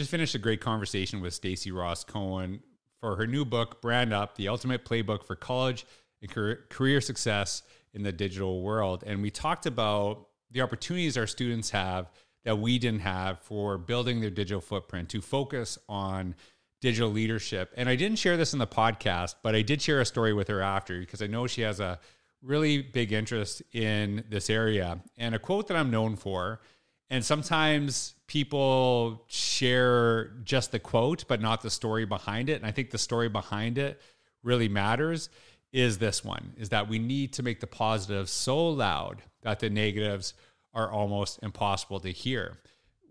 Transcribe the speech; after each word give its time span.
just 0.00 0.10
finished 0.10 0.34
a 0.34 0.38
great 0.38 0.62
conversation 0.62 1.20
with 1.20 1.34
Stacey 1.34 1.70
Ross 1.70 2.04
Cohen 2.04 2.62
for 3.00 3.16
her 3.16 3.26
new 3.26 3.44
book, 3.44 3.82
Brand 3.82 4.14
Up: 4.14 4.34
The 4.34 4.48
Ultimate 4.48 4.82
Playbook 4.82 5.24
for 5.24 5.36
College 5.36 5.84
and 6.22 6.30
Career 6.70 7.02
Success 7.02 7.62
in 7.92 8.02
the 8.02 8.10
Digital 8.10 8.62
World. 8.62 9.04
And 9.06 9.20
we 9.20 9.30
talked 9.30 9.66
about 9.66 10.28
the 10.50 10.62
opportunities 10.62 11.18
our 11.18 11.26
students 11.26 11.68
have 11.68 12.10
that 12.46 12.58
we 12.58 12.78
didn't 12.78 13.00
have 13.00 13.40
for 13.40 13.76
building 13.76 14.22
their 14.22 14.30
digital 14.30 14.62
footprint 14.62 15.10
to 15.10 15.20
focus 15.20 15.76
on 15.86 16.34
digital 16.80 17.10
leadership. 17.10 17.70
And 17.76 17.86
I 17.86 17.94
didn't 17.94 18.16
share 18.16 18.38
this 18.38 18.54
in 18.54 18.58
the 18.58 18.66
podcast, 18.66 19.34
but 19.42 19.54
I 19.54 19.60
did 19.60 19.82
share 19.82 20.00
a 20.00 20.06
story 20.06 20.32
with 20.32 20.48
her 20.48 20.62
after 20.62 20.98
because 20.98 21.20
I 21.20 21.26
know 21.26 21.46
she 21.46 21.60
has 21.60 21.78
a 21.78 22.00
really 22.40 22.80
big 22.80 23.12
interest 23.12 23.60
in 23.74 24.24
this 24.30 24.48
area. 24.48 25.02
And 25.18 25.34
a 25.34 25.38
quote 25.38 25.68
that 25.68 25.76
I'm 25.76 25.90
known 25.90 26.16
for, 26.16 26.62
and 27.10 27.22
sometimes 27.22 28.14
people 28.30 29.24
share 29.26 30.26
just 30.44 30.70
the 30.70 30.78
quote, 30.78 31.24
but 31.26 31.40
not 31.40 31.62
the 31.62 31.68
story 31.68 32.04
behind 32.04 32.48
it. 32.48 32.52
And 32.52 32.64
I 32.64 32.70
think 32.70 32.92
the 32.92 32.96
story 32.96 33.28
behind 33.28 33.76
it 33.76 34.00
really 34.44 34.68
matters 34.68 35.30
is 35.72 35.98
this 35.98 36.24
one 36.24 36.52
is 36.56 36.68
that 36.68 36.88
we 36.88 37.00
need 37.00 37.32
to 37.32 37.42
make 37.42 37.58
the 37.58 37.66
positives 37.66 38.30
so 38.30 38.68
loud 38.68 39.24
that 39.42 39.58
the 39.58 39.68
negatives 39.68 40.34
are 40.72 40.92
almost 40.92 41.40
impossible 41.42 41.98
to 41.98 42.10
hear. 42.10 42.58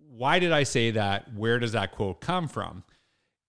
Why 0.10 0.40
did 0.40 0.54
I 0.54 0.64
say 0.64 0.92
that? 0.92 1.34
Where 1.34 1.60
does 1.60 1.74
that 1.74 1.92
quote 1.92 2.22
come 2.22 2.48
from? 2.48 2.86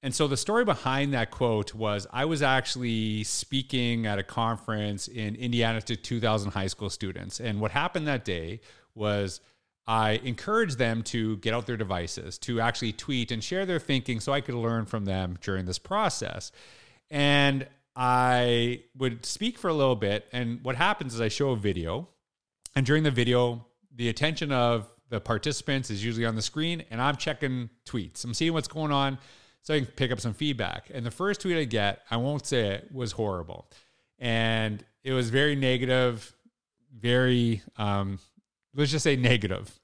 And 0.02 0.12
so 0.12 0.26
the 0.26 0.36
story 0.36 0.64
behind 0.64 1.14
that 1.14 1.30
quote 1.30 1.72
was 1.72 2.04
I 2.12 2.24
was 2.24 2.42
actually 2.42 3.22
speaking 3.22 4.06
at 4.06 4.18
a 4.18 4.24
conference 4.24 5.06
in 5.06 5.36
Indiana 5.36 5.80
to 5.82 5.94
2,000 5.94 6.50
high 6.50 6.66
school 6.66 6.90
students. 6.90 7.38
And 7.38 7.60
what 7.60 7.70
happened 7.70 8.08
that 8.08 8.24
day 8.24 8.60
was 8.96 9.40
I 9.86 10.20
encourage 10.24 10.76
them 10.76 11.02
to 11.04 11.36
get 11.38 11.52
out 11.54 11.66
their 11.66 11.76
devices, 11.76 12.38
to 12.38 12.60
actually 12.60 12.92
tweet 12.92 13.32
and 13.32 13.42
share 13.42 13.66
their 13.66 13.80
thinking 13.80 14.20
so 14.20 14.32
I 14.32 14.40
could 14.40 14.54
learn 14.54 14.86
from 14.86 15.04
them 15.04 15.38
during 15.40 15.64
this 15.64 15.78
process. 15.78 16.52
And 17.10 17.66
I 17.96 18.84
would 18.96 19.26
speak 19.26 19.58
for 19.58 19.68
a 19.68 19.74
little 19.74 19.96
bit. 19.96 20.26
And 20.32 20.62
what 20.62 20.76
happens 20.76 21.14
is 21.14 21.20
I 21.20 21.28
show 21.28 21.50
a 21.50 21.56
video. 21.56 22.08
And 22.76 22.86
during 22.86 23.02
the 23.02 23.10
video, 23.10 23.66
the 23.94 24.08
attention 24.08 24.52
of 24.52 24.88
the 25.08 25.20
participants 25.20 25.90
is 25.90 26.04
usually 26.04 26.24
on 26.24 26.36
the 26.36 26.42
screen, 26.42 26.84
and 26.90 27.02
I'm 27.02 27.16
checking 27.16 27.68
tweets. 27.84 28.24
I'm 28.24 28.32
seeing 28.32 28.52
what's 28.52 28.68
going 28.68 28.92
on 28.92 29.18
so 29.62 29.74
I 29.74 29.80
can 29.80 29.86
pick 29.86 30.12
up 30.12 30.20
some 30.20 30.32
feedback. 30.32 30.88
And 30.94 31.04
the 31.04 31.10
first 31.10 31.40
tweet 31.40 31.56
I 31.56 31.64
get, 31.64 32.02
I 32.10 32.16
won't 32.16 32.46
say 32.46 32.68
it, 32.68 32.88
was 32.92 33.12
horrible. 33.12 33.68
And 34.18 34.84
it 35.02 35.12
was 35.12 35.30
very 35.30 35.56
negative, 35.56 36.32
very, 36.96 37.62
um, 37.76 38.20
let's 38.74 38.90
just 38.90 39.04
say 39.04 39.16
negative. 39.16 39.78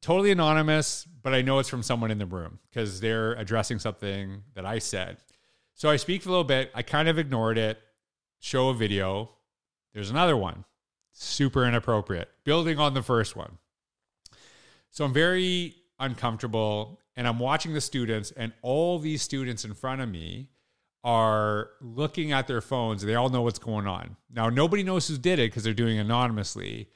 Totally 0.00 0.30
anonymous, 0.30 1.06
but 1.22 1.34
I 1.34 1.42
know 1.42 1.58
it's 1.58 1.68
from 1.68 1.82
someone 1.82 2.10
in 2.10 2.18
the 2.18 2.26
room 2.26 2.58
because 2.68 3.00
they're 3.00 3.32
addressing 3.34 3.78
something 3.78 4.42
that 4.54 4.66
I 4.66 4.78
said. 4.78 5.18
So 5.74 5.90
I 5.90 5.96
speak 5.96 6.22
for 6.22 6.28
a 6.28 6.32
little 6.32 6.44
bit. 6.44 6.70
I 6.74 6.82
kind 6.82 7.08
of 7.08 7.18
ignored 7.18 7.58
it, 7.58 7.78
show 8.40 8.68
a 8.68 8.74
video. 8.74 9.30
There's 9.94 10.10
another 10.10 10.36
one, 10.36 10.64
super 11.12 11.64
inappropriate, 11.64 12.28
building 12.44 12.78
on 12.78 12.94
the 12.94 13.02
first 13.02 13.36
one. 13.36 13.58
So 14.90 15.04
I'm 15.04 15.12
very 15.12 15.74
uncomfortable 15.98 17.00
and 17.16 17.26
I'm 17.26 17.38
watching 17.38 17.72
the 17.72 17.80
students, 17.80 18.30
and 18.36 18.52
all 18.60 18.98
these 18.98 19.22
students 19.22 19.64
in 19.64 19.72
front 19.72 20.02
of 20.02 20.08
me 20.08 20.50
are 21.02 21.70
looking 21.80 22.32
at 22.32 22.46
their 22.46 22.60
phones. 22.60 23.02
They 23.02 23.14
all 23.14 23.30
know 23.30 23.40
what's 23.40 23.58
going 23.58 23.86
on. 23.86 24.16
Now, 24.30 24.50
nobody 24.50 24.82
knows 24.82 25.08
who 25.08 25.16
did 25.16 25.38
it 25.38 25.50
because 25.50 25.64
they're 25.64 25.72
doing 25.72 25.96
it 25.96 26.00
anonymously, 26.00 26.90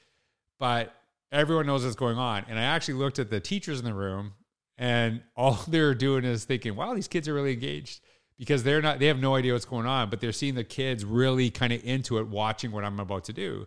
but 0.60 0.94
everyone 1.32 1.66
knows 1.66 1.82
what's 1.82 1.96
going 1.96 2.18
on. 2.18 2.44
And 2.48 2.56
I 2.56 2.62
actually 2.62 2.94
looked 2.94 3.18
at 3.18 3.30
the 3.30 3.40
teachers 3.40 3.80
in 3.80 3.84
the 3.84 3.94
room, 3.94 4.34
and 4.78 5.22
all 5.36 5.58
they're 5.68 5.94
doing 5.94 6.24
is 6.24 6.44
thinking, 6.44 6.76
wow, 6.76 6.94
these 6.94 7.08
kids 7.08 7.26
are 7.26 7.34
really 7.34 7.54
engaged 7.54 8.00
because 8.38 8.62
they're 8.62 8.80
not, 8.80 9.00
they 9.00 9.06
have 9.06 9.18
no 9.18 9.34
idea 9.34 9.52
what's 9.52 9.64
going 9.64 9.86
on, 9.86 10.08
but 10.08 10.20
they're 10.20 10.32
seeing 10.32 10.54
the 10.54 10.64
kids 10.64 11.04
really 11.04 11.50
kind 11.50 11.72
of 11.72 11.84
into 11.84 12.18
it, 12.18 12.28
watching 12.28 12.70
what 12.70 12.84
I'm 12.84 13.00
about 13.00 13.24
to 13.24 13.32
do. 13.32 13.66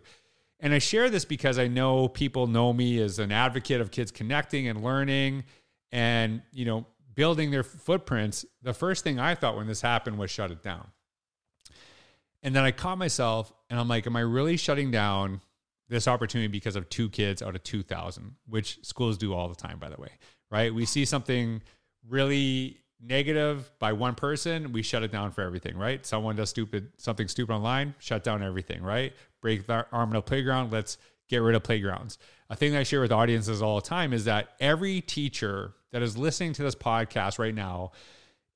And 0.60 0.72
I 0.72 0.78
share 0.78 1.10
this 1.10 1.24
because 1.24 1.58
I 1.58 1.68
know 1.68 2.08
people 2.08 2.46
know 2.46 2.72
me 2.72 3.00
as 3.00 3.18
an 3.18 3.30
advocate 3.30 3.80
of 3.80 3.90
kids 3.90 4.10
connecting 4.10 4.66
and 4.66 4.82
learning 4.82 5.44
and, 5.92 6.42
you 6.52 6.64
know, 6.64 6.86
building 7.14 7.50
their 7.50 7.62
footprints. 7.62 8.44
The 8.62 8.72
first 8.72 9.04
thing 9.04 9.20
I 9.20 9.34
thought 9.34 9.56
when 9.56 9.66
this 9.66 9.80
happened 9.80 10.18
was 10.18 10.30
shut 10.30 10.50
it 10.50 10.62
down. 10.62 10.88
And 12.42 12.54
then 12.54 12.64
I 12.64 12.70
caught 12.70 12.98
myself 12.98 13.52
and 13.68 13.78
I'm 13.78 13.88
like, 13.88 14.06
am 14.06 14.16
I 14.16 14.20
really 14.20 14.56
shutting 14.56 14.90
down 14.90 15.40
this 15.88 16.08
opportunity 16.08 16.48
because 16.48 16.76
of 16.76 16.88
two 16.88 17.08
kids 17.10 17.42
out 17.42 17.54
of 17.54 17.62
2,000, 17.62 18.36
which 18.48 18.84
schools 18.84 19.18
do 19.18 19.34
all 19.34 19.48
the 19.48 19.54
time, 19.54 19.78
by 19.78 19.88
the 19.88 20.00
way, 20.00 20.10
right? 20.50 20.74
We 20.74 20.86
see 20.86 21.04
something 21.04 21.62
really 22.08 22.78
negative 23.00 23.70
by 23.78 23.92
one 23.92 24.14
person, 24.14 24.72
we 24.72 24.82
shut 24.82 25.02
it 25.02 25.12
down 25.12 25.30
for 25.30 25.42
everything, 25.42 25.76
right? 25.76 26.04
Someone 26.06 26.36
does 26.36 26.50
stupid 26.50 26.92
something 26.96 27.28
stupid 27.28 27.52
online, 27.52 27.94
shut 27.98 28.24
down 28.24 28.42
everything, 28.42 28.82
right? 28.82 29.12
Break 29.42 29.66
the 29.66 29.86
arm 29.92 30.10
in 30.10 30.16
a 30.16 30.22
playground, 30.22 30.72
let's 30.72 30.96
get 31.28 31.38
rid 31.38 31.54
of 31.54 31.62
playgrounds. 31.62 32.18
A 32.50 32.56
thing 32.56 32.76
I 32.76 32.82
share 32.82 33.00
with 33.00 33.12
audiences 33.12 33.62
all 33.62 33.76
the 33.76 33.86
time 33.86 34.12
is 34.12 34.24
that 34.24 34.50
every 34.60 35.00
teacher 35.00 35.74
that 35.92 36.02
is 36.02 36.16
listening 36.16 36.52
to 36.54 36.62
this 36.62 36.74
podcast 36.74 37.38
right 37.38 37.54
now 37.54 37.92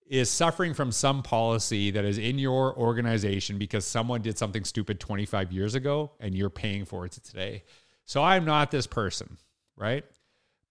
is 0.09 0.31
suffering 0.31 0.75
from 0.75 0.91
some 0.91 1.23
policy 1.23 1.91
that 1.91 2.05
is 2.05 2.19
in 2.19 2.39
your 2.39 2.77
organization 2.77 3.59
because 3.59 3.85
someone 3.85 4.23
did 4.23 4.39
something 4.39 4.65
stupid 4.65 5.01
25 5.01 5.53
years 5.53 5.75
ago 5.75 6.11
and 6.21 6.35
you're 6.35 6.51
paying 6.51 6.85
for 6.85 7.05
it 7.05 7.13
today. 7.13 7.65
So 8.05 8.23
I'm 8.23 8.45
not 8.45 8.71
this 8.71 8.87
person, 8.87 9.37
right? 9.77 10.05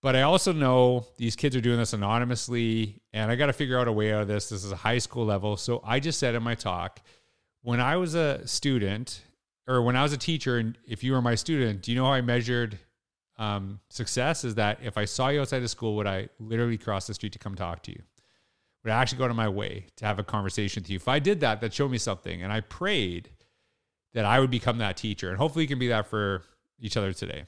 But 0.02 0.16
I 0.16 0.24
also 0.24 0.54
know 0.54 1.06
these 1.18 1.36
kids 1.36 1.56
are 1.56 1.62
doing 1.62 1.78
this 1.78 1.94
anonymously, 1.94 3.02
and 3.14 3.32
I 3.32 3.36
got 3.36 3.48
to 3.48 3.54
figure 3.54 3.80
out 3.80 3.88
a 3.88 3.92
way 3.92 4.14
out 4.14 4.22
of 4.22 4.28
this. 4.28 4.50
This 4.50 4.64
is 4.64 4.72
a 4.72 4.76
high 4.76 5.00
school 5.00 5.26
level. 5.26 5.58
So 5.58 5.82
I 5.84 6.00
just 6.00 6.20
said 6.20 6.36
in 6.36 6.44
my 6.44 6.56
talk, 6.56 7.02
when 7.62 7.82
I 7.82 7.98
was 7.98 8.16
a 8.16 8.46
student, 8.48 9.22
or 9.68 9.82
when 9.82 9.96
I 9.96 10.04
was 10.04 10.14
a 10.14 10.18
teacher, 10.18 10.58
and 10.58 10.78
if 10.88 11.04
you 11.04 11.14
were 11.14 11.22
my 11.22 11.36
student, 11.36 11.82
do 11.82 11.92
you 11.92 11.98
know 11.98 12.06
how 12.06 12.14
I 12.14 12.22
measured 12.22 12.78
um, 13.38 13.80
success? 13.90 14.44
Is 14.44 14.56
that 14.56 14.80
if 14.82 14.98
I 14.98 15.06
saw 15.06 15.30
you 15.30 15.42
outside 15.42 15.60
the 15.60 15.68
school, 15.68 15.96
would 15.96 16.08
I 16.08 16.30
literally 16.40 16.78
cross 16.78 17.08
the 17.08 17.14
street 17.14 17.34
to 17.34 17.40
come 17.40 17.56
talk 17.56 17.84
to 17.84 17.92
you? 17.92 18.02
I 18.90 19.02
actually 19.02 19.20
go 19.20 19.28
to 19.28 19.34
my 19.34 19.50
way 19.50 19.88
to 19.98 20.06
have 20.06 20.20
a 20.20 20.24
conversation 20.24 20.84
with 20.84 20.90
you? 20.90 20.96
If 20.98 21.08
I 21.08 21.20
did 21.20 21.40
that, 21.42 21.62
that 21.62 21.74
showed 21.74 21.92
me 21.92 21.98
something. 21.98 22.42
And 22.42 22.52
I 22.52 22.62
prayed 22.62 23.30
that 24.14 24.26
I 24.26 24.40
would 24.40 24.52
become 24.52 24.78
that 24.80 24.98
teacher. 24.98 25.30
And 25.30 25.38
hopefully, 25.38 25.64
you 25.64 25.68
can 25.68 25.80
be 25.80 25.88
that 25.90 26.08
for 26.08 26.44
each 26.80 26.98
other 26.98 27.14
today. 27.14 27.46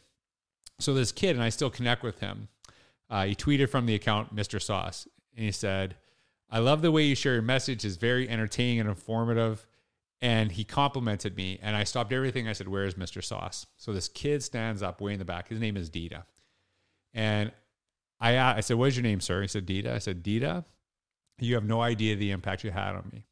So 0.79 0.93
this 0.93 1.11
kid, 1.11 1.35
and 1.35 1.43
I 1.43 1.49
still 1.49 1.69
connect 1.69 2.03
with 2.03 2.19
him. 2.19 2.47
Uh, 3.09 3.25
he 3.25 3.35
tweeted 3.35 3.69
from 3.69 3.85
the 3.85 3.95
account 3.95 4.35
Mr. 4.35 4.61
Sauce, 4.61 5.07
and 5.35 5.45
he 5.45 5.51
said, 5.51 5.97
"I 6.49 6.59
love 6.59 6.81
the 6.81 6.91
way 6.91 7.03
you 7.03 7.15
share 7.15 7.33
your 7.33 7.41
message. 7.41 7.83
is 7.83 7.97
very 7.97 8.29
entertaining 8.29 8.79
and 8.79 8.89
informative." 8.89 9.65
And 10.21 10.51
he 10.51 10.63
complimented 10.65 11.37
me, 11.37 11.59
and 11.61 11.75
I 11.75 11.85
stopped 11.85 12.11
everything. 12.11 12.47
I 12.47 12.53
said, 12.53 12.67
"Where 12.67 12.85
is 12.85 12.95
Mr. 12.95 13.23
Sauce?" 13.23 13.65
So 13.77 13.93
this 13.93 14.07
kid 14.09 14.43
stands 14.43 14.83
up 14.83 15.01
way 15.01 15.13
in 15.13 15.19
the 15.19 15.25
back. 15.25 15.47
His 15.47 15.59
name 15.59 15.77
is 15.77 15.89
Dita, 15.89 16.25
and 17.13 17.51
I 18.19 18.37
I 18.37 18.59
said, 18.59 18.77
"What 18.77 18.89
is 18.89 18.97
your 18.97 19.03
name, 19.03 19.21
sir?" 19.21 19.41
He 19.41 19.47
said, 19.47 19.65
"Dita." 19.65 19.93
I 19.93 19.99
said, 19.99 20.21
"Dita, 20.23 20.65
you 21.45 21.55
have 21.55 21.65
no 21.65 21.81
idea 21.81 22.15
the 22.15 22.31
impact 22.31 22.63
you 22.63 22.71
had 22.71 22.95
on 22.95 23.09
me." 23.11 23.25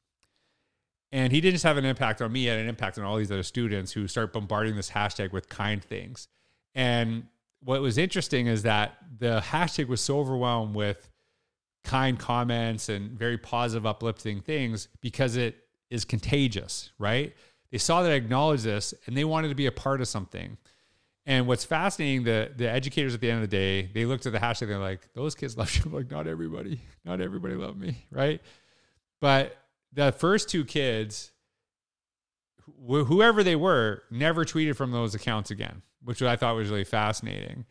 And 1.11 1.31
he 1.31 1.39
didn't 1.39 1.55
just 1.55 1.63
have 1.63 1.77
an 1.77 1.85
impact 1.85 2.21
on 2.21 2.31
me; 2.31 2.41
he 2.41 2.45
had 2.47 2.59
an 2.59 2.67
impact 2.67 2.97
on 2.97 3.03
all 3.05 3.17
these 3.17 3.31
other 3.31 3.43
students 3.43 3.91
who 3.91 4.07
start 4.07 4.33
bombarding 4.33 4.75
this 4.75 4.91
hashtag 4.91 5.31
with 5.31 5.49
kind 5.49 5.83
things. 5.83 6.27
And 6.75 7.27
what 7.61 7.81
was 7.81 7.97
interesting 7.97 8.47
is 8.47 8.63
that 8.63 8.97
the 9.17 9.41
hashtag 9.41 9.87
was 9.87 10.01
so 10.01 10.19
overwhelmed 10.19 10.75
with 10.75 11.09
kind 11.83 12.19
comments 12.19 12.89
and 12.89 13.11
very 13.11 13.37
positive, 13.37 13.85
uplifting 13.85 14.41
things 14.41 14.89
because 15.01 15.37
it 15.37 15.55
is 15.89 16.05
contagious, 16.05 16.91
right? 16.99 17.33
They 17.71 17.77
saw 17.77 18.03
that 18.03 18.11
I 18.11 18.15
acknowledged 18.15 18.63
this 18.63 18.93
and 19.05 19.17
they 19.17 19.25
wanted 19.25 19.49
to 19.49 19.55
be 19.55 19.65
a 19.65 19.71
part 19.71 20.01
of 20.01 20.07
something. 20.07 20.57
And 21.27 21.45
what's 21.45 21.63
fascinating, 21.65 22.23
the 22.23 22.51
the 22.55 22.67
educators 22.67 23.13
at 23.13 23.21
the 23.21 23.29
end 23.29 23.43
of 23.43 23.49
the 23.49 23.55
day, 23.55 23.91
they 23.93 24.05
looked 24.05 24.25
at 24.25 24.31
the 24.31 24.39
hashtag, 24.39 24.63
and 24.63 24.71
they're 24.71 24.79
like, 24.79 25.13
those 25.13 25.35
kids 25.35 25.55
love 25.55 25.75
you. 25.75 25.91
like, 25.91 26.09
not 26.09 26.25
everybody, 26.25 26.81
not 27.05 27.21
everybody 27.21 27.53
loved 27.53 27.79
me, 27.79 28.05
right? 28.09 28.41
But 29.21 29.55
the 29.93 30.11
first 30.11 30.49
two 30.49 30.65
kids, 30.65 31.31
wh- 32.65 33.05
whoever 33.05 33.43
they 33.43 33.55
were, 33.55 34.01
never 34.09 34.45
tweeted 34.45 34.75
from 34.75 34.91
those 34.91 35.13
accounts 35.13 35.51
again 35.51 35.83
which 36.07 36.21
I 36.21 36.37
thought 36.37 36.55
was 36.55 36.69
really 36.69 36.85
fascinating. 36.85 37.65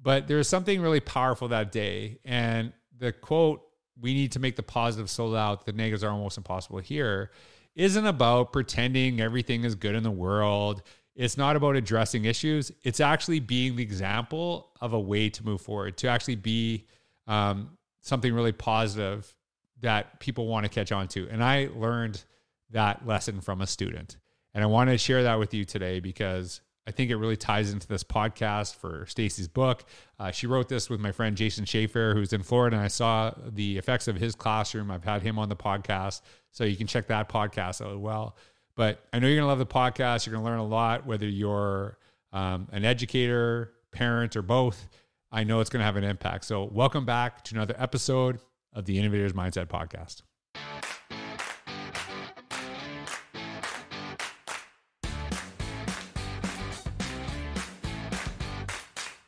But 0.00 0.26
there 0.26 0.38
was 0.38 0.48
something 0.48 0.80
really 0.80 1.00
powerful 1.00 1.48
that 1.48 1.70
day. 1.70 2.18
And 2.24 2.72
the 2.96 3.12
quote, 3.12 3.60
we 4.00 4.14
need 4.14 4.32
to 4.32 4.38
make 4.38 4.56
the 4.56 4.62
positive 4.62 5.10
so 5.10 5.26
loud 5.26 5.66
the 5.66 5.72
negatives 5.72 6.02
are 6.02 6.10
almost 6.10 6.38
impossible 6.38 6.78
here, 6.78 7.30
isn't 7.74 8.06
about 8.06 8.54
pretending 8.54 9.20
everything 9.20 9.64
is 9.64 9.74
good 9.74 9.94
in 9.94 10.02
the 10.02 10.10
world. 10.10 10.82
It's 11.18 11.36
not 11.36 11.56
about 11.56 11.74
addressing 11.74 12.26
issues. 12.26 12.70
It's 12.84 13.00
actually 13.00 13.40
being 13.40 13.74
the 13.74 13.82
example 13.82 14.70
of 14.80 14.92
a 14.92 15.00
way 15.00 15.28
to 15.30 15.44
move 15.44 15.60
forward, 15.60 15.96
to 15.98 16.06
actually 16.06 16.36
be 16.36 16.86
um, 17.26 17.76
something 18.02 18.32
really 18.32 18.52
positive 18.52 19.34
that 19.80 20.20
people 20.20 20.46
want 20.46 20.64
to 20.64 20.70
catch 20.70 20.92
on 20.92 21.08
to. 21.08 21.28
And 21.28 21.42
I 21.42 21.70
learned 21.74 22.22
that 22.70 23.04
lesson 23.04 23.40
from 23.40 23.60
a 23.60 23.66
student. 23.66 24.16
And 24.54 24.62
I 24.62 24.68
want 24.68 24.90
to 24.90 24.96
share 24.96 25.24
that 25.24 25.40
with 25.40 25.52
you 25.52 25.64
today 25.64 25.98
because 25.98 26.60
I 26.86 26.92
think 26.92 27.10
it 27.10 27.16
really 27.16 27.36
ties 27.36 27.72
into 27.72 27.88
this 27.88 28.04
podcast 28.04 28.76
for 28.76 29.04
Stacey's 29.06 29.48
book. 29.48 29.84
Uh, 30.20 30.30
she 30.30 30.46
wrote 30.46 30.68
this 30.68 30.88
with 30.88 31.00
my 31.00 31.10
friend 31.10 31.36
Jason 31.36 31.64
Shaffer, 31.64 32.14
who's 32.14 32.32
in 32.32 32.44
Florida, 32.44 32.76
and 32.76 32.84
I 32.84 32.88
saw 32.88 33.32
the 33.44 33.76
effects 33.76 34.06
of 34.06 34.14
his 34.16 34.36
classroom. 34.36 34.92
I've 34.92 35.04
had 35.04 35.22
him 35.22 35.36
on 35.36 35.48
the 35.48 35.56
podcast, 35.56 36.22
so 36.52 36.62
you 36.62 36.76
can 36.76 36.86
check 36.86 37.08
that 37.08 37.28
podcast 37.28 37.84
out 37.84 37.90
as 37.90 37.98
well. 37.98 38.36
But 38.78 39.00
I 39.12 39.18
know 39.18 39.26
you're 39.26 39.38
gonna 39.38 39.48
love 39.48 39.58
the 39.58 39.66
podcast. 39.66 40.24
You're 40.24 40.36
gonna 40.36 40.46
learn 40.46 40.60
a 40.60 40.64
lot, 40.64 41.04
whether 41.04 41.26
you're 41.26 41.98
um, 42.32 42.68
an 42.70 42.84
educator, 42.84 43.72
parent, 43.90 44.36
or 44.36 44.42
both. 44.42 44.88
I 45.32 45.42
know 45.42 45.58
it's 45.58 45.68
gonna 45.68 45.82
have 45.82 45.96
an 45.96 46.04
impact. 46.04 46.44
So, 46.44 46.62
welcome 46.62 47.04
back 47.04 47.42
to 47.46 47.56
another 47.56 47.74
episode 47.76 48.38
of 48.72 48.84
the 48.84 48.96
Innovators 48.96 49.32
Mindset 49.32 49.66
Podcast. 49.66 50.22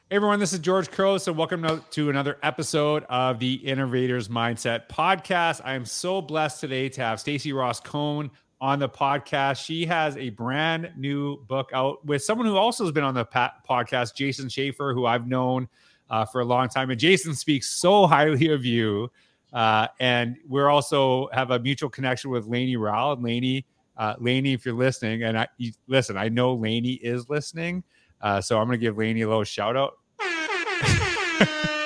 Hey 0.08 0.17
everyone, 0.17 0.38
this 0.38 0.52
is 0.52 0.61
George 0.61 0.93
Couros, 0.93 1.25
So, 1.25 1.32
welcome 1.32 1.82
to 1.91 2.08
another 2.08 2.38
episode 2.44 3.02
of 3.08 3.41
the 3.41 3.55
Innovators 3.55 4.29
Mindset 4.29 4.88
Podcast. 4.88 5.61
I 5.64 5.75
am 5.75 5.85
so 5.85 6.23
blessed 6.23 6.61
today 6.61 6.88
to 6.91 7.00
have 7.00 7.19
Stacey 7.19 7.52
Ross 7.52 7.81
Cohen 7.81 8.31
on 8.61 8.79
the 8.79 8.89
podcast. 8.89 9.65
She 9.65 9.87
has 9.87 10.17
a 10.17 10.31
brand 10.31 10.93
new 10.97 11.39
book 11.45 11.71
out 11.73 12.05
with 12.05 12.23
someone 12.23 12.47
who 12.47 12.57
also 12.57 12.85
has 12.85 12.93
been 12.93 13.05
on 13.05 13.15
the 13.15 13.25
podcast, 13.25 14.15
Jason 14.15 14.49
Shaffer, 14.49 14.93
who 14.93 15.07
I've 15.07 15.27
known 15.27 15.69
uh, 16.11 16.25
for 16.25 16.41
a 16.41 16.45
long 16.45 16.69
time. 16.69 16.91
And 16.91 17.01
Jason 17.01 17.35
speaks 17.35 17.69
so 17.69 18.07
highly 18.07 18.53
of 18.53 18.65
you. 18.65 19.11
Uh, 19.53 19.89
and 19.99 20.37
we're 20.47 20.69
also 20.69 21.29
have 21.33 21.51
a 21.51 21.59
mutual 21.59 21.91
connection 21.91 22.31
with 22.31 22.47
Lainie 22.47 22.77
Rowell. 22.77 23.17
Lainie, 23.17 23.65
uh, 23.97 24.15
Lainie, 24.17 24.55
if 24.55 24.65
you're 24.65 24.75
listening, 24.75 25.25
and 25.25 25.39
I 25.39 25.49
you, 25.59 25.73
listen, 25.89 26.17
I 26.17 26.29
know 26.29 26.57
Lainie 26.57 27.01
is 27.03 27.29
listening. 27.29 27.83
Uh, 28.21 28.41
so 28.41 28.59
I'm 28.59 28.67
going 28.67 28.79
to 28.79 28.83
give 28.83 28.97
Lainie 28.97 29.23
a 29.23 29.29
little 29.29 29.45
shout 29.45 29.77
out. 29.77 29.95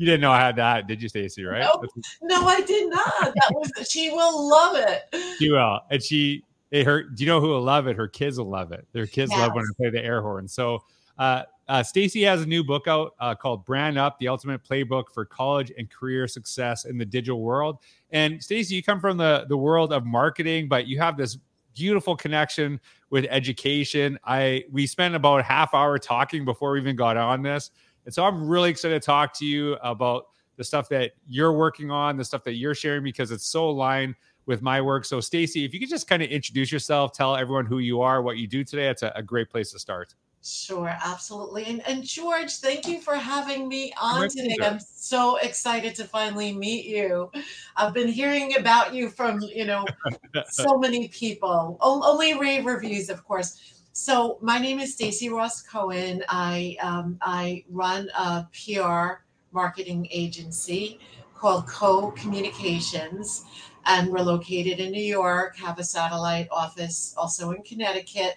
you 0.00 0.06
didn't 0.06 0.22
know 0.22 0.32
I 0.32 0.40
had 0.40 0.56
that, 0.56 0.86
did 0.86 1.02
you, 1.02 1.10
Stacey? 1.10 1.44
Right? 1.44 1.60
No, 1.60 1.82
no, 2.22 2.46
I 2.48 2.62
did 2.62 2.88
not. 2.88 3.20
That 3.20 3.50
was 3.52 3.70
she 3.86 4.10
will 4.10 4.48
love 4.48 4.74
it. 4.76 5.36
She 5.38 5.50
will, 5.50 5.80
and 5.90 6.02
she. 6.02 6.42
It, 6.70 6.86
her, 6.86 7.02
do 7.02 7.22
you 7.22 7.28
know 7.28 7.38
who 7.38 7.48
will 7.48 7.60
love 7.60 7.86
it? 7.86 7.96
Her 7.96 8.08
kids 8.08 8.38
will 8.38 8.48
love 8.48 8.72
it. 8.72 8.86
Their 8.92 9.06
kids 9.06 9.30
yes. 9.30 9.40
love 9.40 9.54
when 9.54 9.64
I 9.64 9.72
play 9.76 9.90
the 9.90 10.02
air 10.02 10.22
horn. 10.22 10.48
So, 10.48 10.84
uh, 11.18 11.42
uh, 11.68 11.82
Stacey 11.82 12.22
has 12.22 12.40
a 12.40 12.46
new 12.46 12.64
book 12.64 12.88
out 12.88 13.14
uh, 13.20 13.34
called 13.34 13.66
Brand 13.66 13.98
Up: 13.98 14.18
The 14.18 14.28
Ultimate 14.28 14.64
Playbook 14.64 15.12
for 15.12 15.26
College 15.26 15.70
and 15.76 15.90
Career 15.90 16.26
Success 16.26 16.86
in 16.86 16.96
the 16.96 17.04
Digital 17.04 17.42
World. 17.42 17.78
And 18.10 18.42
Stacey, 18.42 18.76
you 18.76 18.82
come 18.82 19.00
from 19.00 19.18
the 19.18 19.44
the 19.50 19.56
world 19.56 19.92
of 19.92 20.06
marketing, 20.06 20.66
but 20.66 20.86
you 20.86 20.98
have 20.98 21.18
this 21.18 21.36
beautiful 21.74 22.16
connection 22.16 22.80
with 23.10 23.26
education. 23.28 24.18
I 24.24 24.64
we 24.70 24.86
spent 24.86 25.14
about 25.14 25.40
a 25.40 25.42
half 25.42 25.74
hour 25.74 25.98
talking 25.98 26.46
before 26.46 26.72
we 26.72 26.80
even 26.80 26.96
got 26.96 27.18
on 27.18 27.42
this. 27.42 27.70
And 28.04 28.14
so 28.14 28.24
I'm 28.24 28.48
really 28.48 28.70
excited 28.70 29.00
to 29.00 29.04
talk 29.04 29.32
to 29.38 29.44
you 29.44 29.74
about 29.82 30.26
the 30.56 30.64
stuff 30.64 30.88
that 30.90 31.12
you're 31.26 31.52
working 31.52 31.90
on, 31.90 32.16
the 32.16 32.24
stuff 32.24 32.44
that 32.44 32.54
you're 32.54 32.74
sharing 32.74 33.02
because 33.02 33.30
it's 33.30 33.46
so 33.46 33.68
aligned 33.68 34.14
with 34.46 34.62
my 34.62 34.80
work. 34.80 35.04
So 35.04 35.20
Stacey, 35.20 35.64
if 35.64 35.72
you 35.72 35.80
could 35.80 35.88
just 35.88 36.08
kind 36.08 36.22
of 36.22 36.28
introduce 36.28 36.72
yourself, 36.72 37.12
tell 37.12 37.36
everyone 37.36 37.66
who 37.66 37.78
you 37.78 38.02
are, 38.02 38.20
what 38.20 38.36
you 38.36 38.46
do 38.46 38.64
today, 38.64 38.88
it's 38.88 39.02
a, 39.02 39.12
a 39.14 39.22
great 39.22 39.48
place 39.48 39.72
to 39.72 39.78
start. 39.78 40.14
Sure, 40.42 40.88
absolutely. 41.04 41.66
And, 41.66 41.86
and 41.86 42.02
George, 42.02 42.56
thank 42.56 42.86
you 42.86 43.00
for 43.00 43.14
having 43.14 43.68
me 43.68 43.92
on 44.00 44.28
today. 44.30 44.56
I'm 44.62 44.80
so 44.80 45.36
excited 45.36 45.94
to 45.96 46.04
finally 46.04 46.52
meet 46.52 46.86
you. 46.86 47.30
I've 47.76 47.92
been 47.92 48.08
hearing 48.08 48.56
about 48.56 48.94
you 48.94 49.10
from, 49.10 49.40
you 49.40 49.66
know, 49.66 49.84
so 50.48 50.78
many 50.78 51.08
people. 51.08 51.76
O- 51.82 52.02
only 52.10 52.38
rave 52.38 52.64
reviews, 52.64 53.10
of 53.10 53.22
course. 53.24 53.79
So 53.92 54.38
my 54.40 54.58
name 54.60 54.78
is 54.78 54.92
Stacey 54.94 55.30
Ross 55.30 55.62
Cohen. 55.62 56.22
I 56.28 56.76
um, 56.80 57.18
I 57.20 57.64
run 57.68 58.08
a 58.16 58.46
PR 58.52 59.24
marketing 59.50 60.06
agency 60.12 61.00
called 61.36 61.66
Co 61.66 62.12
Communications, 62.12 63.44
and 63.86 64.08
we're 64.08 64.20
located 64.20 64.78
in 64.78 64.92
New 64.92 65.02
York. 65.02 65.56
Have 65.56 65.80
a 65.80 65.84
satellite 65.84 66.46
office 66.52 67.14
also 67.18 67.50
in 67.50 67.64
Connecticut, 67.64 68.36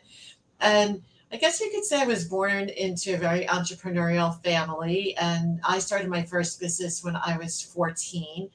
and 0.60 1.04
I 1.32 1.38
guess 1.38 1.62
you 1.62 1.70
could 1.70 1.86
say 1.86 2.02
I 2.02 2.08
was 2.08 2.26
born 2.26 2.70
into 2.70 3.14
a 3.14 3.18
very 3.18 3.46
entrepreneurial 3.46 4.42
family, 4.44 5.16
and 5.18 5.60
I 5.64 5.78
started 5.78 6.10
my 6.10 6.24
first 6.24 6.60
business 6.60 7.04
when 7.04 7.16
I 7.16 7.38
was 7.38 7.62
14. 7.62 8.50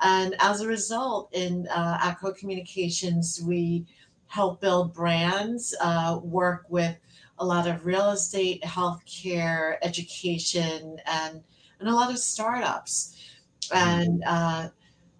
And 0.00 0.34
as 0.38 0.62
a 0.62 0.66
result, 0.66 1.28
in 1.32 1.68
uh, 1.68 1.98
at 2.00 2.20
Co 2.20 2.32
Communications, 2.32 3.38
we 3.44 3.84
help 4.28 4.60
build 4.60 4.94
brands, 4.94 5.74
uh, 5.80 6.20
work 6.22 6.66
with 6.68 6.96
a 7.38 7.44
lot 7.44 7.66
of 7.66 7.86
real 7.86 8.10
estate, 8.10 8.62
healthcare, 8.62 9.76
education, 9.82 10.98
and 11.06 11.42
and 11.80 11.88
a 11.88 11.94
lot 11.94 12.10
of 12.10 12.18
startups, 12.18 13.16
and 13.72 14.22
uh, 14.26 14.68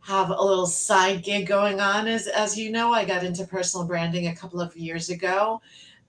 have 0.00 0.30
a 0.30 0.42
little 0.42 0.66
side 0.66 1.22
gig 1.22 1.46
going 1.46 1.80
on. 1.80 2.06
As 2.08 2.26
as 2.28 2.58
you 2.58 2.70
know, 2.70 2.92
I 2.92 3.04
got 3.04 3.24
into 3.24 3.44
personal 3.44 3.86
branding 3.86 4.28
a 4.28 4.36
couple 4.36 4.60
of 4.60 4.76
years 4.76 5.10
ago. 5.10 5.60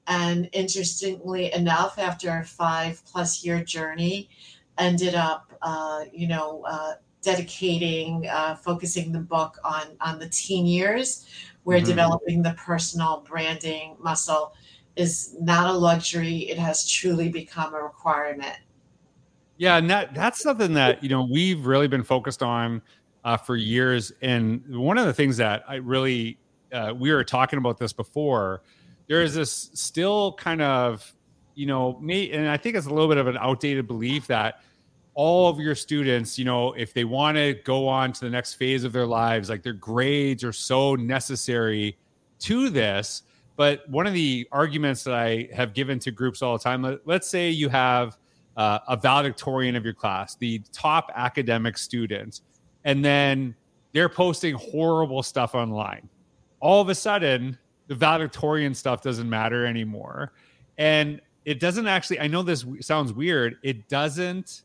And 0.08 0.50
interestingly 0.54 1.54
enough, 1.54 2.00
after 2.00 2.30
a 2.30 2.44
five 2.44 3.04
plus 3.06 3.46
year 3.46 3.64
journey, 3.64 4.30
ended 4.80 5.14
up, 5.14 5.52
uh, 5.62 6.06
you 6.12 6.28
know, 6.28 6.64
uh, 6.68 6.94
dedicating, 7.22 8.28
uh, 8.28 8.56
focusing 8.56 9.12
the 9.12 9.20
book 9.20 9.58
on 9.64 9.84
on 10.02 10.20
the 10.20 10.30
teen 10.30 10.66
years, 10.66 11.28
where 11.64 11.78
mm-hmm. 11.78 11.88
developing 11.88 12.42
the 12.42 12.54
personal 12.54 13.26
branding 13.28 13.96
muscle 14.00 14.54
is 14.96 15.36
not 15.40 15.70
a 15.70 15.74
luxury; 15.74 16.50
it 16.50 16.58
has 16.58 16.88
truly 16.88 17.30
become 17.30 17.74
a 17.74 17.82
requirement. 17.82 18.58
Yeah, 19.58 19.78
and 19.78 19.90
that 19.90 20.14
that's 20.14 20.42
something 20.42 20.74
that 20.74 21.04
you 21.04 21.10
know 21.10 21.28
we've 21.30 21.66
really 21.66 21.88
been 21.88 22.04
focused 22.04 22.42
on 22.42 22.82
uh, 23.24 23.38
for 23.38 23.56
years. 23.56 24.12
And 24.22 24.64
one 24.68 24.98
of 24.98 25.06
the 25.06 25.14
things 25.14 25.38
that 25.38 25.64
I 25.68 25.76
really 25.76 26.38
uh, 26.72 26.94
we 26.98 27.12
were 27.12 27.24
talking 27.24 27.58
about 27.58 27.78
this 27.78 27.94
before 27.94 28.62
there 29.10 29.24
is 29.24 29.34
this 29.34 29.72
still 29.74 30.34
kind 30.34 30.62
of, 30.62 31.14
you 31.56 31.66
know, 31.66 32.00
me, 32.00 32.32
and 32.32 32.48
I 32.48 32.58
think 32.58 32.76
it's 32.76 32.86
a 32.86 32.92
little 32.94 33.10
bit 33.10 33.18
of 33.18 33.28
an 33.28 33.38
outdated 33.38 33.88
belief 33.88 34.28
that 34.28 34.62
all 35.20 35.50
of 35.50 35.60
your 35.60 35.76
students, 35.76 36.40
you 36.40 36.46
know, 36.46 36.72
if 36.76 36.94
they 36.94 37.04
want 37.04 37.36
to 37.36 37.54
go 37.66 37.86
on 37.90 38.14
to 38.14 38.22
the 38.22 38.30
next 38.30 38.54
phase 38.54 38.86
of 38.86 38.94
their 38.94 39.06
lives, 39.06 39.50
like 39.50 39.62
their 39.62 39.74
grades 39.74 40.46
are 40.46 40.54
so 40.54 40.96
necessary 40.96 41.98
to 42.40 42.70
this. 42.70 43.24
But 43.58 43.82
one 43.90 44.08
of 44.08 44.14
the 44.14 44.48
arguments 44.54 45.04
that 45.04 45.14
I 45.14 45.50
have 45.54 45.74
given 45.74 46.00
to 46.00 46.12
groups 46.12 46.42
all 46.42 46.58
the 46.58 46.64
time, 46.64 46.84
let, 46.84 47.22
us 47.22 47.28
say 47.28 47.50
you 47.50 47.68
have 47.68 48.18
uh, 48.56 48.80
a 48.88 48.96
valedictorian 48.96 49.76
of 49.76 49.84
your 49.84 49.94
class, 49.94 50.38
the 50.38 50.62
top 50.72 51.12
academic 51.14 51.78
student, 51.78 52.40
and 52.86 53.04
then 53.04 53.54
they're 53.92 54.08
posting 54.08 54.56
horrible 54.56 55.22
stuff 55.22 55.54
online. 55.54 56.08
All 56.62 56.80
of 56.80 56.88
a 56.88 56.96
sudden, 56.96 57.58
the 57.88 57.96
valedictorian 57.96 58.74
stuff 58.74 59.02
doesn't 59.02 59.30
matter 59.30 59.66
anymore. 59.66 60.32
And 60.78 61.20
it 61.44 61.60
doesn't 61.60 61.88
actually, 61.88 62.22
I 62.22 62.28
know 62.28 62.42
this 62.42 62.66
sounds 62.80 63.12
weird, 63.12 63.58
it 63.64 63.90
doesn't 63.90 64.62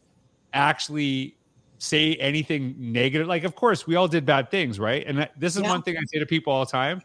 actually 0.54 1.37
say 1.78 2.14
anything 2.14 2.75
negative. 2.78 3.26
Like, 3.26 3.44
of 3.44 3.54
course, 3.54 3.87
we 3.87 3.96
all 3.96 4.08
did 4.08 4.25
bad 4.25 4.50
things, 4.50 4.78
right? 4.78 5.04
And 5.06 5.28
this 5.37 5.56
is 5.56 5.62
yeah. 5.62 5.68
one 5.68 5.82
thing 5.82 5.96
I 5.96 6.02
say 6.06 6.18
to 6.18 6.26
people 6.26 6.52
all 6.52 6.64
the 6.64 6.70
time. 6.70 7.02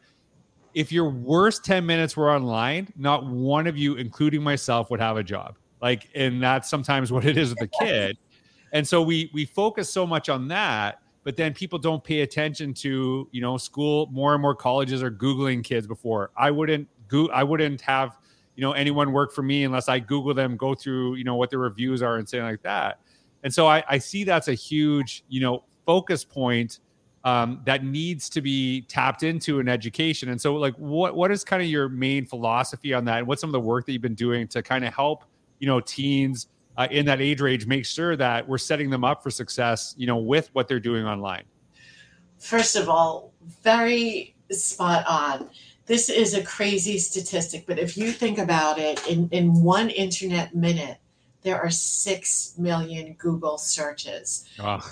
If 0.74 0.92
your 0.92 1.10
worst 1.10 1.66
10 1.66 1.86
minutes 1.86 2.16
were 2.16 2.32
online, 2.32 2.94
not 2.96 3.26
one 3.26 3.68
of 3.68 3.78
you, 3.78 3.96
including 3.96 4.42
myself, 4.44 4.90
would 4.92 5.00
have 5.02 5.18
a 5.18 5.24
job. 5.24 5.58
Like, 5.82 6.10
and 6.16 6.42
that's 6.42 6.70
sometimes 6.70 7.12
what 7.12 7.26
it 7.26 7.38
is 7.38 7.50
with 7.50 7.62
a 7.62 7.68
kid. 7.84 8.18
And 8.72 8.88
so 8.88 9.02
we 9.02 9.32
we 9.34 9.46
focus 9.46 9.90
so 9.90 10.06
much 10.06 10.30
on 10.30 10.48
that 10.50 11.02
but 11.24 11.36
then 11.36 11.54
people 11.54 11.78
don't 11.78 12.04
pay 12.04 12.22
attention 12.22 12.74
to 12.74 13.28
you 13.32 13.42
know 13.42 13.58
school 13.58 14.08
more 14.12 14.34
and 14.34 14.42
more 14.42 14.56
colleges 14.56 15.04
are 15.04 15.12
googling 15.12 15.64
kids 15.64 15.86
before 15.86 16.32
i 16.38 16.50
wouldn't 16.50 16.88
go 17.08 17.28
i 17.30 17.44
wouldn't 17.44 17.82
have 17.82 18.18
you 18.56 18.62
know 18.62 18.72
anyone 18.72 19.12
work 19.12 19.32
for 19.32 19.44
me 19.44 19.64
unless 19.64 19.88
i 19.90 20.00
google 20.00 20.34
them 20.34 20.58
go 20.58 20.74
through 20.74 21.16
you 21.16 21.24
know 21.24 21.36
what 21.36 21.50
their 21.50 21.60
reviews 21.60 22.02
are 22.02 22.18
and 22.18 22.28
say 22.28 22.42
like 22.42 22.62
that 22.62 23.00
and 23.44 23.54
so 23.54 23.68
i, 23.68 23.84
I 23.88 23.98
see 23.98 24.24
that's 24.24 24.48
a 24.48 24.54
huge 24.54 25.24
you 25.30 25.42
know 25.42 25.64
focus 25.86 26.24
point 26.24 26.80
um, 27.24 27.62
that 27.66 27.84
needs 27.84 28.30
to 28.30 28.42
be 28.42 28.82
tapped 28.82 29.24
into 29.24 29.60
in 29.60 29.68
education. 29.68 30.30
And 30.30 30.40
so 30.40 30.56
like 30.56 30.76
what 30.76 31.16
what 31.16 31.32
is 31.32 31.44
kind 31.44 31.62
of 31.62 31.68
your 31.68 31.90
main 31.90 32.26
philosophy 32.26 32.94
on 32.94 33.06
that? 33.06 33.20
And 33.20 33.28
what's 33.28 33.42
some 33.42 33.50
of 33.50 33.54
the 33.54 33.60
work 33.60 33.86
that 33.86 33.92
you've 33.92 34.02
been 34.02 34.16
doing 34.16 34.48
to 34.50 34.62
kind 34.62 34.86
of 34.86 34.94
help 34.94 35.26
you 35.60 35.68
know 35.68 35.80
teens 35.80 36.48
uh, 36.78 36.88
in 36.92 37.06
that 37.06 37.20
age 37.20 37.42
range 37.42 37.68
make 37.68 37.86
sure 37.86 38.16
that 38.16 38.48
we're 38.48 38.58
setting 38.58 38.90
them 38.90 39.04
up 39.04 39.22
for 39.22 39.30
success 39.30 39.94
you 39.98 40.08
know 40.08 40.18
with 40.18 40.50
what 40.54 40.68
they're 40.68 40.80
doing 40.80 41.06
online? 41.06 41.44
First 42.38 42.76
of 42.76 42.88
all 42.88 43.34
very 43.64 44.36
spot 44.52 45.06
on. 45.08 45.50
This 45.86 46.10
is 46.10 46.34
a 46.36 46.44
crazy 46.44 46.98
statistic 46.98 47.66
but 47.68 47.78
if 47.78 47.98
you 47.98 48.12
think 48.12 48.38
about 48.38 48.80
it 48.80 49.06
in, 49.08 49.28
in 49.32 49.62
one 49.62 49.90
internet 49.90 50.56
minute 50.56 50.98
there 51.42 51.60
are 51.62 51.70
6 51.70 52.54
million 52.58 53.14
google 53.14 53.58
searches 53.58 54.46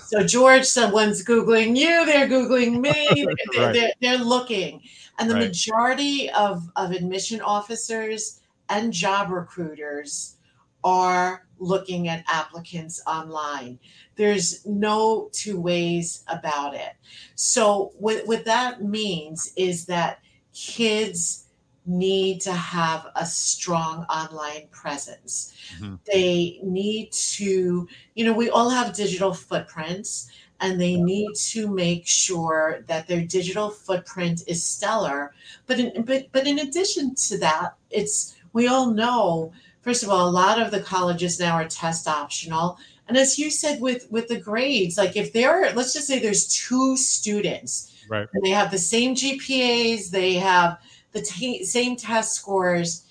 so 0.08 0.24
george 0.24 0.66
someone's 0.66 1.24
googling 1.24 1.76
you 1.76 2.06
they're 2.06 2.28
googling 2.28 2.80
me 2.80 3.26
right. 3.58 3.74
they're, 3.74 3.92
they're, 4.02 4.18
looking 4.18 4.82
and 5.20 5.30
the 5.30 5.36
right. 5.36 5.48
majority 5.48 6.30
of, 6.32 6.70
of 6.76 6.92
admission 6.92 7.42
officers 7.42 8.42
and 8.70 8.94
job 8.94 9.30
recruiters 9.32 10.38
are 10.84 11.48
looking 11.60 12.08
at 12.08 12.24
applicants 12.28 13.02
online. 13.08 13.80
There's 14.16 14.66
no 14.66 15.30
two 15.32 15.60
ways 15.60 16.24
about 16.28 16.76
it. 16.76 16.94
So, 17.36 17.94
what, 17.98 18.26
what 18.28 18.46
that 18.46 18.84
means 18.84 19.52
is 19.58 19.86
that 19.88 20.20
kids 20.54 21.47
need 21.88 22.42
to 22.42 22.52
have 22.52 23.08
a 23.16 23.26
strong 23.26 24.04
online 24.04 24.68
presence. 24.72 25.54
Mm-hmm. 25.80 25.96
They 26.06 26.60
need 26.62 27.12
to, 27.14 27.88
you 28.16 28.26
know, 28.26 28.34
we 28.34 28.50
all 28.50 28.70
have 28.70 28.94
digital 28.94 29.34
footprints 29.34 30.30
and 30.60 30.80
they 30.80 30.96
need 30.96 31.36
to 31.36 31.68
make 31.68 32.08
sure 32.08 32.84
that 32.88 33.08
their 33.08 33.22
digital 33.22 33.70
footprint 33.70 34.44
is 34.48 34.64
stellar. 34.64 35.34
But 35.66 35.80
in, 35.80 36.04
but 36.04 36.28
but 36.32 36.48
in 36.48 36.60
addition 36.60 37.16
to 37.16 37.38
that, 37.40 37.76
it's 37.90 38.36
we 38.54 38.68
all 38.68 38.92
know 38.92 39.52
first 39.82 40.04
of 40.04 40.10
all 40.10 40.28
a 40.28 40.32
lot 40.32 40.62
of 40.62 40.72
the 40.72 40.82
colleges 40.82 41.40
now 41.40 41.54
are 41.54 41.68
test 41.68 42.08
optional. 42.08 42.78
And 43.08 43.18
as 43.18 43.40
you 43.40 43.50
said 43.50 43.80
with 43.80 44.12
with 44.12 44.28
the 44.28 44.40
grades, 44.40 44.98
like 44.98 45.16
if 45.16 45.32
there 45.32 45.52
are 45.52 45.74
let's 45.74 45.94
just 45.94 46.08
say 46.08 46.20
there's 46.20 46.48
two 46.48 46.98
students 46.98 47.94
right. 48.10 48.28
and 48.34 48.44
they 48.44 48.50
have 48.50 48.72
the 48.72 48.78
same 48.78 49.16
GPAs, 49.16 50.10
they 50.10 50.34
have 50.34 50.80
the 51.18 51.24
t- 51.24 51.64
same 51.64 51.96
test 51.96 52.36
scores 52.36 53.06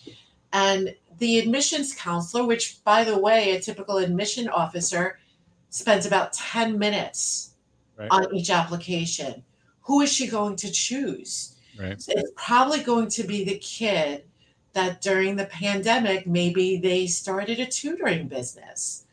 and 0.53 0.95
the 1.19 1.39
admissions 1.39 1.95
counselor, 1.95 2.47
which 2.47 2.83
by 2.85 3.05
the 3.05 3.19
way, 3.19 3.57
a 3.57 3.61
typical 3.61 3.99
admission 3.99 4.49
officer 4.49 5.19
spends 5.71 6.07
about 6.07 6.33
10 6.33 6.79
minutes 6.79 7.55
right. 7.97 8.09
on 8.11 8.35
each 8.35 8.51
application. 8.51 9.43
Who 9.83 10.01
is 10.03 10.13
she 10.13 10.27
going 10.27 10.57
to 10.57 10.71
choose? 10.71 11.57
Right. 11.79 11.93
It's 11.93 12.33
probably 12.37 12.81
going 12.81 13.09
to 13.11 13.25
be 13.25 13.45
the 13.45 13.59
kid 13.59 14.25
that 14.73 15.01
during 15.01 15.37
the 15.37 15.47
pandemic, 15.47 16.27
maybe 16.27 16.77
they 16.77 17.07
started 17.07 17.61
a 17.61 17.67
tutoring 17.67 18.29
business. 18.29 19.05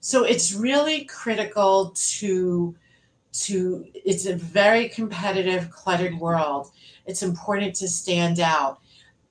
So 0.00 0.24
it's 0.24 0.54
really 0.54 1.04
critical 1.04 1.94
to 2.18 2.74
to 3.32 3.86
it's 3.94 4.26
a 4.26 4.34
very 4.34 4.88
competitive 4.88 5.70
cluttered 5.70 6.18
world 6.18 6.72
it's 7.10 7.22
important 7.22 7.74
to 7.76 7.88
stand 7.88 8.40
out. 8.40 8.80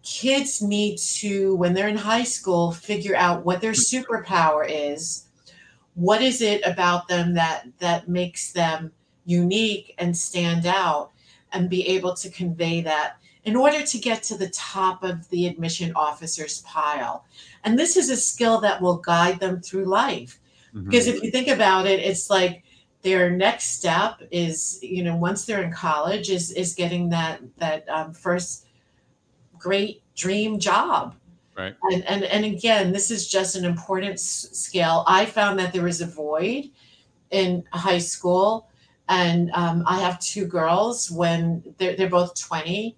Kids 0.03 0.61
need 0.61 0.97
to 0.97 1.55
when 1.55 1.73
they're 1.73 1.87
in 1.87 1.97
high 1.97 2.23
school 2.23 2.71
figure 2.71 3.15
out 3.15 3.45
what 3.45 3.61
their 3.61 3.71
superpower 3.71 4.65
is. 4.69 5.27
What 5.95 6.21
is 6.21 6.41
it 6.41 6.65
about 6.65 7.07
them 7.07 7.33
that 7.33 7.67
that 7.79 8.07
makes 8.07 8.51
them 8.51 8.91
unique 9.25 9.95
and 9.97 10.15
stand 10.15 10.65
out 10.65 11.11
and 11.51 11.69
be 11.69 11.87
able 11.87 12.13
to 12.15 12.29
convey 12.29 12.81
that 12.81 13.17
in 13.45 13.55
order 13.55 13.81
to 13.81 13.97
get 13.97 14.21
to 14.23 14.37
the 14.37 14.49
top 14.49 15.03
of 15.03 15.27
the 15.29 15.47
admission 15.47 15.91
officer's 15.95 16.61
pile? 16.61 17.25
And 17.63 17.77
this 17.77 17.97
is 17.97 18.09
a 18.09 18.17
skill 18.17 18.59
that 18.61 18.81
will 18.81 18.97
guide 18.97 19.39
them 19.39 19.61
through 19.61 19.85
life. 19.85 20.39
Mm-hmm. 20.73 20.85
because 20.85 21.07
if 21.07 21.23
you 21.23 21.31
think 21.31 21.47
about 21.47 21.87
it 21.87 21.99
it's 21.99 22.29
like 22.29 22.63
their 23.01 23.29
next 23.29 23.77
step 23.77 24.21
is 24.31 24.79
you 24.81 25.03
know 25.03 25.15
once 25.15 25.45
they're 25.45 25.63
in 25.63 25.71
college 25.71 26.29
is 26.29 26.51
is 26.51 26.73
getting 26.75 27.09
that 27.09 27.41
that 27.57 27.87
um, 27.89 28.13
first 28.13 28.67
great 29.57 30.01
dream 30.15 30.59
job. 30.59 31.15
Right. 31.57 31.75
And 31.91 32.03
and 32.05 32.23
and 32.23 32.45
again 32.45 32.91
this 32.93 33.11
is 33.11 33.27
just 33.27 33.57
an 33.57 33.65
important 33.65 34.13
s- 34.13 34.49
scale 34.53 35.03
i 35.07 35.25
found 35.25 35.59
that 35.59 35.73
there 35.73 35.83
was 35.83 35.99
a 35.99 36.05
void 36.05 36.69
in 37.31 37.65
high 37.73 37.97
school 37.97 38.69
and 39.09 39.51
um, 39.53 39.83
i 39.85 39.99
have 39.99 40.21
two 40.21 40.45
girls 40.45 41.11
when 41.11 41.61
they're, 41.77 41.97
they're 41.97 42.07
both 42.07 42.39
20 42.39 42.95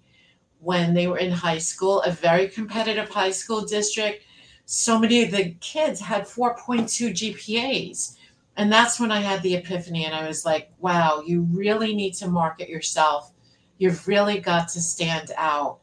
when 0.60 0.94
they 0.94 1.08
were 1.08 1.18
in 1.18 1.32
high 1.32 1.58
school 1.58 2.02
a 2.02 2.12
very 2.12 2.46
competitive 2.46 3.08
high 3.08 3.32
school 3.32 3.62
district 3.62 4.24
so 4.64 4.96
many 4.96 5.24
of 5.24 5.32
the 5.32 5.50
kids 5.54 6.00
had 6.00 6.22
4.2 6.22 7.10
gpas 7.10 8.16
and 8.56 8.72
that's 8.72 9.00
when 9.00 9.10
I 9.10 9.20
had 9.20 9.42
the 9.42 9.54
epiphany 9.54 10.04
and 10.04 10.14
I 10.14 10.28
was 10.28 10.44
like, 10.44 10.70
wow, 10.78 11.22
you 11.26 11.48
really 11.50 11.94
need 11.94 12.12
to 12.14 12.28
market 12.28 12.68
yourself. 12.68 13.32
You've 13.78 14.06
really 14.06 14.40
got 14.40 14.68
to 14.70 14.80
stand 14.80 15.32
out 15.36 15.78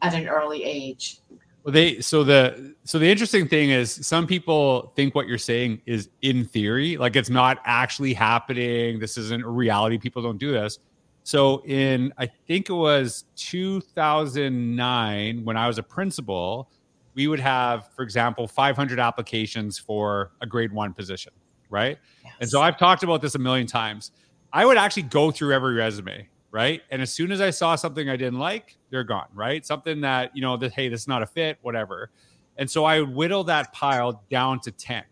at 0.00 0.14
an 0.14 0.28
early 0.28 0.64
age. 0.64 1.18
Well, 1.62 1.72
they 1.72 2.00
so 2.00 2.24
the 2.24 2.74
so 2.84 2.98
the 2.98 3.10
interesting 3.10 3.48
thing 3.48 3.70
is 3.70 4.06
some 4.06 4.26
people 4.26 4.92
think 4.96 5.14
what 5.14 5.26
you're 5.26 5.38
saying 5.38 5.80
is 5.86 6.10
in 6.22 6.44
theory, 6.44 6.98
like 6.98 7.16
it's 7.16 7.30
not 7.30 7.58
actually 7.64 8.12
happening. 8.12 8.98
This 8.98 9.16
isn't 9.16 9.42
a 9.42 9.48
reality. 9.48 9.96
People 9.96 10.22
don't 10.22 10.36
do 10.38 10.52
this. 10.52 10.78
So 11.22 11.62
in 11.64 12.12
I 12.18 12.26
think 12.26 12.68
it 12.68 12.74
was 12.74 13.24
2009 13.36 15.44
when 15.44 15.56
I 15.56 15.66
was 15.66 15.78
a 15.78 15.82
principal, 15.82 16.68
we 17.14 17.28
would 17.28 17.40
have, 17.40 17.88
for 17.96 18.02
example, 18.02 18.46
500 18.46 18.98
applications 18.98 19.78
for 19.78 20.32
a 20.42 20.46
grade 20.46 20.72
one 20.72 20.92
position 20.92 21.32
right? 21.74 21.98
Yes. 22.22 22.32
And 22.40 22.50
so 22.50 22.62
I've 22.62 22.78
talked 22.78 23.02
about 23.02 23.20
this 23.20 23.34
a 23.34 23.38
million 23.38 23.66
times. 23.66 24.12
I 24.52 24.64
would 24.64 24.78
actually 24.78 25.02
go 25.02 25.32
through 25.32 25.52
every 25.52 25.74
resume, 25.74 26.28
right? 26.52 26.80
And 26.90 27.02
as 27.02 27.12
soon 27.12 27.32
as 27.32 27.40
I 27.40 27.50
saw 27.50 27.74
something 27.74 28.08
I 28.08 28.16
didn't 28.16 28.38
like, 28.38 28.76
they're 28.90 29.04
gone, 29.04 29.26
right? 29.34 29.66
Something 29.66 30.00
that, 30.02 30.30
you 30.36 30.40
know, 30.40 30.56
that, 30.56 30.72
hey, 30.72 30.88
this 30.88 31.02
is 31.02 31.08
not 31.08 31.22
a 31.22 31.26
fit, 31.26 31.58
whatever. 31.62 32.10
And 32.56 32.70
so 32.70 32.84
I 32.84 33.00
would 33.00 33.12
whittle 33.12 33.42
that 33.44 33.72
pile 33.72 34.22
down 34.30 34.60
to 34.60 34.70
10. 34.70 35.02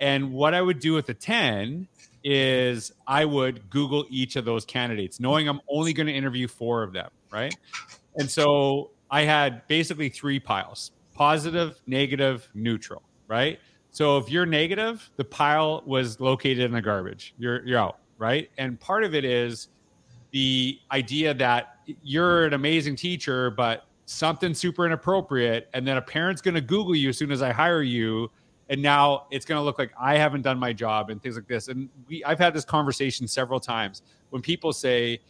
And 0.00 0.32
what 0.32 0.54
I 0.54 0.62
would 0.62 0.80
do 0.80 0.94
with 0.94 1.04
the 1.04 1.12
10 1.12 1.86
is 2.24 2.92
I 3.06 3.26
would 3.26 3.68
Google 3.68 4.06
each 4.08 4.36
of 4.36 4.46
those 4.46 4.64
candidates, 4.64 5.20
knowing 5.20 5.46
I'm 5.46 5.60
only 5.68 5.92
going 5.92 6.06
to 6.06 6.14
interview 6.14 6.48
four 6.48 6.82
of 6.82 6.94
them, 6.94 7.10
right? 7.30 7.54
And 8.16 8.30
so 8.30 8.92
I 9.10 9.22
had 9.22 9.66
basically 9.68 10.08
three 10.08 10.40
piles 10.40 10.92
positive, 11.14 11.78
negative, 11.86 12.48
neutral, 12.54 13.02
right? 13.28 13.58
So 13.90 14.18
if 14.18 14.30
you're 14.30 14.46
negative, 14.46 15.10
the 15.16 15.24
pile 15.24 15.82
was 15.84 16.20
located 16.20 16.60
in 16.60 16.72
the 16.72 16.82
garbage. 16.82 17.34
You're 17.38 17.64
you're 17.66 17.78
out, 17.78 17.98
right? 18.18 18.50
And 18.58 18.78
part 18.78 19.04
of 19.04 19.14
it 19.14 19.24
is 19.24 19.68
the 20.30 20.78
idea 20.92 21.34
that 21.34 21.76
you're 22.02 22.46
an 22.46 22.52
amazing 22.52 22.96
teacher, 22.96 23.50
but 23.50 23.86
something 24.06 24.54
super 24.54 24.86
inappropriate, 24.86 25.68
and 25.74 25.86
then 25.86 25.96
a 25.96 26.02
parent's 26.02 26.40
going 26.40 26.54
to 26.54 26.60
Google 26.60 26.94
you 26.94 27.08
as 27.08 27.18
soon 27.18 27.32
as 27.32 27.42
I 27.42 27.52
hire 27.52 27.82
you, 27.82 28.30
and 28.68 28.80
now 28.80 29.26
it's 29.32 29.44
going 29.44 29.58
to 29.58 29.62
look 29.62 29.78
like 29.78 29.90
I 30.00 30.16
haven't 30.16 30.42
done 30.42 30.58
my 30.58 30.72
job 30.72 31.10
and 31.10 31.20
things 31.20 31.34
like 31.34 31.48
this. 31.48 31.66
And 31.68 31.88
we, 32.06 32.22
I've 32.24 32.38
had 32.38 32.54
this 32.54 32.64
conversation 32.64 33.26
several 33.26 33.58
times 33.58 34.02
when 34.30 34.40
people 34.40 34.72
say, 34.72 35.20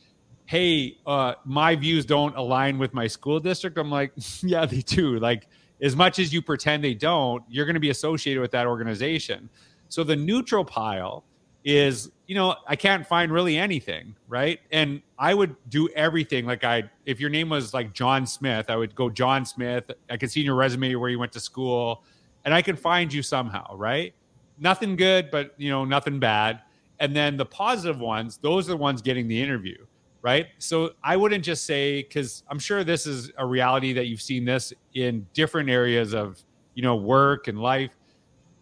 "Hey, 0.45 0.99
uh, 1.07 1.35
my 1.47 1.77
views 1.77 2.05
don't 2.05 2.37
align 2.37 2.79
with 2.79 2.93
my 2.93 3.07
school 3.07 3.41
district." 3.41 3.79
I'm 3.79 3.91
like, 3.91 4.13
"Yeah, 4.43 4.67
they 4.67 4.83
do." 4.83 5.19
Like 5.19 5.47
as 5.83 5.97
much 5.97 6.19
as 6.19 6.33
you 6.33 6.43
pretend 6.43 6.85
they 6.85 6.95
don't, 6.95 7.43
you're 7.49 7.67
going 7.67 7.75
to 7.75 7.81
be 7.81 7.91
associated 7.91 8.41
with 8.41 8.51
that 8.53 8.67
organization. 8.67 9.49
So 9.89 10.05
the 10.05 10.17
neutral 10.17 10.65
pile 10.65 11.25
is, 11.65 12.11
you 12.27 12.35
know, 12.35 12.55
I 12.67 12.77
can't 12.77 13.07
find 13.07 13.33
really 13.33 13.59
anything, 13.59 14.15
right? 14.29 14.61
And 14.71 15.03
I 15.19 15.35
would 15.35 15.55
do 15.69 15.89
everything 15.95 16.47
like 16.47 16.65
I 16.65 16.85
if 17.05 17.21
your 17.21 17.31
name 17.31 17.49
was 17.49 17.75
like 17.75 17.93
John 17.93 18.27
Smith, 18.27 18.71
I 18.71 18.77
would 18.77 18.95
go 18.95 19.11
John 19.11 19.45
Smith. 19.45 19.91
I 20.09 20.17
could 20.17 20.31
see 20.31 20.41
in 20.41 20.47
your 20.47 20.55
resume 20.55 20.95
where 20.95 21.11
you 21.11 21.19
went 21.19 21.33
to 21.33 21.41
school 21.41 22.05
and 22.45 22.55
I 22.55 22.63
could 22.63 22.79
find 22.79 23.13
you 23.13 23.23
somehow, 23.23 23.77
right? 23.77 24.15
Nothing 24.59 24.97
good, 24.97 25.31
but 25.31 25.55
you 25.59 25.71
know, 25.71 25.85
nothing 25.85 26.19
bad. 26.19 26.61
And 26.99 27.17
then 27.17 27.37
the 27.37 27.47
positive 27.47 27.99
ones, 27.99 28.39
those 28.39 28.69
are 28.69 28.73
the 28.73 28.77
ones 28.77 29.03
getting 29.03 29.27
the 29.27 29.41
interview 29.43 29.87
right? 30.23 30.49
So 30.59 30.91
I 31.03 31.17
wouldn't 31.17 31.45
just 31.45 31.65
say 31.65 32.03
because 32.03 32.43
I'm 32.49 32.59
sure 32.59 32.85
this 32.85 33.07
is 33.07 33.31
a 33.39 33.47
reality 33.47 33.93
that 33.95 34.07
you've 34.07 34.23
seen 34.23 34.45
this 34.45 34.73
in 34.95 35.27
different 35.33 35.71
areas 35.71 36.15
of 36.15 36.43
you 36.75 36.83
know 36.83 36.97
work 36.97 37.49
and 37.49 37.59
life. 37.59 37.93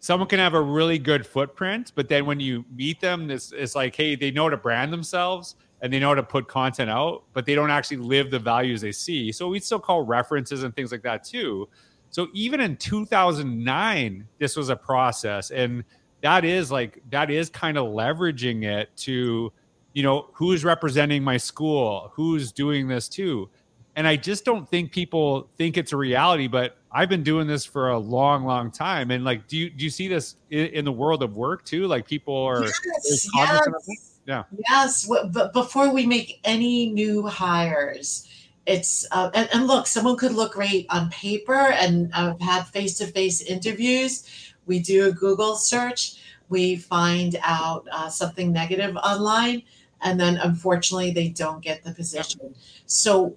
Someone 0.00 0.28
can 0.28 0.38
have 0.38 0.54
a 0.54 0.60
really 0.60 0.98
good 0.98 1.26
footprint, 1.26 1.92
but 1.94 2.08
then 2.08 2.24
when 2.24 2.38
you 2.38 2.64
meet 2.72 3.00
them, 3.00 3.30
it's, 3.32 3.50
it's 3.50 3.74
like, 3.74 3.96
hey, 3.96 4.14
they 4.14 4.30
know 4.30 4.44
how 4.44 4.50
to 4.50 4.56
brand 4.56 4.92
themselves 4.92 5.56
and 5.80 5.92
they 5.92 5.98
know 5.98 6.08
how 6.08 6.14
to 6.14 6.22
put 6.22 6.46
content 6.46 6.88
out, 6.88 7.24
but 7.32 7.44
they 7.46 7.56
don't 7.56 7.70
actually 7.70 7.96
live 7.96 8.30
the 8.30 8.38
values 8.38 8.80
they 8.80 8.92
see. 8.92 9.32
So 9.32 9.48
we 9.48 9.58
still 9.58 9.80
call 9.80 10.02
references 10.02 10.62
and 10.62 10.74
things 10.74 10.92
like 10.92 11.02
that 11.02 11.24
too. 11.24 11.68
So 12.10 12.28
even 12.32 12.60
in 12.60 12.76
2009, 12.76 14.26
this 14.38 14.56
was 14.56 14.70
a 14.70 14.76
process, 14.76 15.50
and 15.50 15.84
that 16.22 16.44
is 16.44 16.72
like 16.72 17.02
that 17.10 17.30
is 17.30 17.50
kind 17.50 17.76
of 17.76 17.86
leveraging 17.86 18.64
it 18.64 18.96
to 18.98 19.52
you 19.92 20.02
know, 20.02 20.28
who's 20.32 20.64
representing 20.64 21.22
my 21.24 21.36
school, 21.36 22.12
who's 22.14 22.52
doing 22.52 22.88
this 22.88 23.08
too. 23.08 23.48
And 23.96 24.06
I 24.06 24.16
just 24.16 24.44
don't 24.44 24.68
think 24.68 24.92
people 24.92 25.48
think 25.56 25.76
it's 25.76 25.92
a 25.92 25.96
reality, 25.96 26.46
but 26.46 26.76
I've 26.92 27.08
been 27.08 27.24
doing 27.24 27.48
this 27.48 27.64
for 27.64 27.90
a 27.90 27.98
long, 27.98 28.44
long 28.44 28.70
time. 28.70 29.10
And 29.10 29.24
like, 29.24 29.48
do 29.48 29.56
you 29.56 29.70
do 29.70 29.84
you 29.84 29.90
see 29.90 30.06
this 30.06 30.36
in, 30.50 30.66
in 30.66 30.84
the 30.84 30.92
world 30.92 31.22
of 31.22 31.34
work 31.34 31.64
too? 31.64 31.86
Like 31.86 32.06
people 32.06 32.36
are 32.36 32.62
yes, 32.62 33.28
yes. 33.34 34.18
yeah. 34.24 34.44
Yes. 34.68 35.10
But 35.32 35.52
before 35.52 35.92
we 35.92 36.06
make 36.06 36.40
any 36.44 36.90
new 36.90 37.26
hires, 37.26 38.28
it's 38.66 39.06
uh, 39.10 39.30
and, 39.34 39.48
and, 39.52 39.66
look, 39.66 39.86
someone 39.86 40.16
could 40.16 40.32
look 40.32 40.52
great 40.52 40.86
on 40.90 41.10
paper 41.10 41.54
and 41.54 42.12
I've 42.14 42.40
had 42.40 42.64
face-to-face 42.68 43.40
interviews. 43.42 44.24
We 44.66 44.78
do 44.78 45.08
a 45.08 45.12
Google 45.12 45.56
search. 45.56 46.20
We 46.48 46.76
find 46.76 47.36
out 47.42 47.86
uh, 47.92 48.08
something 48.08 48.52
negative 48.52 48.96
online 48.96 49.62
and 50.02 50.18
then 50.18 50.36
unfortunately 50.36 51.10
they 51.10 51.28
don't 51.28 51.62
get 51.62 51.82
the 51.84 51.92
position. 51.92 52.54
So 52.86 53.36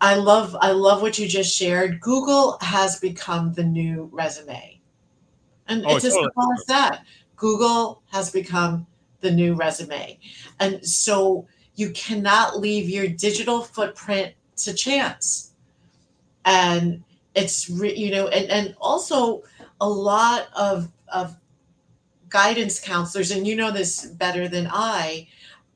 I 0.00 0.16
love 0.16 0.56
I 0.60 0.72
love 0.72 1.02
what 1.02 1.18
you 1.18 1.26
just 1.26 1.54
shared. 1.56 2.00
Google 2.00 2.58
has 2.60 3.00
become 3.00 3.54
the 3.54 3.64
new 3.64 4.10
resume. 4.12 4.80
And 5.68 5.84
oh, 5.86 5.96
it's 5.96 6.04
as 6.04 6.12
simple 6.12 6.52
as 6.52 6.64
that. 6.66 7.04
Google 7.36 8.02
has 8.12 8.30
become 8.30 8.86
the 9.20 9.30
new 9.30 9.54
resume. 9.54 10.18
And 10.60 10.86
so 10.86 11.46
you 11.74 11.90
cannot 11.90 12.60
leave 12.60 12.88
your 12.88 13.08
digital 13.08 13.62
footprint 13.62 14.34
to 14.56 14.74
chance. 14.74 15.52
And 16.44 17.02
it's 17.34 17.68
re, 17.68 17.94
you 17.94 18.10
know, 18.10 18.28
and, 18.28 18.50
and 18.50 18.74
also 18.80 19.42
a 19.80 19.88
lot 19.88 20.48
of 20.54 20.90
of 21.08 21.36
guidance 22.36 22.78
counselors, 22.78 23.30
and 23.30 23.46
you 23.46 23.56
know 23.56 23.70
this 23.70 24.04
better 24.04 24.46
than 24.46 24.68
I, 24.70 25.26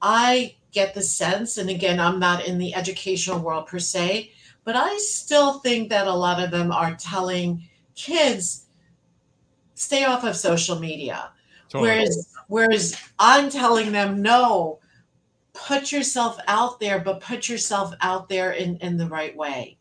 I 0.03 0.57
get 0.73 0.93
the 0.93 1.01
sense, 1.01 1.57
and 1.57 1.71
again, 1.71 1.99
I'm 1.99 2.19
not 2.19 2.45
in 2.45 2.59
the 2.59 2.75
educational 2.75 3.39
world 3.39 3.67
per 3.67 3.79
se, 3.79 4.33
but 4.65 4.77
I 4.77 4.95
still 4.99 5.61
think 5.61 5.89
that 5.89 6.07
a 6.07 6.13
lot 6.13 6.39
of 6.39 6.51
them 6.51 6.71
are 6.71 6.95
telling 6.97 7.67
kids 7.95 8.67
stay 9.75 10.05
off 10.05 10.23
of 10.25 10.37
social 10.37 10.79
media. 10.79 11.33
Totally. 11.71 11.89
Whereas 11.89 12.29
whereas 12.49 13.03
I'm 13.19 13.49
telling 13.49 13.91
them 13.91 14.21
no, 14.21 14.81
put 15.55 15.91
yourself 15.91 16.39
out 16.47 16.79
there, 16.79 16.99
but 16.99 17.23
put 17.23 17.49
yourself 17.49 17.95
out 18.03 18.29
there 18.29 18.53
in, 18.53 18.77
in 18.83 18.99
the 18.99 19.07
right 19.07 19.35
way. 19.35 19.79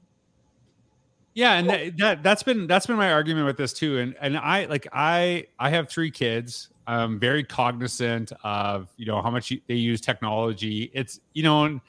Yeah, 1.40 1.54
and 1.54 1.70
that, 1.70 1.98
that 2.00 2.24
that's 2.24 2.44
been 2.44 2.68
that's 2.68 2.86
been 2.86 2.98
my 2.98 3.14
argument 3.14 3.46
with 3.46 3.56
this 3.56 3.72
too. 3.72 3.98
And 3.98 4.14
and 4.20 4.38
I 4.38 4.66
like 4.66 4.88
I 4.92 5.46
I 5.58 5.70
have 5.70 5.88
three 5.88 6.12
kids. 6.12 6.68
I'm 6.86 7.18
very 7.18 7.46
cognizant 7.46 8.34
of 8.44 8.90
you 8.98 9.06
know 9.06 9.22
how 9.22 9.32
much 9.32 9.54
they 9.68 9.76
use 9.76 10.02
technology. 10.02 10.92
It's 10.94 11.22
you 11.34 11.44
know, 11.44 11.64
and 11.64 11.80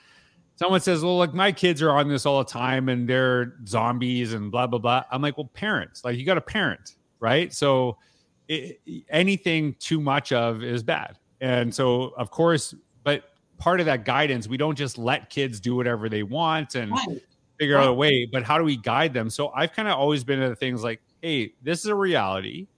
someone 0.55 0.81
says, 0.81 1.03
"Well, 1.03 1.19
like 1.19 1.35
my 1.35 1.51
kids 1.51 1.83
are 1.83 1.91
on 1.91 2.09
this 2.09 2.27
all 2.27 2.39
the 2.39 2.49
time 2.49 2.89
and 2.89 3.09
they're 3.09 3.55
zombies 3.67 4.35
and 4.35 4.53
blah 4.53 4.69
blah 4.69 4.79
blah." 4.79 5.03
I'm 5.11 5.21
like, 5.21 5.37
"Well, 5.37 5.51
parents, 5.53 6.05
like 6.05 6.17
you 6.17 6.25
got 6.25 6.39
a 6.39 6.43
parent, 6.43 6.95
right?" 7.19 7.53
So 7.53 7.99
it, 8.47 8.81
anything 9.09 9.75
too 9.81 10.01
much 10.01 10.31
of 10.31 10.63
is 10.63 10.85
bad, 10.85 11.19
and 11.41 11.75
so 11.75 12.13
of 12.17 12.31
course, 12.31 12.73
but 13.03 13.25
part 13.59 13.81
of 13.81 13.87
that 13.87 14.05
guidance, 14.05 14.47
we 14.47 14.57
don't 14.59 14.79
just 14.79 14.97
let 14.97 15.29
kids 15.29 15.59
do 15.59 15.75
whatever 15.75 16.09
they 16.09 16.23
want 16.23 16.77
and. 16.77 16.93
Right 16.93 17.21
figure 17.61 17.77
out 17.77 17.89
a 17.89 17.93
way, 17.93 18.27
but 18.33 18.43
how 18.43 18.57
do 18.57 18.65
we 18.65 18.79
guide 18.79 19.13
them? 19.13 19.29
So 19.29 19.51
I've 19.55 19.75
kind 19.75 19.87
of 19.87 19.99
always 19.99 20.25
been 20.25 20.41
at 20.41 20.59
things 20.59 20.83
like, 20.83 21.03
hey, 21.21 21.53
this 21.63 21.81
is 21.81 21.87
a 21.87 21.95
reality, 21.95 22.69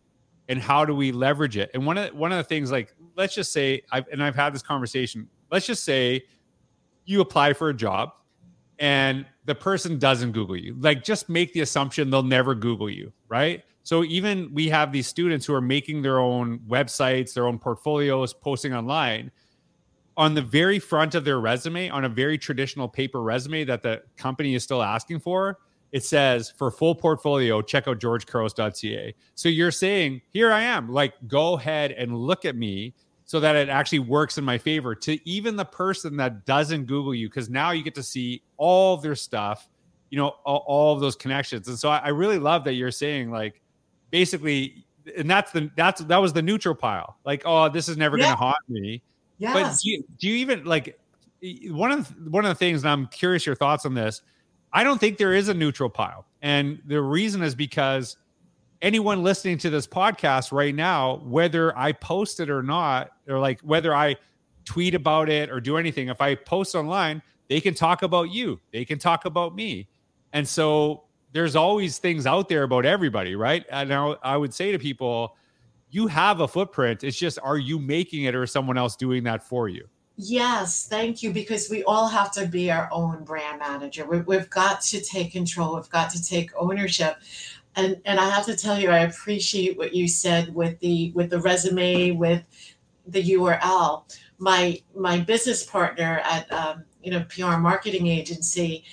and 0.48 0.60
how 0.60 0.84
do 0.84 0.92
we 0.92 1.12
leverage 1.12 1.56
it? 1.56 1.70
And 1.72 1.86
one 1.86 1.96
of 1.96 2.10
the, 2.10 2.16
one 2.16 2.32
of 2.32 2.38
the 2.38 2.44
things, 2.44 2.72
like, 2.72 2.92
let's 3.16 3.32
just 3.32 3.52
say, 3.52 3.82
I've 3.92 4.08
and 4.08 4.20
I've 4.20 4.34
had 4.34 4.52
this 4.52 4.62
conversation. 4.62 5.28
Let's 5.52 5.66
just 5.66 5.84
say 5.84 6.22
you 7.04 7.20
apply 7.20 7.52
for 7.52 7.68
a 7.68 7.74
job, 7.74 8.10
and 8.80 9.24
the 9.44 9.54
person 9.54 10.00
doesn't 10.00 10.32
Google 10.32 10.56
you. 10.56 10.76
Like, 10.80 11.04
just 11.04 11.28
make 11.28 11.52
the 11.52 11.60
assumption 11.60 12.10
they'll 12.10 12.24
never 12.24 12.56
Google 12.56 12.90
you, 12.90 13.12
right? 13.28 13.62
So 13.84 14.02
even 14.02 14.52
we 14.52 14.68
have 14.68 14.90
these 14.90 15.06
students 15.06 15.46
who 15.46 15.54
are 15.54 15.60
making 15.60 16.02
their 16.02 16.18
own 16.18 16.58
websites, 16.68 17.34
their 17.34 17.46
own 17.46 17.60
portfolios, 17.60 18.34
posting 18.34 18.74
online 18.74 19.30
on 20.16 20.34
the 20.34 20.42
very 20.42 20.78
front 20.78 21.14
of 21.14 21.24
their 21.24 21.40
resume, 21.40 21.88
on 21.88 22.04
a 22.04 22.08
very 22.08 22.38
traditional 22.38 22.88
paper 22.88 23.22
resume 23.22 23.64
that 23.64 23.82
the 23.82 24.02
company 24.16 24.54
is 24.54 24.62
still 24.62 24.82
asking 24.82 25.20
for, 25.20 25.58
it 25.92 26.04
says 26.04 26.50
for 26.56 26.70
full 26.70 26.94
portfolio, 26.94 27.62
check 27.62 27.86
out 27.86 27.98
georgecouros.ca. 27.98 29.14
So 29.34 29.48
you're 29.48 29.70
saying, 29.70 30.22
here 30.30 30.52
I 30.52 30.62
am, 30.62 30.90
like 30.90 31.14
go 31.28 31.54
ahead 31.56 31.92
and 31.92 32.16
look 32.16 32.44
at 32.44 32.56
me 32.56 32.94
so 33.24 33.40
that 33.40 33.56
it 33.56 33.68
actually 33.68 34.00
works 34.00 34.36
in 34.36 34.44
my 34.44 34.58
favor 34.58 34.94
to 34.94 35.28
even 35.28 35.56
the 35.56 35.64
person 35.64 36.16
that 36.18 36.44
doesn't 36.44 36.84
Google 36.86 37.14
you, 37.14 37.28
because 37.28 37.48
now 37.48 37.70
you 37.70 37.82
get 37.82 37.94
to 37.94 38.02
see 38.02 38.42
all 38.56 38.96
their 38.96 39.14
stuff, 39.14 39.68
you 40.10 40.18
know, 40.18 40.34
all, 40.44 40.64
all 40.66 40.94
of 40.94 41.00
those 41.00 41.16
connections. 41.16 41.68
And 41.68 41.78
so 41.78 41.88
I, 41.88 41.98
I 41.98 42.08
really 42.08 42.38
love 42.38 42.64
that 42.64 42.74
you're 42.74 42.90
saying 42.90 43.30
like 43.30 43.62
basically, 44.10 44.84
and 45.16 45.30
that's 45.30 45.50
the 45.52 45.70
that's 45.76 46.00
that 46.02 46.18
was 46.18 46.32
the 46.32 46.42
neutral 46.42 46.74
pile. 46.74 47.16
Like, 47.24 47.42
oh, 47.44 47.68
this 47.68 47.88
is 47.88 47.96
never 47.96 48.18
yeah. 48.18 48.24
gonna 48.24 48.36
haunt 48.36 48.56
me 48.68 49.02
Yes. 49.42 49.54
But 49.54 49.80
do 49.82 49.90
you, 49.90 50.04
do 50.20 50.28
you 50.28 50.36
even 50.36 50.64
like 50.64 51.00
one 51.72 51.90
of 51.90 52.24
the, 52.24 52.30
one 52.30 52.44
of 52.44 52.48
the 52.50 52.54
things, 52.54 52.84
and 52.84 52.90
I'm 52.90 53.08
curious 53.08 53.44
your 53.44 53.56
thoughts 53.56 53.84
on 53.84 53.94
this. 53.94 54.22
I 54.72 54.84
don't 54.84 54.98
think 54.98 55.18
there 55.18 55.34
is 55.34 55.48
a 55.48 55.54
neutral 55.54 55.90
pile, 55.90 56.26
and 56.42 56.80
the 56.86 57.02
reason 57.02 57.42
is 57.42 57.56
because 57.56 58.16
anyone 58.80 59.24
listening 59.24 59.58
to 59.58 59.70
this 59.70 59.84
podcast 59.84 60.52
right 60.52 60.74
now, 60.74 61.16
whether 61.24 61.76
I 61.76 61.90
post 61.90 62.38
it 62.38 62.50
or 62.50 62.62
not, 62.62 63.10
or 63.28 63.40
like 63.40 63.60
whether 63.62 63.92
I 63.92 64.14
tweet 64.64 64.94
about 64.94 65.28
it 65.28 65.50
or 65.50 65.60
do 65.60 65.76
anything, 65.76 66.06
if 66.06 66.20
I 66.20 66.36
post 66.36 66.76
online, 66.76 67.20
they 67.48 67.60
can 67.60 67.74
talk 67.74 68.04
about 68.04 68.30
you, 68.30 68.60
they 68.72 68.84
can 68.84 69.00
talk 69.00 69.24
about 69.24 69.56
me, 69.56 69.88
and 70.32 70.46
so 70.46 71.02
there's 71.32 71.56
always 71.56 71.98
things 71.98 72.28
out 72.28 72.48
there 72.48 72.62
about 72.62 72.86
everybody, 72.86 73.34
right? 73.34 73.64
And 73.72 73.92
I, 73.92 74.14
I 74.22 74.36
would 74.36 74.54
say 74.54 74.70
to 74.70 74.78
people 74.78 75.36
you 75.92 76.06
have 76.06 76.40
a 76.40 76.48
footprint. 76.48 77.04
It's 77.04 77.18
just, 77.18 77.38
are 77.42 77.58
you 77.58 77.78
making 77.78 78.24
it 78.24 78.34
or 78.34 78.46
someone 78.46 78.78
else 78.78 78.96
doing 78.96 79.22
that 79.24 79.44
for 79.44 79.68
you? 79.68 79.86
Yes, 80.16 80.86
thank 80.88 81.22
you. 81.22 81.32
Because 81.32 81.68
we 81.70 81.84
all 81.84 82.08
have 82.08 82.32
to 82.32 82.46
be 82.46 82.70
our 82.70 82.88
own 82.90 83.24
brand 83.24 83.60
manager. 83.60 84.06
We, 84.06 84.36
have 84.36 84.50
got 84.50 84.80
to 84.82 85.00
take 85.02 85.32
control. 85.32 85.76
We've 85.76 85.88
got 85.90 86.10
to 86.10 86.22
take 86.22 86.50
ownership. 86.56 87.16
And 87.76 88.00
and 88.04 88.20
I 88.20 88.28
have 88.28 88.44
to 88.46 88.56
tell 88.56 88.78
you, 88.78 88.90
I 88.90 89.00
appreciate 89.00 89.78
what 89.78 89.94
you 89.94 90.06
said 90.06 90.54
with 90.54 90.78
the 90.80 91.10
with 91.14 91.30
the 91.30 91.40
resume, 91.40 92.10
with 92.10 92.42
the 93.06 93.22
URL. 93.32 94.04
My 94.38 94.82
my 94.94 95.20
business 95.20 95.64
partner 95.64 96.20
at 96.24 96.52
um, 96.52 96.84
you 97.02 97.10
know 97.10 97.24
PR 97.30 97.56
marketing 97.56 98.08
agency, 98.08 98.84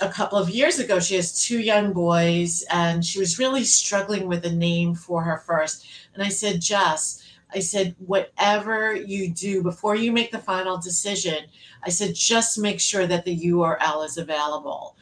a 0.00 0.08
couple 0.08 0.38
of 0.38 0.48
years 0.50 0.78
ago, 0.78 1.00
she 1.00 1.16
has 1.16 1.44
two 1.44 1.58
young 1.58 1.92
boys, 1.92 2.64
and 2.70 3.04
she 3.04 3.18
was 3.18 3.38
really 3.38 3.64
struggling 3.64 4.28
with 4.28 4.44
a 4.46 4.52
name 4.52 4.94
for 4.94 5.22
her 5.22 5.38
first 5.38 5.86
and 6.14 6.22
I 6.22 6.28
said, 6.28 6.60
Jess, 6.60 7.22
I 7.54 7.60
said, 7.60 7.94
whatever 7.98 8.94
you 8.94 9.30
do 9.30 9.62
before 9.62 9.94
you 9.94 10.12
make 10.12 10.32
the 10.32 10.38
final 10.38 10.76
decision, 10.76 11.44
I 11.84 11.90
said, 11.90 12.14
just 12.14 12.58
make 12.58 12.80
sure 12.80 13.06
that 13.06 13.24
the 13.24 13.46
URL 13.46 14.04
is 14.04 14.18
available. 14.18 14.96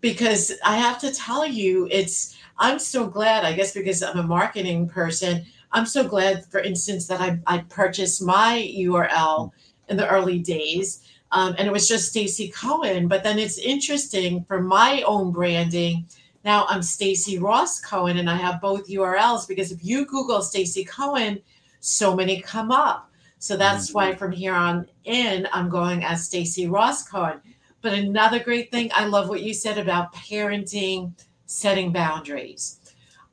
Because 0.00 0.52
I 0.64 0.76
have 0.76 0.98
to 1.00 1.12
tell 1.12 1.44
you, 1.44 1.88
it's, 1.90 2.36
I'm 2.58 2.78
so 2.78 3.06
glad, 3.06 3.44
I 3.44 3.52
guess, 3.52 3.74
because 3.74 4.02
I'm 4.02 4.18
a 4.18 4.22
marketing 4.22 4.88
person. 4.88 5.44
I'm 5.72 5.86
so 5.86 6.06
glad, 6.06 6.46
for 6.46 6.60
instance, 6.60 7.06
that 7.08 7.20
I, 7.20 7.38
I 7.46 7.58
purchased 7.68 8.22
my 8.22 8.72
URL 8.78 9.50
in 9.88 9.96
the 9.96 10.08
early 10.08 10.38
days. 10.38 11.02
Um, 11.32 11.54
and 11.58 11.68
it 11.68 11.72
was 11.72 11.88
just 11.88 12.08
Stacey 12.08 12.48
Cohen. 12.48 13.06
But 13.08 13.22
then 13.22 13.38
it's 13.38 13.58
interesting 13.58 14.44
for 14.44 14.62
my 14.62 15.02
own 15.02 15.30
branding 15.30 16.06
now 16.48 16.64
I'm 16.70 16.82
Stacey 16.82 17.38
Ross 17.38 17.78
Cohen 17.78 18.16
and 18.16 18.30
I 18.30 18.36
have 18.36 18.58
both 18.58 18.88
URLs 18.88 19.46
because 19.46 19.70
if 19.70 19.84
you 19.84 20.06
Google 20.06 20.40
Stacey 20.40 20.82
Cohen, 20.82 21.42
so 21.80 22.16
many 22.16 22.40
come 22.40 22.70
up. 22.70 23.10
So 23.38 23.54
that's 23.54 23.88
mm-hmm. 23.88 23.94
why 23.94 24.14
from 24.14 24.32
here 24.32 24.54
on 24.54 24.88
in, 25.04 25.46
I'm 25.52 25.68
going 25.68 26.04
as 26.04 26.24
Stacey 26.24 26.66
Ross 26.66 27.06
Cohen. 27.06 27.42
But 27.82 27.92
another 27.92 28.38
great 28.38 28.70
thing, 28.70 28.90
I 28.94 29.04
love 29.04 29.28
what 29.28 29.42
you 29.42 29.52
said 29.52 29.76
about 29.76 30.14
parenting, 30.14 31.12
setting 31.44 31.92
boundaries. 31.92 32.80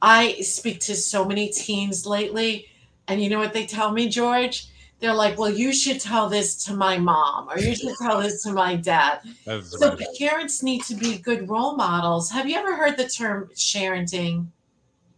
I 0.02 0.34
speak 0.42 0.82
to 0.82 0.94
so 0.94 1.24
many 1.24 1.48
teens 1.48 2.06
lately, 2.06 2.68
and 3.08 3.24
you 3.24 3.30
know 3.30 3.40
what 3.40 3.54
they 3.54 3.66
tell 3.66 3.94
me, 3.94 4.10
George? 4.10 4.68
They're 5.06 5.14
like, 5.14 5.38
well, 5.38 5.52
you 5.52 5.72
should 5.72 6.02
tell 6.02 6.28
this 6.28 6.56
to 6.66 6.74
my 6.74 6.98
mom 6.98 7.48
or 7.48 7.60
you 7.60 7.76
should 7.76 7.96
tell 8.02 8.20
this 8.22 8.42
to 8.42 8.52
my 8.52 8.76
dad. 8.76 9.20
That's 9.46 9.78
so 9.78 9.90
right. 9.90 10.08
parents 10.18 10.64
need 10.64 10.84
to 10.86 10.96
be 10.96 11.20
good 11.20 11.48
role 11.48 11.76
models. 11.76 12.32
Have 12.32 12.50
you 12.50 12.58
ever 12.58 12.76
heard 12.76 12.98
the 12.98 13.08
term 13.08 13.52
sharenting? 13.54 14.48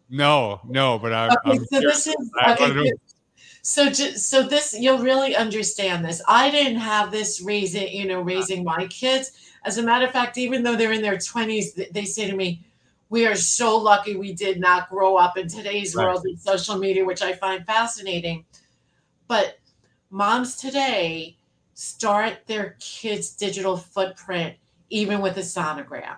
No, 0.10 0.60
no, 0.68 1.00
but 1.00 1.14
I, 1.14 1.28
okay, 1.28 1.38
I'm 1.46 1.66
so 1.66 1.80
this 1.80 2.06
is 2.06 2.16
okay. 2.50 2.92
So, 3.62 3.92
so 3.92 4.44
this 4.44 4.76
you'll 4.78 5.00
really 5.00 5.36
understand 5.38 6.04
this. 6.04 6.22
I 6.28 6.52
didn't 6.52 6.80
have 6.80 7.12
this 7.12 7.42
raising, 7.42 7.88
you 7.94 8.06
know, 8.06 8.22
raising 8.22 8.66
my 8.66 8.88
kids. 8.88 9.32
As 9.64 9.78
a 9.78 9.84
matter 9.84 10.06
of 10.06 10.12
fact, 10.12 10.38
even 10.38 10.64
though 10.64 10.76
they're 10.76 10.94
in 10.94 11.02
their 11.02 11.18
twenties, 11.18 11.74
they 11.92 12.06
say 12.06 12.30
to 12.30 12.36
me, 12.36 12.66
"We 13.10 13.26
are 13.26 13.36
so 13.36 13.78
lucky 13.78 14.16
we 14.16 14.34
did 14.34 14.60
not 14.60 14.90
grow 14.90 15.18
up 15.18 15.38
in 15.38 15.48
today's 15.50 15.96
right. 15.96 16.06
world 16.08 16.26
in 16.26 16.38
social 16.38 16.78
media," 16.78 17.04
which 17.04 17.22
I 17.22 17.34
find 17.34 17.66
fascinating. 17.66 18.46
But 19.28 19.57
moms 20.10 20.56
today 20.56 21.38
start 21.74 22.40
their 22.48 22.76
kids' 22.80 23.32
digital 23.32 23.78
footprint 23.78 24.56
even 24.90 25.22
with 25.22 25.38
a 25.38 25.42
sonogram. 25.42 26.18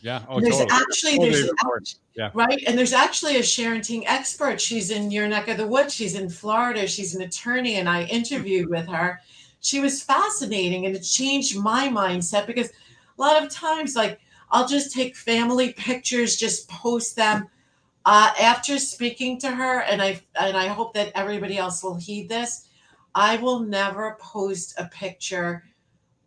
Yeah. 0.00 0.24
Oh, 0.28 0.40
there's 0.40 0.58
totally. 0.58 0.80
actually 0.80 1.18
there's 1.18 1.50
actually, 1.50 2.00
yeah. 2.14 2.30
right, 2.34 2.62
and 2.66 2.78
there's 2.78 2.92
actually 2.92 3.36
a 3.36 3.42
sharenting 3.42 4.04
expert. 4.06 4.60
She's 4.60 4.90
in 4.90 5.10
your 5.10 5.26
neck 5.26 5.48
of 5.48 5.56
the 5.56 5.66
woods. 5.66 5.92
She's 5.94 6.14
in 6.14 6.28
Florida. 6.28 6.86
She's 6.86 7.14
an 7.14 7.22
attorney, 7.22 7.76
and 7.76 7.88
I 7.88 8.04
interviewed 8.04 8.68
with 8.68 8.86
her. 8.86 9.20
She 9.60 9.80
was 9.80 10.02
fascinating, 10.02 10.86
and 10.86 10.94
it 10.94 11.00
changed 11.00 11.58
my 11.58 11.88
mindset 11.88 12.46
because 12.46 12.68
a 12.68 13.20
lot 13.20 13.42
of 13.42 13.50
times, 13.50 13.96
like 13.96 14.20
I'll 14.52 14.68
just 14.68 14.94
take 14.94 15.16
family 15.16 15.72
pictures, 15.72 16.36
just 16.36 16.68
post 16.68 17.16
them. 17.16 17.48
Uh, 18.04 18.30
after 18.40 18.78
speaking 18.78 19.38
to 19.40 19.50
her, 19.50 19.80
and 19.80 20.00
I 20.00 20.20
and 20.40 20.56
I 20.56 20.68
hope 20.68 20.94
that 20.94 21.10
everybody 21.14 21.58
else 21.58 21.82
will 21.82 21.96
heed 21.96 22.28
this 22.28 22.67
I 23.14 23.36
will 23.36 23.60
never 23.60 24.16
post 24.20 24.74
a 24.78 24.86
picture 24.86 25.64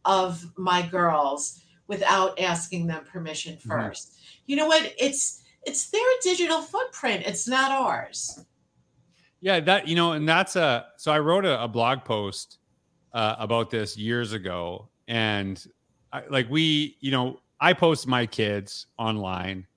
of 0.06 0.44
my 0.58 0.82
girls 0.82 1.62
without 1.88 2.40
asking 2.40 2.88
them 2.88 3.04
permission 3.06 3.58
1st 3.58 3.68
mm-hmm. 3.68 4.18
You 4.48 4.56
know 4.56 4.68
what? 4.68 4.94
It's 4.98 5.42
it's 5.64 5.92
their 5.92 6.02
digital 6.24 6.62
footprint. 6.62 7.24
It's 7.26 7.48
not 7.48 7.72
ours. 7.72 8.44
Yeah, 9.40 9.60
that 9.62 9.88
you 9.88 9.96
know, 9.96 10.14
and 10.14 10.28
that's 10.28 10.56
a 10.56 10.88
so 10.98 11.12
I 11.12 11.20
wrote 11.20 11.46
a, 11.46 11.64
a 11.64 11.68
blog 11.68 12.04
post 12.04 12.58
uh, 13.14 13.36
about 13.40 13.70
this 13.70 13.98
years 13.98 14.34
ago, 14.34 14.90
and 15.08 15.64
I, 16.12 16.24
like 16.30 16.50
we, 16.50 16.98
you 17.00 17.12
know, 17.12 17.40
I 17.60 17.74
post 17.74 18.08
my 18.08 18.26
kids 18.26 18.88
online, 18.98 19.68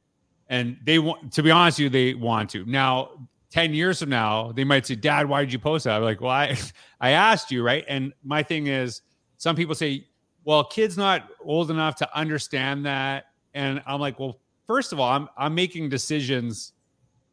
and 0.48 0.76
they 0.84 0.98
want 0.98 1.32
to 1.34 1.42
be 1.42 1.50
honest 1.50 1.78
with 1.78 1.84
you, 1.84 1.90
they 1.90 2.14
want 2.14 2.50
to 2.50 2.64
now. 2.66 3.10
10 3.54 3.72
years 3.72 4.00
from 4.00 4.08
now, 4.08 4.50
they 4.50 4.64
might 4.64 4.84
say, 4.84 4.96
Dad, 4.96 5.28
why 5.28 5.40
did 5.40 5.52
you 5.52 5.60
post 5.60 5.84
that? 5.84 5.94
I'm 5.94 6.02
like, 6.02 6.20
Well, 6.20 6.32
I, 6.32 6.58
I 7.00 7.10
asked 7.10 7.52
you, 7.52 7.62
right? 7.62 7.84
And 7.86 8.12
my 8.24 8.42
thing 8.42 8.66
is, 8.66 9.02
some 9.36 9.54
people 9.54 9.76
say, 9.76 10.08
Well, 10.44 10.64
kid's 10.64 10.96
not 10.96 11.28
old 11.44 11.70
enough 11.70 11.94
to 11.96 12.18
understand 12.18 12.84
that. 12.86 13.26
And 13.54 13.80
I'm 13.86 14.00
like, 14.00 14.18
Well, 14.18 14.40
first 14.66 14.92
of 14.92 14.98
all, 14.98 15.08
I'm 15.08 15.28
I'm 15.38 15.54
making 15.54 15.88
decisions 15.88 16.72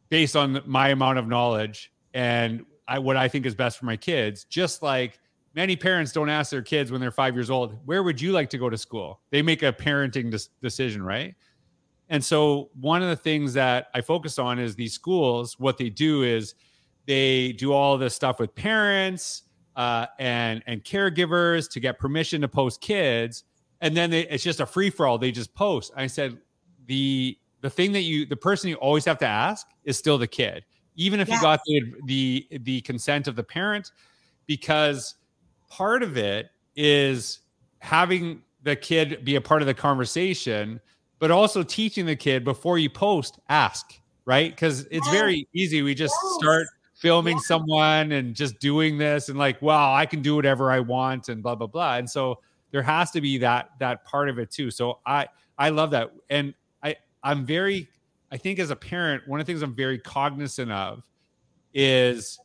based 0.10 0.36
on 0.36 0.62
my 0.67 0.89
amount 0.89 1.17
of 1.17 1.27
knowledge 1.27 1.91
and 2.13 2.67
I, 2.88 2.99
what 2.99 3.17
I 3.17 3.27
think 3.27 3.47
is 3.47 3.55
best 3.55 3.79
for 3.79 3.88
my 3.88 3.97
kids. 3.97 4.43
Just 4.43 4.84
like 4.84 5.17
many 5.55 5.75
parents 5.75 6.12
don't 6.12 6.29
ask 6.29 6.51
their 6.51 6.62
kids 6.62 6.91
when 6.91 7.01
they're 7.01 7.10
five 7.10 7.34
years 7.34 7.49
old, 7.49 7.79
where 7.86 8.03
would 8.03 8.21
you 8.21 8.31
like 8.31 8.51
to 8.51 8.60
go 8.60 8.69
to 8.69 8.77
school? 8.77 9.21
They 9.31 9.41
make 9.41 9.63
a 9.63 9.73
parenting 9.73 10.39
decision, 10.62 11.01
right? 11.01 11.34
And 12.12 12.24
so 12.24 12.69
one 12.80 13.02
of 13.02 13.10
the 13.10 13.15
things 13.15 13.54
that 13.54 13.88
I 13.95 14.02
focus 14.02 14.38
on 14.38 14.60
is 14.60 14.76
these 14.76 14.93
schools. 14.93 15.60
What 15.60 15.80
they 15.80 15.89
do 15.89 16.21
is 16.21 16.54
they 17.08 17.54
do 17.54 17.74
all 17.74 17.97
this 17.97 18.13
stuff 18.13 18.39
with 18.39 18.54
parents 18.54 19.43
uh, 19.76 20.06
and 20.19 20.62
and 20.67 20.84
caregivers 20.84 21.67
to 21.71 21.80
get 21.80 21.97
permission 21.97 22.41
to 22.41 22.47
post 22.47 22.82
kids, 22.82 23.45
and 23.80 23.97
then 23.97 24.12
they, 24.12 24.28
it's 24.28 24.43
just 24.43 24.60
a 24.60 24.65
free 24.65 24.91
for 24.91 25.08
all. 25.08 25.17
They 25.17 25.32
just 25.32 25.56
post. 25.56 25.91
I 25.95 26.06
said 26.06 26.38
the 26.86 27.38
the 27.62 27.69
thing 27.69 27.91
that 27.93 28.02
you 28.02 28.28
the 28.28 28.36
person 28.36 28.69
you 28.69 28.76
always 28.76 29.06
have 29.06 29.17
to 29.19 29.28
ask 29.28 29.65
is 29.84 29.97
still 29.97 30.19
the 30.19 30.28
kid 30.28 30.63
even 30.95 31.19
if 31.19 31.28
yes. 31.28 31.38
you 31.38 31.41
got 31.41 31.60
the, 31.65 31.82
the 32.06 32.47
the 32.63 32.82
consent 32.82 33.28
of 33.28 33.36
the 33.36 33.43
parent 33.43 33.91
because 34.45 35.15
part 35.69 36.04
of 36.04 36.17
it 36.17 36.50
is 36.76 37.39
having 37.80 38.41
the 38.63 38.76
kid 38.76 39.24
be 39.24 39.36
a 39.36 39.41
part 39.41 39.62
of 39.62 39.65
the 39.65 39.74
conversation 39.74 40.80
but 41.21 41.31
also 41.31 41.63
teaching 41.63 42.05
the 42.05 42.17
kid 42.17 42.43
before 42.43 42.77
you 42.77 42.89
post 42.89 43.39
ask 43.47 44.01
right? 44.25 44.51
Because 44.51 44.81
it's 44.91 45.05
yes. 45.07 45.12
very 45.12 45.47
easy. 45.53 45.81
We 45.81 45.95
just 45.95 46.15
yes. 46.23 46.34
start 46.36 46.67
filming 46.95 47.39
someone 47.39 48.12
and 48.12 48.36
just 48.36 48.60
doing 48.60 48.95
this 48.95 49.29
and 49.29 49.39
like 49.39 49.60
wow 49.60 49.91
i 49.91 50.05
can 50.05 50.21
do 50.21 50.36
whatever 50.36 50.71
i 50.71 50.79
want 50.79 51.29
and 51.29 51.41
blah 51.41 51.55
blah 51.55 51.67
blah. 51.67 51.95
And 51.95 52.10
so 52.10 52.39
there 52.69 52.84
has 52.84 53.10
to 53.12 53.21
be 53.21 53.39
that 53.39 53.71
that 53.79 54.05
part 54.05 54.29
of 54.29 54.38
it 54.38 54.51
too. 54.51 54.69
So 54.71 54.99
i 55.05 55.27
i 55.57 55.69
love 55.69 55.91
that. 55.91 56.12
And 56.29 56.53
i 56.84 56.95
i'm 57.23 57.45
very 57.45 57.89
I 58.34 58.38
think 58.38 58.60
as 58.60 58.69
a 58.69 58.77
parent, 58.77 59.27
one 59.27 59.41
of 59.41 59.45
the 59.45 59.51
things 59.51 59.62
I'm 59.62 59.75
very 59.75 59.99
cognizant 59.99 60.71
of 60.71 61.03
is 61.73 62.39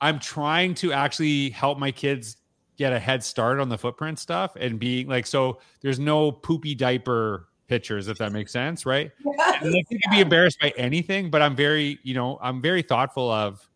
I'm 0.00 0.18
trying 0.18 0.74
to 0.76 0.94
actually 0.94 1.50
help 1.50 1.78
my 1.78 1.90
kids 1.90 2.38
get 2.78 2.94
a 2.94 2.98
head 2.98 3.22
start 3.22 3.60
on 3.60 3.68
the 3.68 3.76
footprint 3.76 4.18
stuff 4.18 4.56
and 4.58 4.78
being 4.78 5.08
like, 5.08 5.26
so 5.26 5.58
there's 5.82 5.98
no 5.98 6.32
poopy 6.32 6.74
diaper 6.74 7.48
pictures, 7.68 8.08
if 8.08 8.18
that 8.18 8.32
makes 8.32 8.52
sense, 8.52 8.86
right? 8.86 9.10
Yes. 9.38 9.62
And 9.62 9.72
like, 9.72 9.86
you 9.90 9.98
can 9.98 10.10
be 10.10 10.20
embarrassed 10.20 10.58
by 10.60 10.72
anything, 10.78 11.30
but 11.30 11.42
I'm 11.42 11.54
very, 11.54 11.98
you 12.02 12.14
know, 12.14 12.38
I'm 12.40 12.62
very 12.62 12.80
thoughtful 12.80 13.30
of 13.30 13.68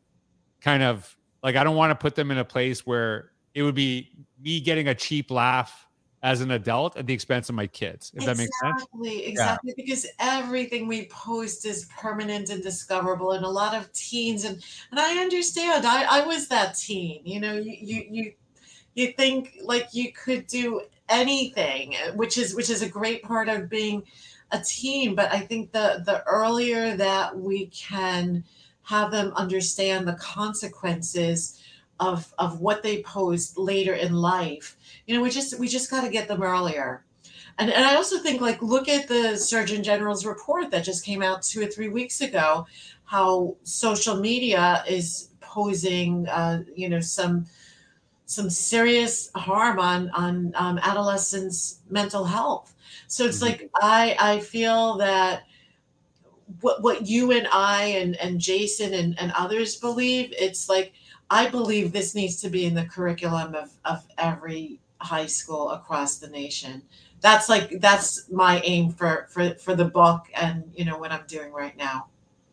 kind 0.62 0.83
of 0.83 1.16
like 1.42 1.57
I 1.57 1.64
don't 1.64 1.76
want 1.76 1.90
to 1.90 1.94
put 1.94 2.14
them 2.14 2.31
in 2.31 2.38
a 2.38 2.44
place 2.44 2.87
where 2.87 3.33
it 3.55 3.62
would 3.62 3.74
be 3.74 4.11
me 4.40 4.61
getting 4.61 4.88
a 4.88 4.94
cheap 4.94 5.31
laugh 5.31 5.87
as 6.22 6.40
an 6.40 6.50
adult 6.50 6.96
at 6.96 7.07
the 7.07 7.14
expense 7.14 7.48
of 7.48 7.55
my 7.55 7.66
kids. 7.66 8.12
If 8.14 8.22
exactly, 8.22 8.26
that 8.26 8.38
makes 8.38 8.61
sense. 8.61 8.83
Exactly, 8.83 9.26
exactly. 9.26 9.74
Yeah. 9.76 9.85
Because 9.85 10.07
everything 10.18 10.87
we 10.87 11.07
post 11.07 11.64
is 11.66 11.88
permanent 11.96 12.50
and 12.50 12.62
discoverable, 12.62 13.33
and 13.33 13.44
a 13.44 13.48
lot 13.48 13.74
of 13.74 13.92
teens 13.92 14.44
and 14.44 14.62
and 14.90 15.00
I 15.00 15.18
understand. 15.18 15.87
I 15.87 16.20
I 16.20 16.26
was 16.26 16.48
that 16.48 16.76
teen. 16.76 17.22
You 17.24 17.40
know, 17.40 17.55
you 17.55 17.76
you 17.79 18.07
you 18.11 18.33
you 18.94 19.12
think 19.12 19.59
like 19.62 19.88
you 19.92 20.12
could 20.12 20.46
do 20.46 20.83
anything, 21.11 21.94
which 22.14 22.38
is 22.38 22.55
which 22.55 22.70
is 22.70 22.83
a 22.83 22.88
great 22.88 23.23
part 23.23 23.49
of 23.49 23.68
being 23.68 24.05
a 24.53 24.61
team. 24.61 25.14
But 25.14 25.33
I 25.33 25.40
think 25.40 25.73
the 25.73 26.03
the 26.05 26.23
earlier 26.27 26.96
that 26.96 27.38
we 27.38 27.66
can 27.66 28.44
have 28.83 29.11
them 29.11 29.33
understand 29.37 30.07
the 30.07 30.14
consequences 30.14 31.61
of 32.01 32.33
of 32.38 32.61
what 32.61 32.83
they 32.83 33.03
post 33.03 33.59
later 33.59 33.94
in 33.94 34.14
life 34.14 34.77
you 35.07 35.14
know 35.14 35.23
we 35.23 35.31
just 35.31 35.59
we 35.61 35.68
just 35.68 35.90
got 35.90 36.03
to 36.03 36.11
get 36.11 36.27
them 36.27 36.42
earlier 36.42 37.05
and, 37.59 37.70
and 37.70 37.85
i 37.85 37.94
also 37.94 38.18
think 38.18 38.40
like 38.40 38.61
look 38.62 38.88
at 38.88 39.07
the 39.07 39.37
surgeon 39.37 39.85
general's 39.85 40.25
report 40.25 40.70
that 40.70 40.83
just 40.83 41.05
came 41.05 41.23
out 41.23 41.42
two 41.42 41.62
or 41.62 41.66
three 41.66 41.88
weeks 41.88 42.20
ago 42.23 42.66
how 43.05 43.55
social 43.62 44.16
media 44.16 44.83
is 44.88 45.29
posing 45.40 46.27
uh, 46.29 46.62
you 46.75 46.88
know 46.88 47.01
some 47.01 47.46
some 48.31 48.49
serious 48.49 49.31
harm 49.35 49.79
on 49.79 50.11
on 50.11 50.53
um, 50.55 50.79
adolescents 50.79 51.81
mental 51.90 52.25
health 52.25 52.75
so 53.07 53.25
it's 53.25 53.38
mm-hmm. 53.43 53.47
like 53.47 53.71
i 53.83 54.16
i 54.21 54.40
feel 54.40 54.97
that 54.97 55.43
what 56.61 56.83
what 56.83 57.07
you 57.07 57.33
and 57.33 57.49
i 57.53 57.85
and 57.85 58.16
and 58.16 58.40
jason 58.40 58.95
and, 58.95 59.19
and 59.19 59.33
others 59.37 59.77
believe 59.77 60.33
it's 60.38 60.69
like 60.69 60.93
I 61.31 61.49
believe 61.49 61.93
this 61.93 62.14
needs 62.14 62.40
to 62.40 62.51
be 62.51 62.66
in 62.66 62.75
the 62.75 62.85
curriculum 62.85 63.55
of, 63.55 63.71
of 63.85 64.05
every 64.19 64.81
high 64.99 65.27
school 65.27 65.71
across 65.71 66.19
the 66.19 66.29
nation. 66.29 66.83
That's 67.21 67.49
like 67.49 67.81
that's 67.81 68.31
my 68.31 68.61
aim 68.64 68.93
for 68.93 69.29
for 69.31 69.55
for 69.55 69.77
the 69.77 69.85
book 69.85 70.27
and 70.35 70.64
you 70.75 70.85
know 70.85 70.99
what 70.99 71.12
I'm 71.12 71.25
doing 71.29 71.53
right 71.53 71.77
now. 71.77 72.07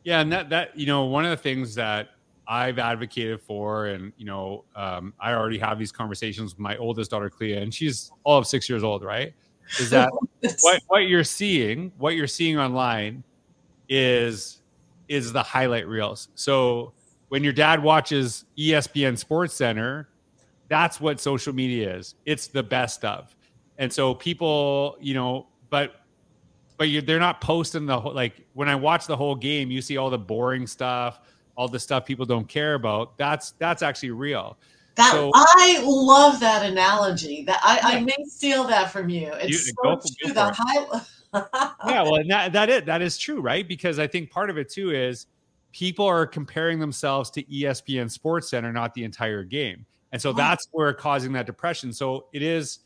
Yeah, 0.03 0.19
and 0.19 0.31
that 0.31 0.49
that 0.49 0.77
you 0.77 0.85
know 0.85 1.05
one 1.05 1.25
of 1.25 1.31
the 1.31 1.37
things 1.37 1.73
that 1.75 2.09
I've 2.47 2.79
advocated 2.79 3.41
for, 3.41 3.87
and 3.87 4.13
you 4.17 4.25
know, 4.25 4.63
um, 4.75 5.13
I 5.19 5.33
already 5.33 5.57
have 5.59 5.77
these 5.77 5.91
conversations 5.91 6.53
with 6.53 6.59
my 6.59 6.77
oldest 6.77 7.11
daughter, 7.11 7.29
Clea, 7.29 7.53
and 7.53 7.73
she's 7.73 8.11
all 8.23 8.37
of 8.37 8.47
six 8.47 8.69
years 8.69 8.83
old, 8.83 9.03
right? 9.03 9.33
Is 9.79 9.89
that 9.89 10.09
what 10.61 10.81
what 10.87 10.99
you're 10.99 11.23
seeing? 11.23 11.91
What 11.97 12.15
you're 12.15 12.27
seeing 12.27 12.57
online 12.57 13.23
is 13.89 14.61
is 15.07 15.33
the 15.33 15.43
highlight 15.43 15.87
reels. 15.87 16.29
So 16.35 16.93
when 17.29 17.43
your 17.43 17.53
dad 17.53 17.81
watches 17.81 18.45
ESPN 18.57 19.17
Sports 19.17 19.53
Center, 19.53 20.09
that's 20.69 20.99
what 20.99 21.19
social 21.19 21.53
media 21.53 21.95
is. 21.95 22.15
It's 22.25 22.47
the 22.47 22.63
best 22.63 23.03
of. 23.05 23.35
And 23.77 23.91
so 23.91 24.13
people, 24.13 24.97
you 24.99 25.13
know, 25.13 25.47
but 25.69 26.01
but 26.77 26.89
you, 26.89 27.01
they're 27.01 27.19
not 27.19 27.41
posting 27.41 27.85
the 27.85 27.99
whole 27.99 28.13
like 28.13 28.45
when 28.53 28.69
I 28.69 28.75
watch 28.75 29.07
the 29.07 29.15
whole 29.15 29.35
game, 29.35 29.71
you 29.71 29.81
see 29.81 29.97
all 29.97 30.09
the 30.09 30.17
boring 30.17 30.67
stuff, 30.67 31.21
all 31.57 31.67
the 31.67 31.79
stuff 31.79 32.05
people 32.05 32.25
don't 32.25 32.47
care 32.47 32.75
about. 32.75 33.17
That's 33.17 33.51
that's 33.53 33.81
actually 33.81 34.11
real. 34.11 34.57
That 34.95 35.11
so, 35.11 35.31
I 35.33 35.81
love 35.83 36.39
that 36.39 36.65
analogy. 36.65 37.43
That 37.43 37.59
I, 37.63 37.75
yeah. 37.75 37.99
I 37.99 38.01
may 38.01 38.15
steal 38.25 38.63
that 38.65 38.91
from 38.91 39.09
you. 39.09 39.31
It's 39.33 39.67
you, 39.67 39.73
so 39.83 39.99
true. 40.23 40.33
The 40.33 40.55
high. 40.55 41.01
yeah, 41.87 42.03
well, 42.03 42.21
that 42.29 42.53
that 42.53 42.69
it 42.69 42.85
that 42.85 43.01
is 43.01 43.17
true, 43.17 43.41
right? 43.41 43.67
Because 43.67 43.99
I 43.99 44.07
think 44.07 44.31
part 44.31 44.49
of 44.49 44.57
it 44.57 44.69
too 44.69 44.91
is 44.91 45.27
people 45.71 46.05
are 46.05 46.25
comparing 46.25 46.79
themselves 46.79 47.29
to 47.31 47.43
ESPN 47.43 48.09
Sports 48.09 48.49
Center, 48.49 48.71
not 48.71 48.93
the 48.93 49.03
entire 49.03 49.43
game. 49.43 49.85
And 50.11 50.21
so 50.21 50.31
that's 50.31 50.67
where 50.71 50.93
causing 50.93 51.33
that 51.33 51.45
depression. 51.45 51.91
So 51.91 52.27
it 52.31 52.41
is 52.41 52.79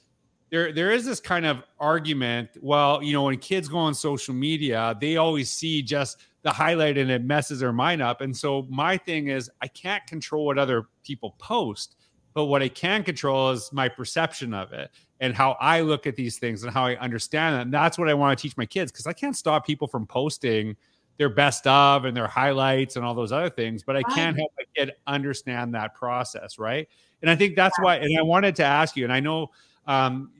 there 0.51 0.73
there 0.73 0.91
is 0.91 1.05
this 1.05 1.19
kind 1.19 1.45
of 1.45 1.63
argument, 1.79 2.49
well, 2.61 3.01
you 3.01 3.13
know, 3.13 3.23
when 3.23 3.37
kids 3.37 3.67
go 3.67 3.77
on 3.77 3.95
social 3.95 4.33
media, 4.33 4.95
they 4.99 5.17
always 5.17 5.49
see 5.49 5.81
just 5.81 6.17
the 6.43 6.51
highlight 6.51 6.97
and 6.97 7.09
it 7.09 7.23
messes 7.23 7.59
their 7.61 7.71
mind 7.71 8.01
up. 8.01 8.21
And 8.21 8.35
so 8.35 8.67
my 8.69 8.97
thing 8.97 9.27
is 9.27 9.49
I 9.61 9.67
can't 9.67 10.05
control 10.07 10.45
what 10.45 10.57
other 10.57 10.87
people 11.03 11.35
post, 11.39 11.95
but 12.33 12.45
what 12.45 12.61
I 12.61 12.67
can 12.67 13.03
control 13.03 13.51
is 13.51 13.71
my 13.71 13.87
perception 13.87 14.53
of 14.53 14.73
it 14.73 14.91
and 15.21 15.33
how 15.33 15.55
I 15.61 15.81
look 15.81 16.05
at 16.05 16.15
these 16.15 16.37
things 16.37 16.63
and 16.63 16.73
how 16.73 16.85
I 16.85 16.95
understand 16.97 17.55
them. 17.55 17.61
And 17.61 17.73
that's 17.73 17.97
what 17.97 18.09
I 18.09 18.13
want 18.13 18.37
to 18.37 18.41
teach 18.41 18.57
my 18.57 18.65
kids 18.65 18.91
because 18.91 19.07
I 19.07 19.13
can't 19.13 19.37
stop 19.37 19.65
people 19.65 19.87
from 19.87 20.05
posting 20.05 20.75
their 21.17 21.29
best 21.29 21.67
of 21.67 22.05
and 22.05 22.17
their 22.17 22.27
highlights 22.27 22.95
and 22.95 23.05
all 23.05 23.13
those 23.13 23.31
other 23.31 23.49
things, 23.49 23.83
but 23.83 23.95
I 23.95 24.01
can't 24.01 24.35
help 24.35 24.51
my 24.57 24.63
kid 24.75 24.93
understand 25.05 25.75
that 25.75 25.93
process, 25.93 26.57
right? 26.57 26.89
And 27.21 27.29
I 27.29 27.35
think 27.35 27.55
that's 27.55 27.77
why. 27.79 27.97
And 27.97 28.17
I 28.17 28.23
wanted 28.23 28.55
to 28.55 28.63
ask 28.63 28.97
you, 28.97 29.03
and 29.03 29.13
I 29.13 29.19
know 29.19 29.51
um, 29.85 30.31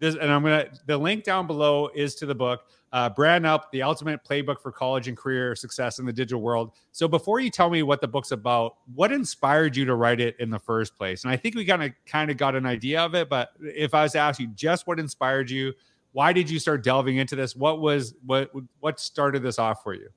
this, 0.00 0.16
and 0.16 0.32
I'm 0.32 0.42
gonna 0.42 0.66
the 0.86 0.98
link 0.98 1.24
down 1.24 1.46
below 1.46 1.90
is 1.94 2.14
to 2.16 2.26
the 2.26 2.34
book. 2.34 2.62
Uh, 2.92 3.08
Brand 3.08 3.46
Up, 3.46 3.70
the 3.70 3.82
ultimate 3.82 4.24
playbook 4.24 4.60
for 4.60 4.72
college 4.72 5.06
and 5.06 5.16
career 5.16 5.54
success 5.54 6.00
in 6.00 6.06
the 6.06 6.12
digital 6.12 6.40
world. 6.40 6.72
So, 6.90 7.06
before 7.06 7.38
you 7.38 7.48
tell 7.48 7.70
me 7.70 7.84
what 7.84 8.00
the 8.00 8.08
book's 8.08 8.32
about, 8.32 8.76
what 8.94 9.12
inspired 9.12 9.76
you 9.76 9.84
to 9.84 9.94
write 9.94 10.20
it 10.20 10.34
in 10.40 10.50
the 10.50 10.58
first 10.58 10.96
place? 10.96 11.22
And 11.22 11.32
I 11.32 11.36
think 11.36 11.54
we 11.54 11.64
kind 11.64 11.84
of 11.84 11.92
kind 12.04 12.30
of 12.30 12.36
got 12.36 12.56
an 12.56 12.66
idea 12.66 13.00
of 13.00 13.14
it, 13.14 13.28
but 13.28 13.50
if 13.60 13.94
I 13.94 14.02
was 14.02 14.12
to 14.12 14.18
ask 14.18 14.40
you 14.40 14.48
just 14.48 14.88
what 14.88 14.98
inspired 14.98 15.50
you, 15.50 15.72
why 16.12 16.32
did 16.32 16.50
you 16.50 16.58
start 16.58 16.82
delving 16.82 17.18
into 17.18 17.36
this? 17.36 17.54
What 17.54 17.80
was 17.80 18.14
what 18.26 18.50
what 18.80 18.98
started 18.98 19.42
this 19.42 19.58
off 19.58 19.82
for 19.82 19.94
you? 19.94 20.08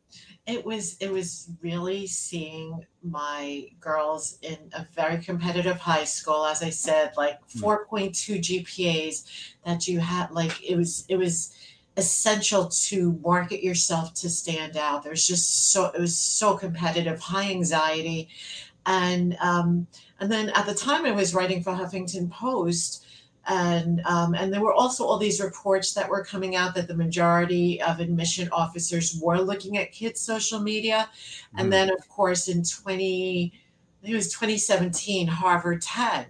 It 0.47 0.65
was 0.65 0.97
it 0.99 1.11
was 1.11 1.49
really 1.61 2.07
seeing 2.07 2.85
my 3.03 3.67
girls 3.79 4.39
in 4.41 4.57
a 4.73 4.85
very 4.93 5.17
competitive 5.17 5.77
high 5.77 6.03
school, 6.03 6.45
as 6.45 6.63
I 6.63 6.69
said, 6.69 7.13
like 7.15 7.39
4.2 7.47 8.39
GPAs 8.39 9.53
that 9.65 9.87
you 9.87 9.99
had 9.99 10.31
like 10.31 10.63
it 10.63 10.75
was 10.75 11.05
it 11.09 11.17
was 11.17 11.55
essential 11.95 12.69
to 12.69 13.19
market 13.23 13.63
yourself 13.63 14.15
to 14.15 14.29
stand 14.29 14.75
out. 14.75 15.03
There's 15.03 15.27
just 15.27 15.71
so 15.71 15.85
it 15.85 15.99
was 15.99 16.17
so 16.17 16.57
competitive, 16.57 17.19
high 17.19 17.51
anxiety, 17.51 18.29
and 18.85 19.37
um, 19.39 19.87
and 20.19 20.31
then 20.31 20.49
at 20.49 20.65
the 20.65 20.73
time 20.73 21.05
I 21.05 21.11
was 21.11 21.35
writing 21.35 21.61
for 21.61 21.73
Huffington 21.73 22.31
Post, 22.31 23.02
and 23.47 24.01
um, 24.05 24.33
and 24.35 24.53
there 24.53 24.61
were 24.61 24.73
also 24.73 25.05
all 25.05 25.17
these 25.17 25.41
reports 25.41 25.93
that 25.93 26.09
were 26.09 26.23
coming 26.23 26.55
out 26.55 26.75
that 26.75 26.87
the 26.87 26.95
majority 26.95 27.81
of 27.81 27.99
admission 27.99 28.47
officers 28.51 29.19
were 29.21 29.39
looking 29.39 29.77
at 29.77 29.91
kids' 29.91 30.21
social 30.21 30.59
media, 30.59 31.09
and 31.57 31.67
mm. 31.67 31.71
then 31.71 31.91
of 31.91 32.07
course 32.07 32.47
in 32.47 32.63
20, 32.63 33.51
I 33.53 34.01
think 34.01 34.13
it 34.13 34.15
was 34.15 34.31
2017, 34.31 35.27
Harvard 35.27 35.81
10, 35.81 36.25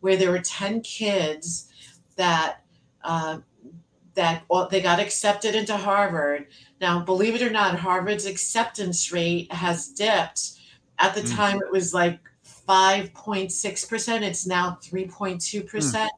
where 0.00 0.16
there 0.16 0.30
were 0.30 0.40
10 0.40 0.80
kids 0.82 1.68
that. 2.16 2.62
Uh, 3.02 3.38
that 4.14 4.42
well, 4.50 4.68
they 4.68 4.82
got 4.82 4.98
accepted 4.98 5.54
into 5.54 5.76
Harvard. 5.76 6.48
Now, 6.80 7.00
believe 7.00 7.36
it 7.36 7.42
or 7.42 7.50
not, 7.50 7.78
Harvard's 7.78 8.26
acceptance 8.26 9.12
rate 9.12 9.50
has 9.52 9.88
dipped. 9.88 10.58
At 10.98 11.14
the 11.14 11.22
mm. 11.22 11.34
time, 11.34 11.58
it 11.58 11.70
was 11.70 11.94
like 11.94 12.18
5.6%. 12.68 14.22
It's 14.22 14.46
now 14.46 14.78
3.2%. 14.82 15.64
Mm. 15.64 16.08